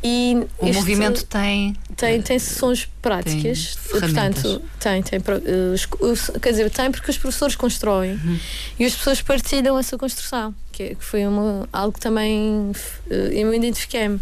E 0.04 0.36
o 0.58 0.72
movimento 0.72 1.24
tem 1.26 1.76
tem 1.96 2.20
tem 2.20 2.36
sessões 2.36 2.88
práticas 3.00 3.76
tem 3.76 4.00
portanto 4.00 4.62
tem 4.80 5.00
tem 5.00 5.20
uh, 5.20 6.40
quer 6.40 6.50
dizer 6.50 6.68
tem 6.70 6.90
porque 6.90 7.08
os 7.08 7.16
professores 7.16 7.54
constroem. 7.54 8.14
Uhum. 8.14 8.38
e 8.80 8.84
as 8.84 8.96
pessoas 8.96 9.22
partilham 9.22 9.78
essa 9.78 9.96
construção 9.96 10.52
que, 10.72 10.96
que 10.96 11.04
foi 11.04 11.24
uma, 11.24 11.68
algo 11.72 11.92
que 11.92 12.00
também 12.00 12.72
eu 13.08 13.46
me 13.46 13.56
identifiquei-me 13.56 14.18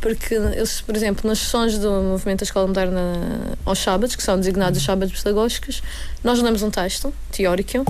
porque 0.00 0.34
eles, 0.34 0.80
por 0.80 0.96
exemplo, 0.96 1.28
nas 1.28 1.38
sessões 1.38 1.78
do 1.78 1.90
movimento 1.90 2.40
da 2.40 2.44
Escola 2.44 2.66
Moderna 2.66 3.56
aos 3.64 3.78
sábados, 3.78 4.16
que 4.16 4.22
são 4.22 4.38
designados 4.38 4.78
os 4.78 4.84
sábados 4.84 5.22
pedagógicos, 5.22 5.82
nós 6.24 6.40
lemos 6.40 6.62
um 6.62 6.70
texto 6.70 7.12
teórico 7.30 7.84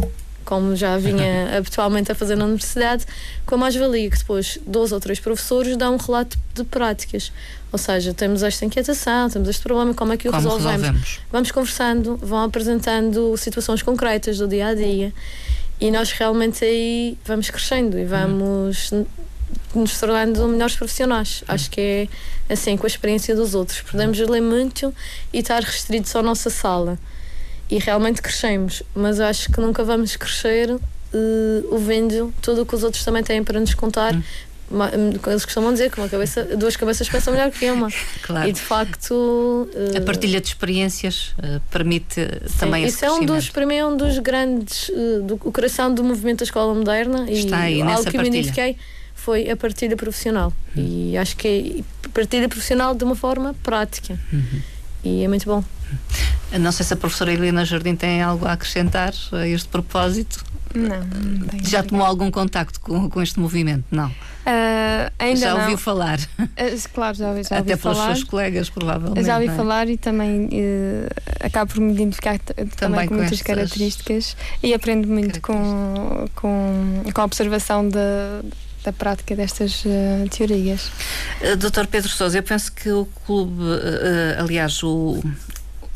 como 0.45 0.74
já 0.74 0.97
vinha 0.99 1.55
habitualmente 1.57 2.11
a 2.11 2.14
fazer 2.14 2.34
na 2.34 2.45
universidade, 2.45 3.07
com 3.47 3.55
a 3.55 3.59
mais-valia 3.59 4.11
que 4.11 4.18
depois 4.18 4.59
dois 4.66 4.91
ou 4.91 4.99
três 4.99 5.20
professores 5.20 5.76
dão 5.76 5.95
um 5.95 5.97
relato 5.97 6.37
de 6.55 6.64
práticas. 6.64 7.30
Ou 7.70 7.78
seja, 7.78 8.12
temos 8.12 8.43
esta 8.43 8.64
inquietação, 8.64 9.30
temos 9.30 9.49
este 9.49 9.62
problema, 9.62 9.95
como 9.95 10.12
é 10.12 10.16
que 10.16 10.28
o 10.28 10.32
como 10.32 10.43
resolvemos? 10.43 10.80
resolvemos? 10.80 11.20
Vamos 11.30 11.53
conversando, 11.53 12.16
vão 12.16 12.43
apresentando 12.43 13.37
situações 13.37 13.80
concretas 13.80 14.39
do 14.39 14.49
dia 14.49 14.66
a 14.66 14.74
dia 14.74 15.12
e 15.80 15.89
nós 15.91 16.11
realmente 16.11 16.64
aí 16.64 17.16
vamos 17.24 17.49
crescendo 17.49 17.97
e 17.97 18.05
vamos 18.05 18.93
nos 19.75 19.99
tornando 19.99 20.47
melhores 20.49 20.77
profissionais. 20.77 21.45
Acho 21.47 21.71
que 21.71 22.09
é 22.49 22.53
assim, 22.53 22.77
com 22.77 22.87
a 22.87 22.89
experiência 22.89 23.35
dos 23.35 23.55
outros. 23.55 23.81
Podemos 23.83 24.18
ler 24.18 24.41
muito 24.41 24.95
e 25.33 25.39
estar 25.39 25.62
restritos 25.62 26.14
à 26.16 26.23
nossa 26.23 26.51
sala 26.51 26.99
e 27.71 27.79
realmente 27.79 28.21
crescemos, 28.21 28.83
mas 28.95 29.21
acho 29.21 29.51
que 29.51 29.61
nunca 29.61 29.85
vamos 29.85 30.16
crescer 30.16 30.73
uh, 30.73 30.81
ouvindo 31.71 32.35
tudo 32.43 32.62
o 32.62 32.66
que 32.66 32.75
os 32.75 32.83
outros 32.83 33.05
também 33.05 33.23
têm 33.23 33.45
para 33.45 33.61
nos 33.61 33.75
contar. 33.75 34.14
Hum. 34.14 34.23
Eles 35.27 35.45
costumam 35.45 35.73
dizer 35.73 35.91
que 35.91 35.99
uma 35.99 36.09
cabeça, 36.09 36.45
duas 36.57 36.77
cabeças 36.77 37.09
pensam 37.09 37.33
melhor 37.33 37.51
que 37.51 37.68
uma. 37.71 37.89
Claro. 38.23 38.49
E 38.49 38.53
de 38.53 38.61
facto. 38.61 39.12
Uh, 39.12 39.99
a 39.99 40.01
partilha 40.01 40.41
de 40.41 40.47
experiências 40.47 41.35
uh, 41.39 41.61
permite 41.71 42.21
sim, 42.47 42.59
também 42.59 42.85
Isso 42.85 43.05
é 43.05 43.11
um 43.11 43.25
dos, 43.25 43.51
para 43.51 43.66
mim, 43.66 43.75
é 43.75 43.87
um 43.87 43.97
dos 43.97 44.18
grandes. 44.18 44.89
Uh, 44.91 45.23
do, 45.23 45.35
o 45.35 45.51
coração 45.51 45.93
do 45.93 46.05
movimento 46.05 46.39
da 46.39 46.45
escola 46.45 46.73
moderna. 46.73 47.29
Está 47.29 47.68
e 47.68 47.75
aí 47.75 47.83
algo 47.83 47.99
que 47.99 48.16
partilha. 48.16 48.23
me 48.23 48.29
identifiquei 48.29 48.77
foi 49.21 49.51
a 49.51 49.57
partilha 49.57 49.97
profissional. 49.97 50.53
Uhum. 50.75 51.11
E 51.12 51.18
acho 51.18 51.37
que 51.37 51.85
é 52.07 52.09
partilha 52.11 52.49
profissional 52.49 52.95
de 52.95 53.05
uma 53.05 53.14
forma 53.14 53.55
prática. 53.62 54.18
Uhum. 54.33 54.62
E 55.05 55.25
é 55.25 55.29
muito 55.29 55.47
bom. 55.47 55.62
Não 56.59 56.73
sei 56.73 56.85
se 56.85 56.95
a 56.95 56.97
professora 56.97 57.33
Helena 57.33 57.64
Jardim 57.64 57.95
tem 57.95 58.23
algo 58.23 58.47
a 58.47 58.53
acrescentar 58.53 59.12
a 59.33 59.47
este 59.47 59.68
propósito. 59.68 60.45
Não, 60.75 61.05
não 61.05 61.64
Já 61.64 61.83
tomou 61.83 62.07
algum 62.07 62.31
contacto 62.31 62.81
com, 62.81 63.09
com 63.09 63.23
este 63.23 63.41
movimento? 63.41 63.85
Não. 63.91 64.09
Uh, 64.09 65.12
ainda 65.18 65.41
já 65.41 65.55
não. 65.55 65.61
ouviu 65.62 65.77
falar? 65.77 66.18
Uh, 66.39 66.89
claro, 66.95 67.16
já, 67.16 67.29
ouvi, 67.29 67.43
já 67.43 67.59
Até 67.59 67.77
pelos 67.77 67.99
falar. 67.99 68.14
seus 68.14 68.25
colegas, 68.25 68.71
provavelmente. 68.71 69.27
Já 69.27 69.35
ouvi 69.35 69.49
é? 69.49 69.55
falar 69.55 69.89
e 69.89 69.97
também 69.97 70.47
uh, 70.47 71.09
acabo 71.41 71.73
por 71.73 71.81
me 71.81 71.93
identificar 71.93 72.39
também, 72.39 72.68
também 72.77 73.09
com, 73.09 73.14
com 73.14 73.21
muitas 73.21 73.43
características 73.43 74.37
e 74.62 74.73
aprendo 74.73 75.09
muito 75.09 75.41
com, 75.41 76.27
com, 76.35 77.03
com 77.12 77.21
a 77.21 77.25
observação 77.25 77.89
da 77.89 78.43
da 78.85 78.93
prática 78.93 79.37
destas 79.37 79.85
uh, 79.85 80.28
teorias. 80.31 80.91
Uh, 81.41 81.57
Doutor 81.57 81.87
Pedro 81.87 82.09
Sousa, 82.09 82.39
eu 82.39 82.43
penso 82.43 82.72
que 82.72 82.91
o 82.91 83.07
clube, 83.26 83.62
uh, 83.62 84.41
aliás, 84.43 84.83
o, 84.83 85.22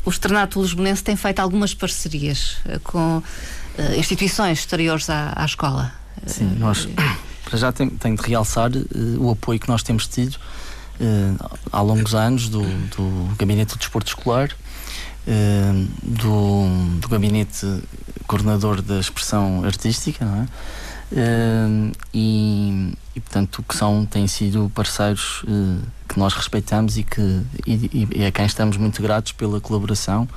o 0.05 0.09
Externato 0.09 0.61
Lisbonense 0.61 1.03
tem 1.03 1.15
feito 1.15 1.39
algumas 1.39 1.73
parcerias 1.73 2.57
com 2.83 3.21
instituições 3.97 4.59
exteriores 4.59 5.09
à, 5.09 5.33
à 5.35 5.43
escola. 5.45 5.91
Sim, 6.25 6.55
nós 6.57 6.87
para 7.43 7.57
já 7.57 7.71
tenho, 7.71 7.91
tenho 7.91 8.15
de 8.15 8.21
realçar 8.21 8.71
o 9.19 9.31
apoio 9.31 9.59
que 9.59 9.67
nós 9.67 9.83
temos 9.83 10.07
tido 10.07 10.37
há 11.71 11.81
longos 11.81 12.15
anos 12.15 12.47
do, 12.47 12.61
do 12.61 13.35
Gabinete 13.37 13.73
do 13.73 13.79
Desporto 13.79 14.07
Escolar, 14.07 14.49
do, 16.01 16.97
do 17.01 17.09
Gabinete 17.09 17.83
Coordenador 18.27 18.81
da 18.81 18.99
Expressão 18.99 19.65
Artística, 19.65 20.23
não 20.23 20.43
é? 20.43 20.47
Uh, 21.15 21.93
e, 22.13 22.93
e, 23.15 23.19
portanto 23.21 23.63
que 23.65 23.73
são 23.73 24.05
têm 24.05 24.27
sido 24.27 24.69
parceiros 24.75 25.43
uh, 25.43 25.81
que 26.09 26.19
nós 26.19 26.33
respeitamos 26.33 26.97
e 26.97 27.03
que 27.03 27.41
e, 27.65 28.09
e, 28.13 28.25
a 28.25 28.31
quem 28.33 28.45
estamos 28.45 28.75
muito 28.75 29.01
gratos 29.01 29.31
pela 29.31 29.61
colaboração 29.61 30.27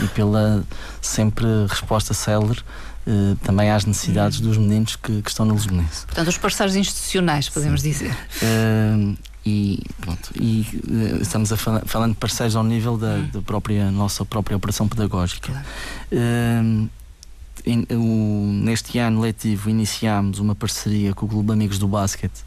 e 0.00 0.06
pela 0.08 0.62
sempre 1.02 1.44
resposta 1.68 2.14
célere 2.14 2.60
uh, 3.04 3.34
também 3.42 3.68
às 3.68 3.84
necessidades 3.84 4.38
dos 4.38 4.56
meninos 4.56 4.94
que, 4.94 5.22
que 5.22 5.28
estão 5.28 5.44
no 5.44 5.54
Lisbonense. 5.54 6.06
Portanto, 6.06 6.28
os 6.28 6.38
parceiros 6.38 6.76
institucionais, 6.76 7.48
podemos 7.48 7.82
Sim. 7.82 7.90
dizer. 7.90 8.16
e, 9.44 9.82
pronto, 10.00 10.30
e 10.40 10.64
estamos 11.20 11.52
a 11.52 11.56
fal 11.56 11.82
falando 11.84 12.12
de 12.12 12.18
parceiros 12.18 12.54
ao 12.54 12.62
nível 12.62 12.96
da, 12.96 13.14
hum. 13.14 13.28
da 13.32 13.42
própria 13.42 13.90
nossa 13.90 14.24
própria 14.24 14.56
operação 14.56 14.86
pedagógica. 14.86 15.50
Claro 15.50 15.66
in, 17.66 17.86
o, 17.90 18.52
neste 18.64 18.98
ano 18.98 19.20
letivo 19.20 19.70
iniciámos 19.70 20.38
uma 20.38 20.54
parceria 20.54 21.14
com 21.14 21.26
o 21.26 21.28
Clube 21.28 21.52
Amigos 21.52 21.78
do 21.78 21.88
Basquete 21.88 22.44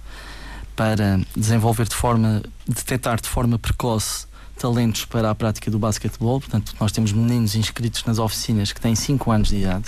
para 0.76 1.20
desenvolver 1.36 1.88
de 1.88 1.96
forma, 1.96 2.42
detectar 2.68 3.20
de 3.22 3.28
forma 3.28 3.60
precoce 3.60 4.26
talentos 4.58 5.06
para 5.06 5.32
a 5.32 5.36
prática 5.36 5.72
do 5.72 5.80
basquetebol. 5.80 6.40
Portanto, 6.40 6.76
nós 6.80 6.92
temos 6.92 7.12
meninos 7.12 7.56
inscritos 7.56 8.04
nas 8.06 8.20
oficinas 8.20 8.72
que 8.72 8.80
têm 8.80 8.96
5 8.96 9.32
anos 9.32 9.50
de 9.50 9.58
idade, 9.58 9.86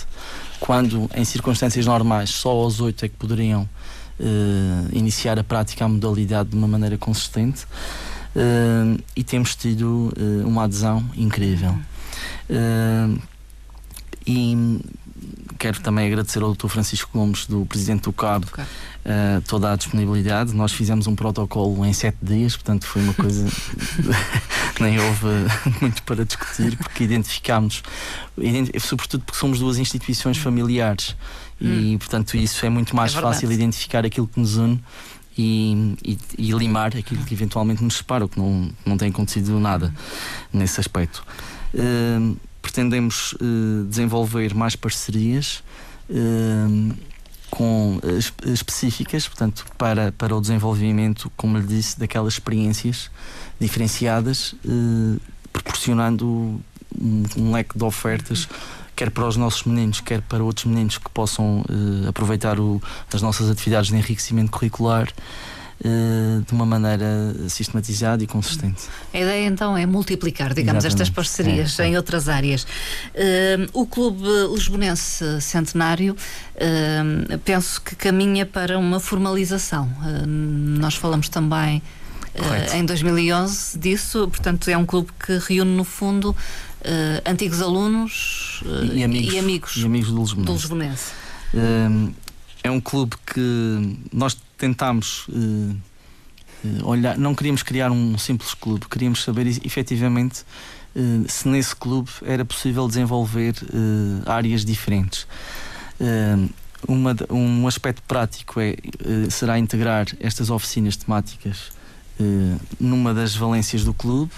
quando 0.59 1.09
em 1.15 1.23
circunstâncias 1.23 1.85
normais 1.85 2.31
só 2.31 2.49
aos 2.49 2.79
8 2.79 3.05
é 3.05 3.09
que 3.09 3.15
poderiam 3.15 3.69
uh, 4.19 4.89
iniciar 4.91 5.37
a 5.37 5.43
prática, 5.43 5.85
a 5.85 5.87
modalidade 5.87 6.49
de 6.49 6.55
uma 6.55 6.67
maneira 6.67 6.97
consistente. 6.97 7.65
Uh, 8.35 8.99
e 9.15 9.23
temos 9.23 9.55
tido 9.55 10.11
uh, 10.17 10.47
uma 10.47 10.63
adesão 10.63 11.03
incrível. 11.15 11.77
e 14.25 14.79
quero 15.57 15.79
também 15.81 16.07
agradecer 16.07 16.41
ao 16.41 16.53
Dr. 16.53 16.67
Francisco 16.67 17.09
Gomes, 17.13 17.45
do 17.45 17.65
Presidente 17.65 18.03
do 18.03 18.13
CAB, 18.13 18.45
uh, 18.45 19.41
toda 19.47 19.71
a 19.71 19.75
disponibilidade. 19.75 20.53
Nós 20.53 20.71
fizemos 20.71 21.07
um 21.07 21.15
protocolo 21.15 21.85
em 21.85 21.93
sete 21.93 22.17
dias, 22.21 22.55
portanto 22.55 22.85
foi 22.85 23.01
uma 23.01 23.13
coisa 23.13 23.47
nem 24.79 24.99
houve 24.99 25.27
muito 25.81 26.03
para 26.03 26.25
discutir, 26.25 26.77
porque 26.77 27.03
identificámos, 27.03 27.83
sobretudo 28.79 29.23
porque 29.23 29.39
somos 29.39 29.59
duas 29.59 29.77
instituições 29.77 30.37
familiares 30.37 31.15
hum. 31.61 31.93
e, 31.93 31.97
portanto, 31.97 32.35
isso 32.35 32.65
é 32.65 32.69
muito 32.69 32.95
mais 32.95 33.15
é 33.15 33.21
fácil 33.21 33.51
identificar 33.51 34.05
aquilo 34.05 34.27
que 34.27 34.39
nos 34.39 34.57
une. 34.57 34.83
E, 35.35 35.95
e, 36.05 36.19
e, 36.37 36.51
limar 36.51 36.95
aquilo 36.95 37.23
que 37.25 37.33
eventualmente 37.33 37.83
nos 37.83 37.95
separa, 37.95 38.23
o 38.23 38.29
que 38.29 38.37
não, 38.37 38.69
não 38.85 38.95
tem 38.95 39.09
acontecido 39.09 39.59
nada 39.59 39.91
nesse 40.53 40.79
aspecto. 40.79 41.25
Uh, 41.73 42.37
pretendemos 42.63 43.33
uh, 43.33 43.83
desenvolver 43.87 44.55
mais 44.55 44.75
parcerias 44.75 45.61
uh, 46.09 46.95
com, 47.51 47.99
uh, 48.01 48.49
específicas, 48.49 49.27
portanto, 49.27 49.65
para, 49.77 50.13
para 50.13 50.35
o 50.35 50.41
desenvolvimento, 50.41 51.31
como 51.35 51.57
lhe 51.57 51.67
disse, 51.67 51.99
daquelas 51.99 52.33
experiências 52.33 53.11
diferenciadas, 53.59 54.55
proporcionando 55.51 56.25
um, 56.99 57.23
um, 57.37 57.51
leque 57.51 57.77
de 57.77 57.83
ofertas. 57.83 58.47
Quer 58.95 59.11
para 59.11 59.27
os 59.27 59.35
nossos 59.37 59.63
meninos, 59.63 59.99
quer 59.99 60.21
para 60.21 60.43
outros 60.43 60.65
meninos 60.65 60.97
que 60.97 61.09
possam 61.09 61.63
aproveitar 62.07 62.59
o, 62.59 62.81
as 63.13 63.21
nossas 63.21 63.49
atividades 63.49 63.89
de 63.89 63.95
enriquecimento 63.95 64.51
curricular, 64.51 65.07
eh, 65.07 65.13
de 66.45 66.53
uma 66.53 66.65
maneira 66.65 67.33
sistematizada 67.49 68.23
e 68.23 68.27
consistente. 68.27 68.83
A 69.13 69.19
ideia 69.19 69.47
então 69.47 69.77
é 69.77 69.85
multiplicar, 69.85 70.53
digamos, 70.53 70.85
Exatamente. 70.85 71.09
estas 71.09 71.09
parcerias 71.09 71.79
é, 71.79 71.83
é. 71.83 71.87
em 71.87 71.97
outras 71.97 72.29
áreas. 72.29 72.63
Uh, 72.63 73.67
o 73.73 73.85
Clube 73.85 74.23
Lisbonense 74.53 75.41
Centenário 75.41 76.15
uh, 76.55 77.37
penso 77.39 77.81
que 77.81 77.95
caminha 77.95 78.45
para 78.45 78.79
uma 78.79 78.99
formalização. 78.99 79.89
nós 80.25 80.95
falamos 80.95 81.27
também 81.27 81.81
em 82.73 82.85
2011 82.85 83.77
disso, 83.77 84.27
portanto, 84.27 84.67
é 84.69 84.77
um 84.77 84.85
clube 84.85 85.11
que 85.23 85.37
reúne 85.37 85.75
no 85.75 85.83
fundo 85.83 86.35
antigos 87.25 87.61
alunos 87.61 88.61
e 88.91 89.03
amigos, 89.03 89.33
e 89.33 89.39
amigos, 89.39 89.77
e 89.77 89.85
amigos 89.85 90.09
do 90.11 90.19
Lisbonense. 90.19 90.47
Do 90.47 90.53
Lisbonense. 90.53 91.11
é 92.63 92.71
um 92.71 92.81
clube 92.81 93.15
que 93.25 93.97
nós 94.11 94.35
tentámos 94.63 95.27
uh, 95.27 95.75
olhar, 96.83 97.17
não 97.17 97.35
queríamos 97.35 97.61
criar 97.63 97.91
um 97.91 98.17
simples 98.17 98.53
clube, 98.53 98.85
queríamos 98.89 99.21
saber 99.21 99.45
efetivamente 99.45 100.45
uh, 100.95 101.25
se 101.27 101.49
nesse 101.49 101.75
clube 101.75 102.09
era 102.21 102.45
possível 102.45 102.87
desenvolver 102.87 103.55
uh, 103.61 104.29
áreas 104.29 104.63
diferentes. 104.63 105.27
Uma, 106.85 107.15
um 107.29 107.65
aspecto 107.65 108.01
prático 108.05 108.59
é, 108.59 108.75
será 109.29 109.57
integrar 109.57 110.05
estas 110.19 110.49
oficinas 110.49 110.97
temáticas 110.97 111.71
numa 112.77 113.13
das 113.13 113.33
valências 113.33 113.85
do 113.85 113.93
clube. 113.93 114.33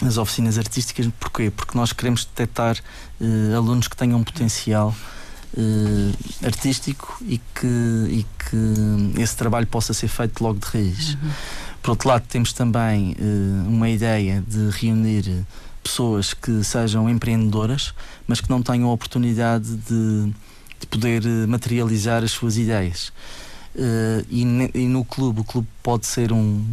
as 0.00 0.16
oficinas 0.16 0.56
artísticas, 0.56 1.06
porquê? 1.20 1.50
Porque 1.50 1.76
nós 1.76 1.92
queremos 1.92 2.24
detectar 2.24 2.78
alunos 3.54 3.86
que 3.86 3.96
tenham 3.96 4.24
potencial 4.24 4.94
uh, 5.56 6.46
artístico 6.46 7.16
e 7.22 7.38
que, 7.38 7.66
e 7.66 8.26
que 8.38 9.20
esse 9.20 9.36
trabalho 9.36 9.66
possa 9.66 9.92
ser 9.94 10.08
feito 10.08 10.42
logo 10.42 10.58
de 10.58 10.66
raiz. 10.66 11.14
Uhum. 11.14 11.30
Por 11.82 11.90
outro 11.90 12.08
lado, 12.08 12.24
temos 12.28 12.52
também 12.52 13.16
uh, 13.18 13.68
uma 13.68 13.88
ideia 13.88 14.44
de 14.46 14.70
reunir 14.70 15.46
pessoas 15.82 16.34
que 16.34 16.62
sejam 16.62 17.08
empreendedoras, 17.08 17.94
mas 18.26 18.40
que 18.40 18.50
não 18.50 18.62
tenham 18.62 18.88
a 18.90 18.92
oportunidade 18.92 19.74
de, 19.74 20.32
de 20.80 20.86
poder 20.90 21.24
eh, 21.24 21.46
materializar 21.46 22.22
as 22.22 22.30
suas 22.30 22.58
ideias. 22.58 23.10
Uh, 23.74 24.26
e, 24.28 24.42
e, 24.74 24.86
no 24.86 25.04
clube, 25.04 25.40
o 25.40 25.44
clube 25.44 25.68
pode 25.82 26.06
ser 26.06 26.32
um 26.32 26.64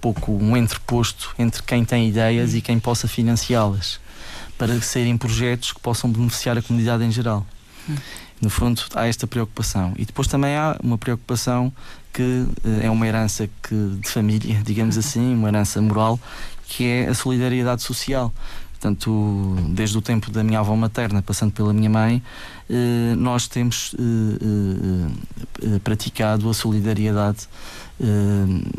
pouco 0.00 0.32
um 0.32 0.56
entreposto 0.56 1.34
entre 1.38 1.62
quem 1.62 1.84
tem 1.84 2.08
ideias 2.08 2.54
e 2.54 2.60
quem 2.60 2.80
possa 2.80 3.06
financiá-las, 3.06 4.00
para 4.56 4.80
serem 4.80 5.16
projetos 5.16 5.72
que 5.72 5.80
possam 5.80 6.10
beneficiar 6.10 6.56
a 6.58 6.62
comunidade 6.62 7.04
em 7.04 7.10
geral. 7.10 7.46
Uhum. 7.88 7.96
No 8.44 8.50
fundo, 8.50 8.82
há 8.94 9.06
esta 9.06 9.26
preocupação. 9.26 9.94
E 9.96 10.04
depois 10.04 10.28
também 10.28 10.54
há 10.54 10.76
uma 10.82 10.98
preocupação 10.98 11.72
que 12.12 12.46
eh, 12.62 12.86
é 12.86 12.90
uma 12.90 13.06
herança 13.06 13.48
que, 13.62 13.98
de 13.98 14.08
família, 14.08 14.60
digamos 14.62 14.98
assim, 14.98 15.34
uma 15.34 15.48
herança 15.48 15.80
moral, 15.80 16.20
que 16.66 16.84
é 16.84 17.08
a 17.08 17.14
solidariedade 17.14 17.82
social. 17.82 18.30
Portanto, 18.72 19.56
desde 19.70 19.96
o 19.96 20.02
tempo 20.02 20.30
da 20.30 20.44
minha 20.44 20.58
avó 20.58 20.76
materna, 20.76 21.22
passando 21.22 21.52
pela 21.52 21.72
minha 21.72 21.88
mãe, 21.88 22.22
eh, 22.68 23.14
nós 23.16 23.48
temos 23.48 23.96
eh, 23.98 25.78
praticado 25.82 26.50
a 26.50 26.52
solidariedade 26.52 27.48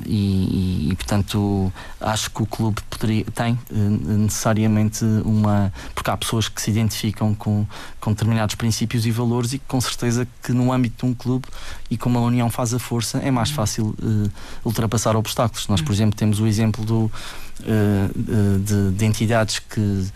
e, 0.05 0.89
e, 0.91 0.95
portanto 0.95 1.71
acho 2.01 2.29
que 2.29 2.43
o 2.43 2.45
clube 2.45 2.81
poderia, 2.89 3.23
tem 3.33 3.57
necessariamente 3.71 5.05
uma 5.23 5.71
porque 5.93 6.09
há 6.09 6.17
pessoas 6.17 6.49
que 6.49 6.61
se 6.61 6.69
identificam 6.69 7.33
com, 7.33 7.65
com 7.99 8.11
determinados 8.11 8.55
princípios 8.55 9.05
e 9.05 9.11
valores 9.11 9.53
e 9.53 9.59
com 9.59 9.79
certeza 9.79 10.27
que 10.43 10.51
no 10.51 10.71
âmbito 10.71 11.05
de 11.05 11.11
um 11.11 11.15
clube 11.15 11.47
e 11.89 11.97
como 11.97 12.19
a 12.19 12.21
união 12.21 12.49
faz 12.49 12.73
a 12.73 12.79
força 12.79 13.19
é 13.19 13.31
mais 13.31 13.51
fácil 13.51 13.95
ultrapassar 14.65 15.15
obstáculos. 15.15 15.67
Nós 15.69 15.81
por 15.81 15.93
exemplo 15.93 16.17
temos 16.17 16.39
o 16.41 16.47
exemplo 16.47 16.83
do 16.83 17.09
de, 18.59 18.91
de 18.91 19.05
entidades 19.05 19.59
que 19.59 20.11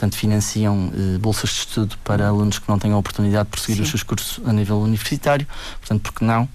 portanto 0.00 0.16
financiam 0.16 0.90
eh, 0.94 1.18
bolsas 1.18 1.50
de 1.50 1.56
estudo 1.56 1.98
para 2.02 2.26
alunos 2.26 2.58
que 2.58 2.66
não 2.68 2.78
têm 2.78 2.92
a 2.92 2.96
oportunidade 2.96 3.44
de 3.44 3.50
prosseguir 3.50 3.76
Sim. 3.76 3.82
os 3.82 3.88
seus 3.90 4.02
cursos 4.02 4.40
a 4.46 4.52
nível 4.52 4.80
universitário, 4.80 5.46
portanto, 5.78 6.02
porque 6.02 6.24
não? 6.24 6.48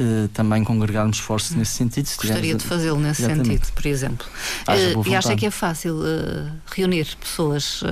Uh, 0.00 0.28
também 0.28 0.62
congregarmos 0.62 1.16
esforços 1.16 1.56
nesse 1.56 1.72
sentido. 1.72 2.08
Gostaria 2.16 2.54
de 2.54 2.64
fazê-lo 2.64 3.00
nesse 3.00 3.22
Exatamente. 3.22 3.48
sentido, 3.48 3.72
por 3.72 3.86
exemplo. 3.86 4.26
Uh, 4.68 5.08
e 5.08 5.16
acha 5.16 5.34
que 5.34 5.44
é 5.44 5.50
fácil 5.50 5.96
uh, 5.96 6.50
reunir 6.70 7.16
pessoas 7.20 7.82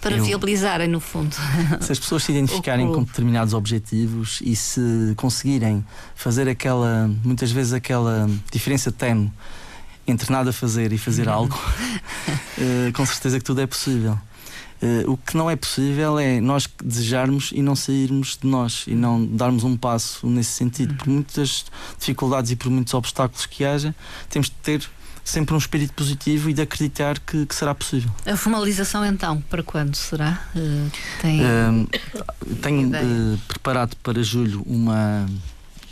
para 0.00 0.16
eu, 0.16 0.24
viabilizarem, 0.24 0.88
no 0.88 0.98
fundo. 0.98 1.36
Se 1.82 1.92
as 1.92 1.98
pessoas 1.98 2.22
se 2.22 2.32
identificarem 2.32 2.90
com 2.90 3.02
determinados 3.02 3.52
objetivos 3.52 4.40
e 4.42 4.56
se 4.56 5.12
conseguirem 5.16 5.84
fazer 6.14 6.48
aquela, 6.48 7.10
muitas 7.22 7.52
vezes, 7.52 7.74
aquela 7.74 8.26
diferença 8.50 8.90
tenue 8.90 9.30
entre 10.06 10.32
nada 10.32 10.52
fazer 10.52 10.92
e 10.92 10.98
fazer 10.98 11.28
uhum. 11.28 11.34
algo, 11.34 11.58
com 12.94 13.04
certeza 13.04 13.38
que 13.38 13.44
tudo 13.44 13.60
é 13.60 13.66
possível. 13.66 14.18
Uh, 14.82 15.12
o 15.12 15.16
que 15.16 15.36
não 15.36 15.50
é 15.50 15.56
possível 15.56 16.18
é 16.18 16.40
nós 16.40 16.66
desejarmos 16.82 17.50
e 17.54 17.60
não 17.60 17.76
sairmos 17.76 18.38
de 18.40 18.48
nós 18.48 18.84
e 18.86 18.94
não 18.94 19.24
darmos 19.26 19.62
um 19.62 19.76
passo 19.76 20.26
nesse 20.26 20.52
sentido. 20.52 20.94
Por 20.94 21.08
muitas 21.08 21.66
dificuldades 21.98 22.50
e 22.50 22.56
por 22.56 22.70
muitos 22.70 22.94
obstáculos 22.94 23.44
que 23.44 23.62
haja, 23.62 23.94
temos 24.30 24.48
de 24.48 24.54
ter 24.62 24.88
sempre 25.22 25.54
um 25.54 25.58
espírito 25.58 25.92
positivo 25.92 26.48
e 26.48 26.54
de 26.54 26.62
acreditar 26.62 27.18
que, 27.18 27.44
que 27.44 27.54
será 27.54 27.74
possível. 27.74 28.10
A 28.24 28.36
formalização, 28.36 29.04
então, 29.04 29.40
para 29.50 29.62
quando 29.62 29.94
será? 29.94 30.40
Uh, 30.56 30.90
tem 31.20 31.40
tenho 32.62 33.38
preparado 33.46 33.96
para 33.96 34.22
julho 34.22 34.62
uma 34.66 35.26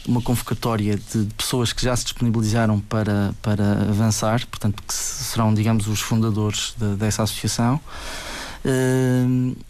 uma 0.06 0.22
convocatória 0.22 0.96
de 0.96 1.28
pessoas 1.36 1.70
que 1.70 1.84
já 1.84 1.94
se 1.94 2.04
disponibilizaram 2.04 2.80
para, 2.80 3.34
para 3.42 3.72
avançar, 3.82 4.46
portanto, 4.46 4.82
que 4.82 4.94
serão, 4.94 5.52
digamos, 5.52 5.86
os 5.86 6.00
fundadores 6.00 6.74
de, 6.78 6.96
dessa 6.96 7.22
associação, 7.22 7.74
uh, 7.74 8.27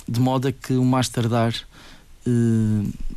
de 0.09 0.21
modo 0.21 0.49
a 0.49 0.53
que 0.53 0.75
o 0.75 0.85
mais 0.85 1.09
tardar 1.09 1.55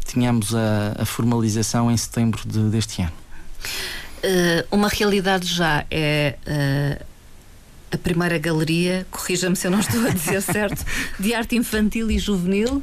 tenhamos 0.05 0.55
a, 0.55 0.95
a, 0.99 1.05
formalização 1.05 1.91
em 1.91 1.97
setembro 1.97 2.47
de, 2.47 2.69
deste 2.69 3.01
ano. 3.01 3.11
Uh, 4.23 4.75
uma 4.75 4.87
realidade 4.87 5.47
já 5.47 5.85
é 5.91 6.37
a 7.91 7.97
primeira 7.97 8.37
galeria, 8.37 9.05
corrija-me 9.11 9.55
se 9.55 9.67
eu 9.67 9.71
não 9.71 9.81
estou 9.81 10.05
a 10.07 10.09
dizer 10.09 10.41
certo, 10.41 10.83
de 11.19 11.33
arte 11.33 11.55
infantil 11.55 12.09
e 12.09 12.17
juvenil 12.17 12.81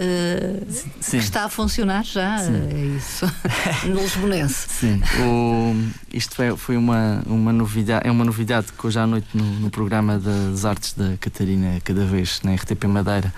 uh, 0.00 1.16
está 1.16 1.44
a 1.44 1.48
funcionar 1.48 2.04
já, 2.04 2.38
Sim. 2.38 2.68
é 2.72 2.96
isso, 2.96 3.26
no 3.86 4.00
Lisbonense. 4.00 4.66
Sim, 4.68 5.02
o, 5.22 5.74
isto 6.12 6.34
foi, 6.34 6.56
foi 6.56 6.76
uma, 6.76 7.22
uma 7.26 7.52
novidade, 7.52 8.06
é 8.06 8.10
uma 8.10 8.24
novidade 8.24 8.68
que 8.72 8.86
hoje 8.86 8.98
à 8.98 9.06
noite 9.06 9.28
no, 9.34 9.44
no 9.44 9.70
programa 9.70 10.18
das 10.18 10.64
artes 10.64 10.94
da 10.94 11.16
Catarina, 11.18 11.80
cada 11.84 12.04
vez 12.04 12.40
na 12.42 12.54
RTP 12.54 12.84
Madeira, 12.84 13.32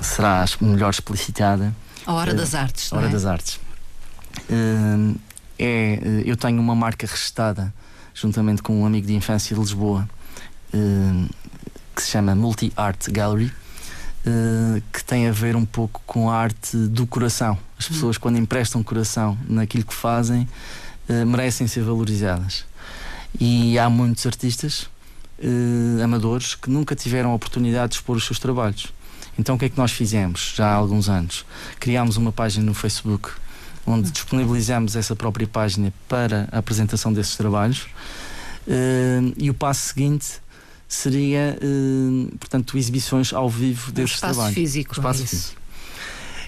será 0.00 0.44
melhor 0.60 0.90
explicitada. 0.90 1.74
A 2.06 2.12
Hora 2.12 2.32
uh, 2.32 2.36
das 2.36 2.54
Artes, 2.54 2.92
A 2.92 2.96
Hora 2.96 3.08
é? 3.08 3.10
das 3.10 3.26
Artes. 3.26 3.60
Uh, 4.48 5.18
é, 5.58 6.22
eu 6.24 6.36
tenho 6.36 6.60
uma 6.60 6.74
marca 6.74 7.06
registada 7.06 7.72
juntamente 8.14 8.62
com 8.62 8.82
um 8.82 8.86
amigo 8.86 9.06
de 9.06 9.14
infância 9.14 9.54
de 9.54 9.60
Lisboa 9.60 10.08
que 11.94 12.02
se 12.02 12.10
chama 12.10 12.34
Multi 12.34 12.72
Art 12.74 13.10
Gallery 13.10 13.52
uh, 14.26 14.82
que 14.92 15.04
tem 15.04 15.28
a 15.28 15.32
ver 15.32 15.56
um 15.56 15.64
pouco 15.64 16.02
com 16.06 16.30
a 16.30 16.36
arte 16.36 16.76
do 16.76 17.06
coração. 17.06 17.58
As 17.78 17.88
pessoas, 17.88 18.18
quando 18.18 18.38
emprestam 18.38 18.82
coração 18.82 19.36
naquilo 19.48 19.84
que 19.84 19.94
fazem, 19.94 20.48
uh, 21.08 21.26
merecem 21.26 21.66
ser 21.66 21.82
valorizadas. 21.82 22.64
E 23.40 23.78
há 23.78 23.88
muitos 23.88 24.26
artistas 24.26 24.88
uh, 25.38 26.02
amadores 26.02 26.54
que 26.54 26.70
nunca 26.70 26.94
tiveram 26.94 27.30
a 27.30 27.34
oportunidade 27.34 27.92
de 27.92 27.96
expor 27.96 28.16
os 28.16 28.24
seus 28.24 28.38
trabalhos. 28.38 28.92
Então, 29.38 29.54
o 29.54 29.58
que 29.58 29.64
é 29.64 29.68
que 29.68 29.78
nós 29.78 29.92
fizemos 29.92 30.52
já 30.54 30.66
há 30.66 30.74
alguns 30.74 31.08
anos? 31.08 31.46
Criámos 31.80 32.16
uma 32.16 32.32
página 32.32 32.66
no 32.66 32.74
Facebook 32.74 33.30
onde 33.86 34.10
disponibilizamos 34.10 34.94
essa 34.94 35.16
própria 35.16 35.46
página 35.46 35.92
para 36.08 36.48
a 36.52 36.58
apresentação 36.58 37.12
desses 37.12 37.36
trabalhos. 37.36 37.86
Uh, 38.66 39.34
e 39.36 39.50
o 39.50 39.54
passo 39.54 39.88
seguinte 39.88 40.40
seria, 40.92 41.58
uh, 41.62 42.36
portanto, 42.38 42.76
exibições 42.76 43.32
ao 43.32 43.48
vivo 43.48 43.90
um 43.90 43.94
desses 43.94 44.16
espaço 44.16 44.34
trabalhos. 44.34 44.54
Físico, 44.54 44.92
espaço 44.92 45.22
é 45.22 45.26
físico. 45.26 45.62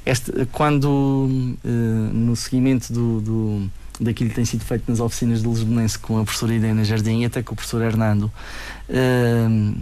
Este, 0.04 0.32
quando, 0.52 0.86
uh, 0.86 1.68
no 2.12 2.36
seguimento 2.36 2.92
do, 2.92 3.20
do, 3.22 3.70
daquilo 3.98 4.28
que 4.28 4.36
tem 4.36 4.44
sido 4.44 4.62
feito 4.62 4.84
nas 4.86 5.00
oficinas 5.00 5.40
de 5.40 5.48
Lisbonense 5.48 5.98
com 5.98 6.18
a 6.18 6.24
professora 6.24 6.52
Irene 6.52 6.84
Jardim 6.84 7.20
e 7.20 7.24
até 7.24 7.42
com 7.42 7.54
o 7.54 7.56
professor 7.56 7.80
Hernando, 7.80 8.24
uh, 8.90 9.76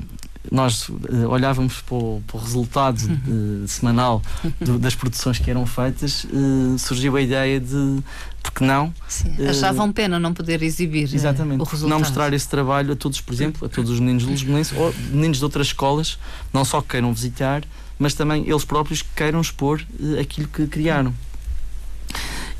nós 0.51 0.88
uh, 0.88 1.28
olhávamos 1.28 1.80
para 1.80 1.95
o, 1.95 2.22
para 2.26 2.36
o 2.36 2.40
resultado 2.40 2.99
uh, 2.99 3.68
semanal 3.68 4.22
do, 4.61 4.78
das 4.78 4.95
produções 4.95 5.38
que 5.38 5.51
eram 5.51 5.64
feitas, 5.66 6.24
uh, 6.24 6.78
surgiu 6.78 7.16
a 7.16 7.20
ideia 7.20 7.61
de 7.61 8.03
porque 8.43 8.64
não 8.64 8.93
Sim, 9.07 9.36
achavam 9.47 9.93
pena 9.93 10.18
não 10.18 10.34
poder 10.34 10.62
exibir 10.64 11.05
exatamente, 11.14 11.61
o 11.61 11.64
resultado. 11.64 11.90
não 11.90 12.01
mostrar 12.01 12.32
esse 12.32 12.49
trabalho 12.49 12.93
a 12.93 12.97
todos, 12.97 13.20
por 13.20 13.32
exemplo, 13.32 13.66
a 13.66 13.68
todos 13.68 13.88
os 13.90 14.01
meninos 14.01 14.24
de 14.24 14.30
Lisbonense 14.30 14.74
ou 14.74 14.93
meninos 15.11 15.38
de 15.38 15.45
outras 15.45 15.68
escolas, 15.68 16.18
não 16.53 16.64
só 16.64 16.82
que 16.82 16.88
queiram 16.88 17.12
visitar, 17.14 17.62
mas 17.99 18.14
também 18.14 18.43
eles 18.49 18.64
próprios 18.64 19.01
que 19.01 19.09
queiram 19.14 19.40
expor 19.40 19.80
aquilo 20.20 20.49
que 20.49 20.66
criaram. 20.66 21.14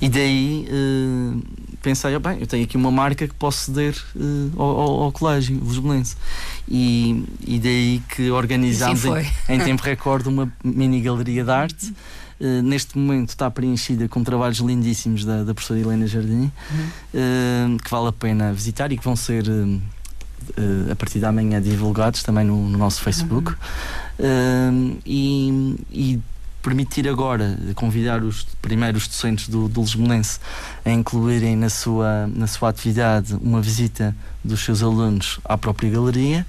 E 0.01 0.09
daí 0.09 0.69
pensei, 1.83 2.15
oh, 2.15 2.21
bem, 2.21 2.39
eu 2.41 2.47
tenho 2.47 2.65
aqui 2.65 2.77
uma 2.77 2.91
marca 2.91 3.27
que 3.27 3.35
posso 3.35 3.67
ceder 3.67 3.95
uh, 4.15 4.63
ao, 4.63 5.03
ao, 5.03 5.13
colégio 5.13 5.61
lisbonense. 5.63 6.17
E, 6.69 7.25
e 7.47 7.59
daí 7.59 8.03
que 8.09 8.31
organizámos 8.31 9.05
em, 9.05 9.27
em, 9.49 9.59
tempo 9.59 9.83
recorde 9.83 10.29
uma 10.29 10.51
mini 10.65 11.01
galeria 11.01 11.45
de 11.45 11.51
arte. 11.51 11.95
Uh, 12.41 12.63
neste 12.63 12.99
momento 12.99 13.31
está 13.31 13.51
preenchida 13.51 14.09
com 14.09 14.25
trabalhos 14.25 14.59
lindíssimos 14.59 15.25
da, 15.25 15.45
da 15.45 15.55
professora 15.55 15.81
Helena 15.81 16.07
Jardim, 16.07 16.51
uhum. 17.15 17.77
que 17.77 17.91
vale 17.91 18.09
a 18.09 18.13
pena 18.13 18.53
visitar 18.53 18.91
e 18.91 18.99
que 18.99 19.05
vão 19.05 19.15
ser 19.15 19.45
a 20.91 20.97
partir 20.97 21.21
da 21.21 21.31
manhã 21.31 21.63
divulgados 21.63 22.23
também 22.25 22.45
no, 22.45 22.69
no 22.69 22.79
nosso 22.79 23.01
Facebook. 23.03 23.55
Uhum. 24.19 24.99
e, 25.07 25.77
e 25.91 26.21
permitir 26.63 27.09
agora 27.09 27.59
convidar 27.75 28.23
os 28.23 28.45
primeiros 28.63 29.09
docentes 29.09 29.49
do, 29.49 29.69
do 29.69 29.81
Lisbonense 29.81 30.39
a 30.85 30.91
incluírem 30.91 31.57
na 31.57 31.69
sua, 31.69 32.27
na 32.29 32.47
sua 32.47 32.69
atividade 32.69 33.35
uma 33.35 33.61
visita 33.61 34.15
dos 34.43 34.61
seus 34.61 34.83
alunos 34.83 35.41
à 35.45 35.59
própria 35.59 35.91
galeria. 35.91 36.47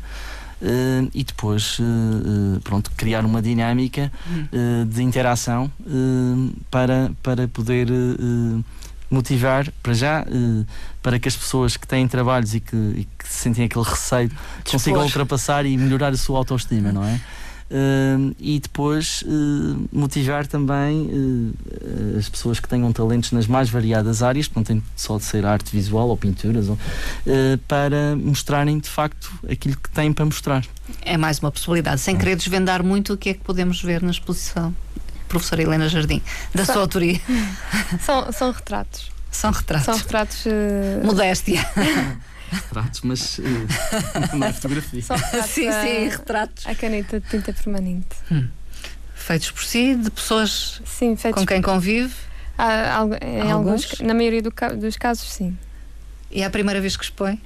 Uh, 0.62 1.12
e 1.14 1.26
depois 1.26 1.78
uh, 1.80 2.62
pronto, 2.62 2.90
criar 2.96 3.26
uma 3.26 3.42
dinâmica 3.42 4.10
uh, 4.30 4.86
de 4.86 5.04
interação 5.04 5.70
para, 6.72 7.12
para 7.22 7.50
poder 7.50 7.90
motivar 9.10 9.70
para 9.84 9.94
já 9.94 10.26
para 11.02 11.20
que 11.20 11.28
as 11.28 11.36
pessoas 11.36 11.76
que 11.76 11.86
têm 11.86 12.08
trabalhos 12.08 12.56
e 12.56 12.62
que, 12.62 12.76
e 12.76 13.08
que 13.20 13.28
sentem 13.28 13.66
aquele 13.66 13.84
receio 13.84 14.32
consigam 14.70 15.04
ultrapassar 15.04 15.66
e 15.66 15.78
melhorar 15.78 16.14
a 16.14 16.18
sua 16.18 16.38
autoestima, 16.38 16.94
não 16.94 17.04
é? 17.04 17.20
Uh, 17.74 18.36
e 18.40 18.60
depois 18.60 19.24
uh, 19.24 19.90
motivar 19.92 20.46
também 20.46 21.08
uh, 21.08 22.20
as 22.20 22.30
pessoas 22.30 22.60
que 22.60 22.70
tenham 22.70 22.94
talentos 22.94 23.32
nas 23.32 23.48
mais 23.48 23.68
variadas 23.68 24.22
áreas, 24.22 24.48
não 24.56 24.64
tem 24.64 24.84
só 24.96 25.18
de 25.18 25.24
ser 25.24 25.44
arte 25.44 25.72
visual 25.72 26.08
ou 26.08 26.16
pinturas, 26.16 26.70
ou, 26.70 26.78
para 27.68 28.16
mostrarem 28.16 28.78
de 28.78 28.88
facto 28.88 29.32
aquilo 29.50 29.76
que 29.76 29.90
têm 29.90 30.14
para 30.14 30.24
mostrar. 30.24 30.64
É 31.02 31.18
mais 31.18 31.40
uma 31.40 31.52
possibilidade, 31.52 32.00
sem 32.00 32.16
é. 32.16 32.20
querer 32.20 32.36
desvendar 32.36 32.84
muito 32.84 33.14
o 33.14 33.18
que 33.18 33.30
é 33.30 33.34
que 33.34 33.42
podemos 33.42 33.82
ver 33.82 34.04
na 34.04 34.12
exposição. 34.12 34.76
Professora 35.28 35.64
Helena 35.64 35.90
Jardim, 35.90 36.22
da 36.54 36.66
sua 36.66 36.82
autoria. 36.82 37.20
São, 38.06 38.32
são 38.32 38.52
retratos. 38.52 39.12
São 39.32 39.50
retratos. 39.50 39.86
São 39.86 39.96
retratos. 39.96 40.44
Modéstia. 41.04 41.66
retratos, 42.54 43.02
mas 43.02 43.40
uh, 43.40 43.44
não 44.36 44.48
é 44.48 44.54
fotografia. 44.54 45.02
Só 45.02 45.18
sim, 45.18 45.72
sim, 45.72 46.10
retratos. 46.10 46.66
A 46.68 46.76
caneta 46.76 47.20
de 47.20 47.28
tinta 47.28 47.54
permanente. 47.54 48.16
Hum. 48.32 48.48
Feitos 49.16 49.52
por 49.52 49.64
si, 49.64 49.96
de 49.96 50.10
pessoas 50.10 50.82
sim, 50.86 51.16
com 51.16 51.46
quem 51.46 51.62
convive? 51.62 52.14
Há, 52.58 53.08
em 53.22 53.52
alguns? 53.52 53.86
alguns? 53.86 54.00
na 54.02 54.14
maioria 54.14 54.42
do, 54.42 54.54
dos 54.78 54.98
casos, 54.98 55.32
sim. 55.32 55.58
E 56.30 56.42
é 56.42 56.46
a 56.46 56.50
primeira 56.50 56.82
vez 56.82 56.98
que 56.98 57.04
expõe? 57.04 57.40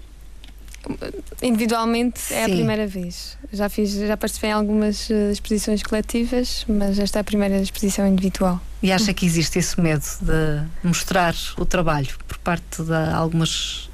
individualmente 1.41 2.33
é 2.33 2.43
a 2.43 2.45
Sim. 2.45 2.55
primeira 2.55 2.87
vez. 2.87 3.37
Já 3.51 3.69
fiz, 3.69 3.91
já 3.91 4.15
participei 4.15 4.49
em 4.49 4.53
algumas 4.53 5.09
eh, 5.09 5.31
exposições 5.31 5.83
coletivas, 5.83 6.65
mas 6.67 6.99
esta 6.99 7.19
é 7.19 7.21
a 7.21 7.23
primeira 7.23 7.57
exposição 7.59 8.07
individual. 8.07 8.61
E 8.81 8.91
acha 8.91 9.13
que 9.13 9.25
existe 9.25 9.59
esse 9.59 9.79
medo 9.79 10.05
de 10.21 10.63
mostrar 10.83 11.35
o 11.57 11.65
trabalho 11.65 12.09
por 12.27 12.37
parte 12.37 12.83
de 12.83 12.93
algumas 12.93 13.89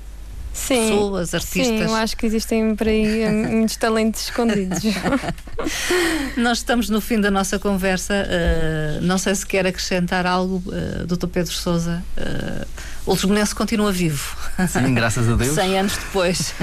Sim. 0.54 0.76
pessoas, 0.90 1.34
artistas? 1.34 1.66
Sim, 1.68 1.82
eu 1.82 1.96
acho 1.96 2.16
que 2.16 2.26
existem 2.28 2.76
por 2.76 2.88
aí 2.88 3.24
eh, 3.24 3.32
muitos 3.50 3.76
talentos 3.76 4.22
escondidos. 4.26 4.84
Nós 6.38 6.60
estamos 6.60 6.90
no 6.90 7.02
fim 7.02 7.20
da 7.20 7.32
nossa 7.32 7.58
conversa. 7.60 8.14
eh, 8.28 9.00
não 9.02 9.18
sei 9.18 9.34
se 9.36 9.46
quer 9.46 9.66
acrescentar 9.66 10.26
algo, 10.26 10.62
uh, 10.68 11.06
Dr. 11.08 11.28
Pedro 11.28 11.52
Souza. 11.54 12.04
Uh, 12.18 12.66
o 13.06 13.14
Lisbonense 13.14 13.54
continua 13.56 13.92
vivo. 13.92 14.36
Sim, 14.70 14.94
graças 14.94 15.28
a 15.28 15.36
Deus. 15.36 15.54
100 15.56 15.80
anos 15.80 15.98
depois. 15.98 16.54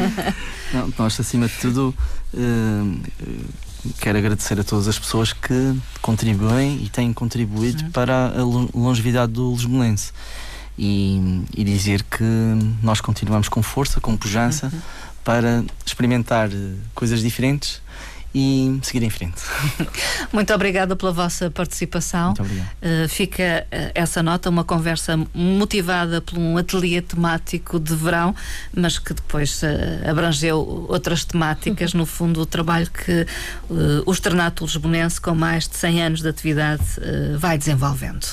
Não, 0.73 0.93
nós, 0.99 1.19
acima 1.21 1.47
de 1.49 1.55
tudo, 1.55 1.95
eh, 2.35 3.11
quero 4.01 4.19
agradecer 4.19 4.59
a 4.59 4.65
todas 4.65 4.89
as 4.89 4.99
pessoas 4.99 5.33
que 5.33 5.77
contribuem 6.01 6.83
e 6.85 6.89
têm 6.89 7.13
contribuído 7.13 7.85
Uhum. 7.85 7.91
para 7.91 8.29
a 8.29 8.43
lo- 8.43 8.71
longevidade 8.75 9.33
do 9.33 9.51
Lisbolense. 9.53 10.13
E, 10.83 11.45
e 11.55 11.63
dizer 11.63 12.03
que 12.05 12.25
nós 12.83 13.03
continuamos 13.03 13.51
com 13.51 13.63
força, 13.63 14.01
com 14.01 14.17
pujança, 14.17 14.71
Uhum. 14.73 14.81
para 15.23 15.63
experimentar 15.85 16.49
eh, 16.51 16.75
coisas 16.95 17.21
diferentes 17.21 17.83
e 18.35 18.79
seguir 18.83 19.03
em 19.05 19.11
frente. 19.11 19.43
Muito 20.33 20.55
obrigada 20.55 20.95
pela 20.95 21.13
vossa 21.13 21.51
participação. 21.51 22.27
Muito 22.27 22.43
obrigado. 22.43 22.69
Uh, 22.81 23.09
fica 23.09 23.67
uh, 23.67 23.91
essa 23.95 24.23
nota, 24.23 24.49
uma 24.49 24.63
conversa 24.63 25.19
motivada 25.35 26.21
por 26.21 26.39
um 26.39 26.57
ateliê 26.57 27.03
temático 27.03 27.81
de 27.81 27.95
verão, 27.95 28.35
mas 28.75 28.99
que 28.99 29.13
depois 29.13 29.63
uh, 29.63 30.09
abrangeu 30.09 30.87
outras 30.89 31.25
temáticas, 31.25 31.93
no 31.93 32.07
fundo, 32.07 32.41
o 32.41 32.47
trabalho 32.47 32.89
que 32.91 33.27
o 34.07 34.13
Externato 34.13 34.65
Lisbonense, 34.65 35.21
com 35.21 35.35
mais 35.35 35.69
de 35.69 35.77
100 35.77 36.03
anos 36.03 36.23
de 36.23 36.29
atividade, 36.29 36.83
vai 37.39 37.57
desenvolvendo. 37.57 38.25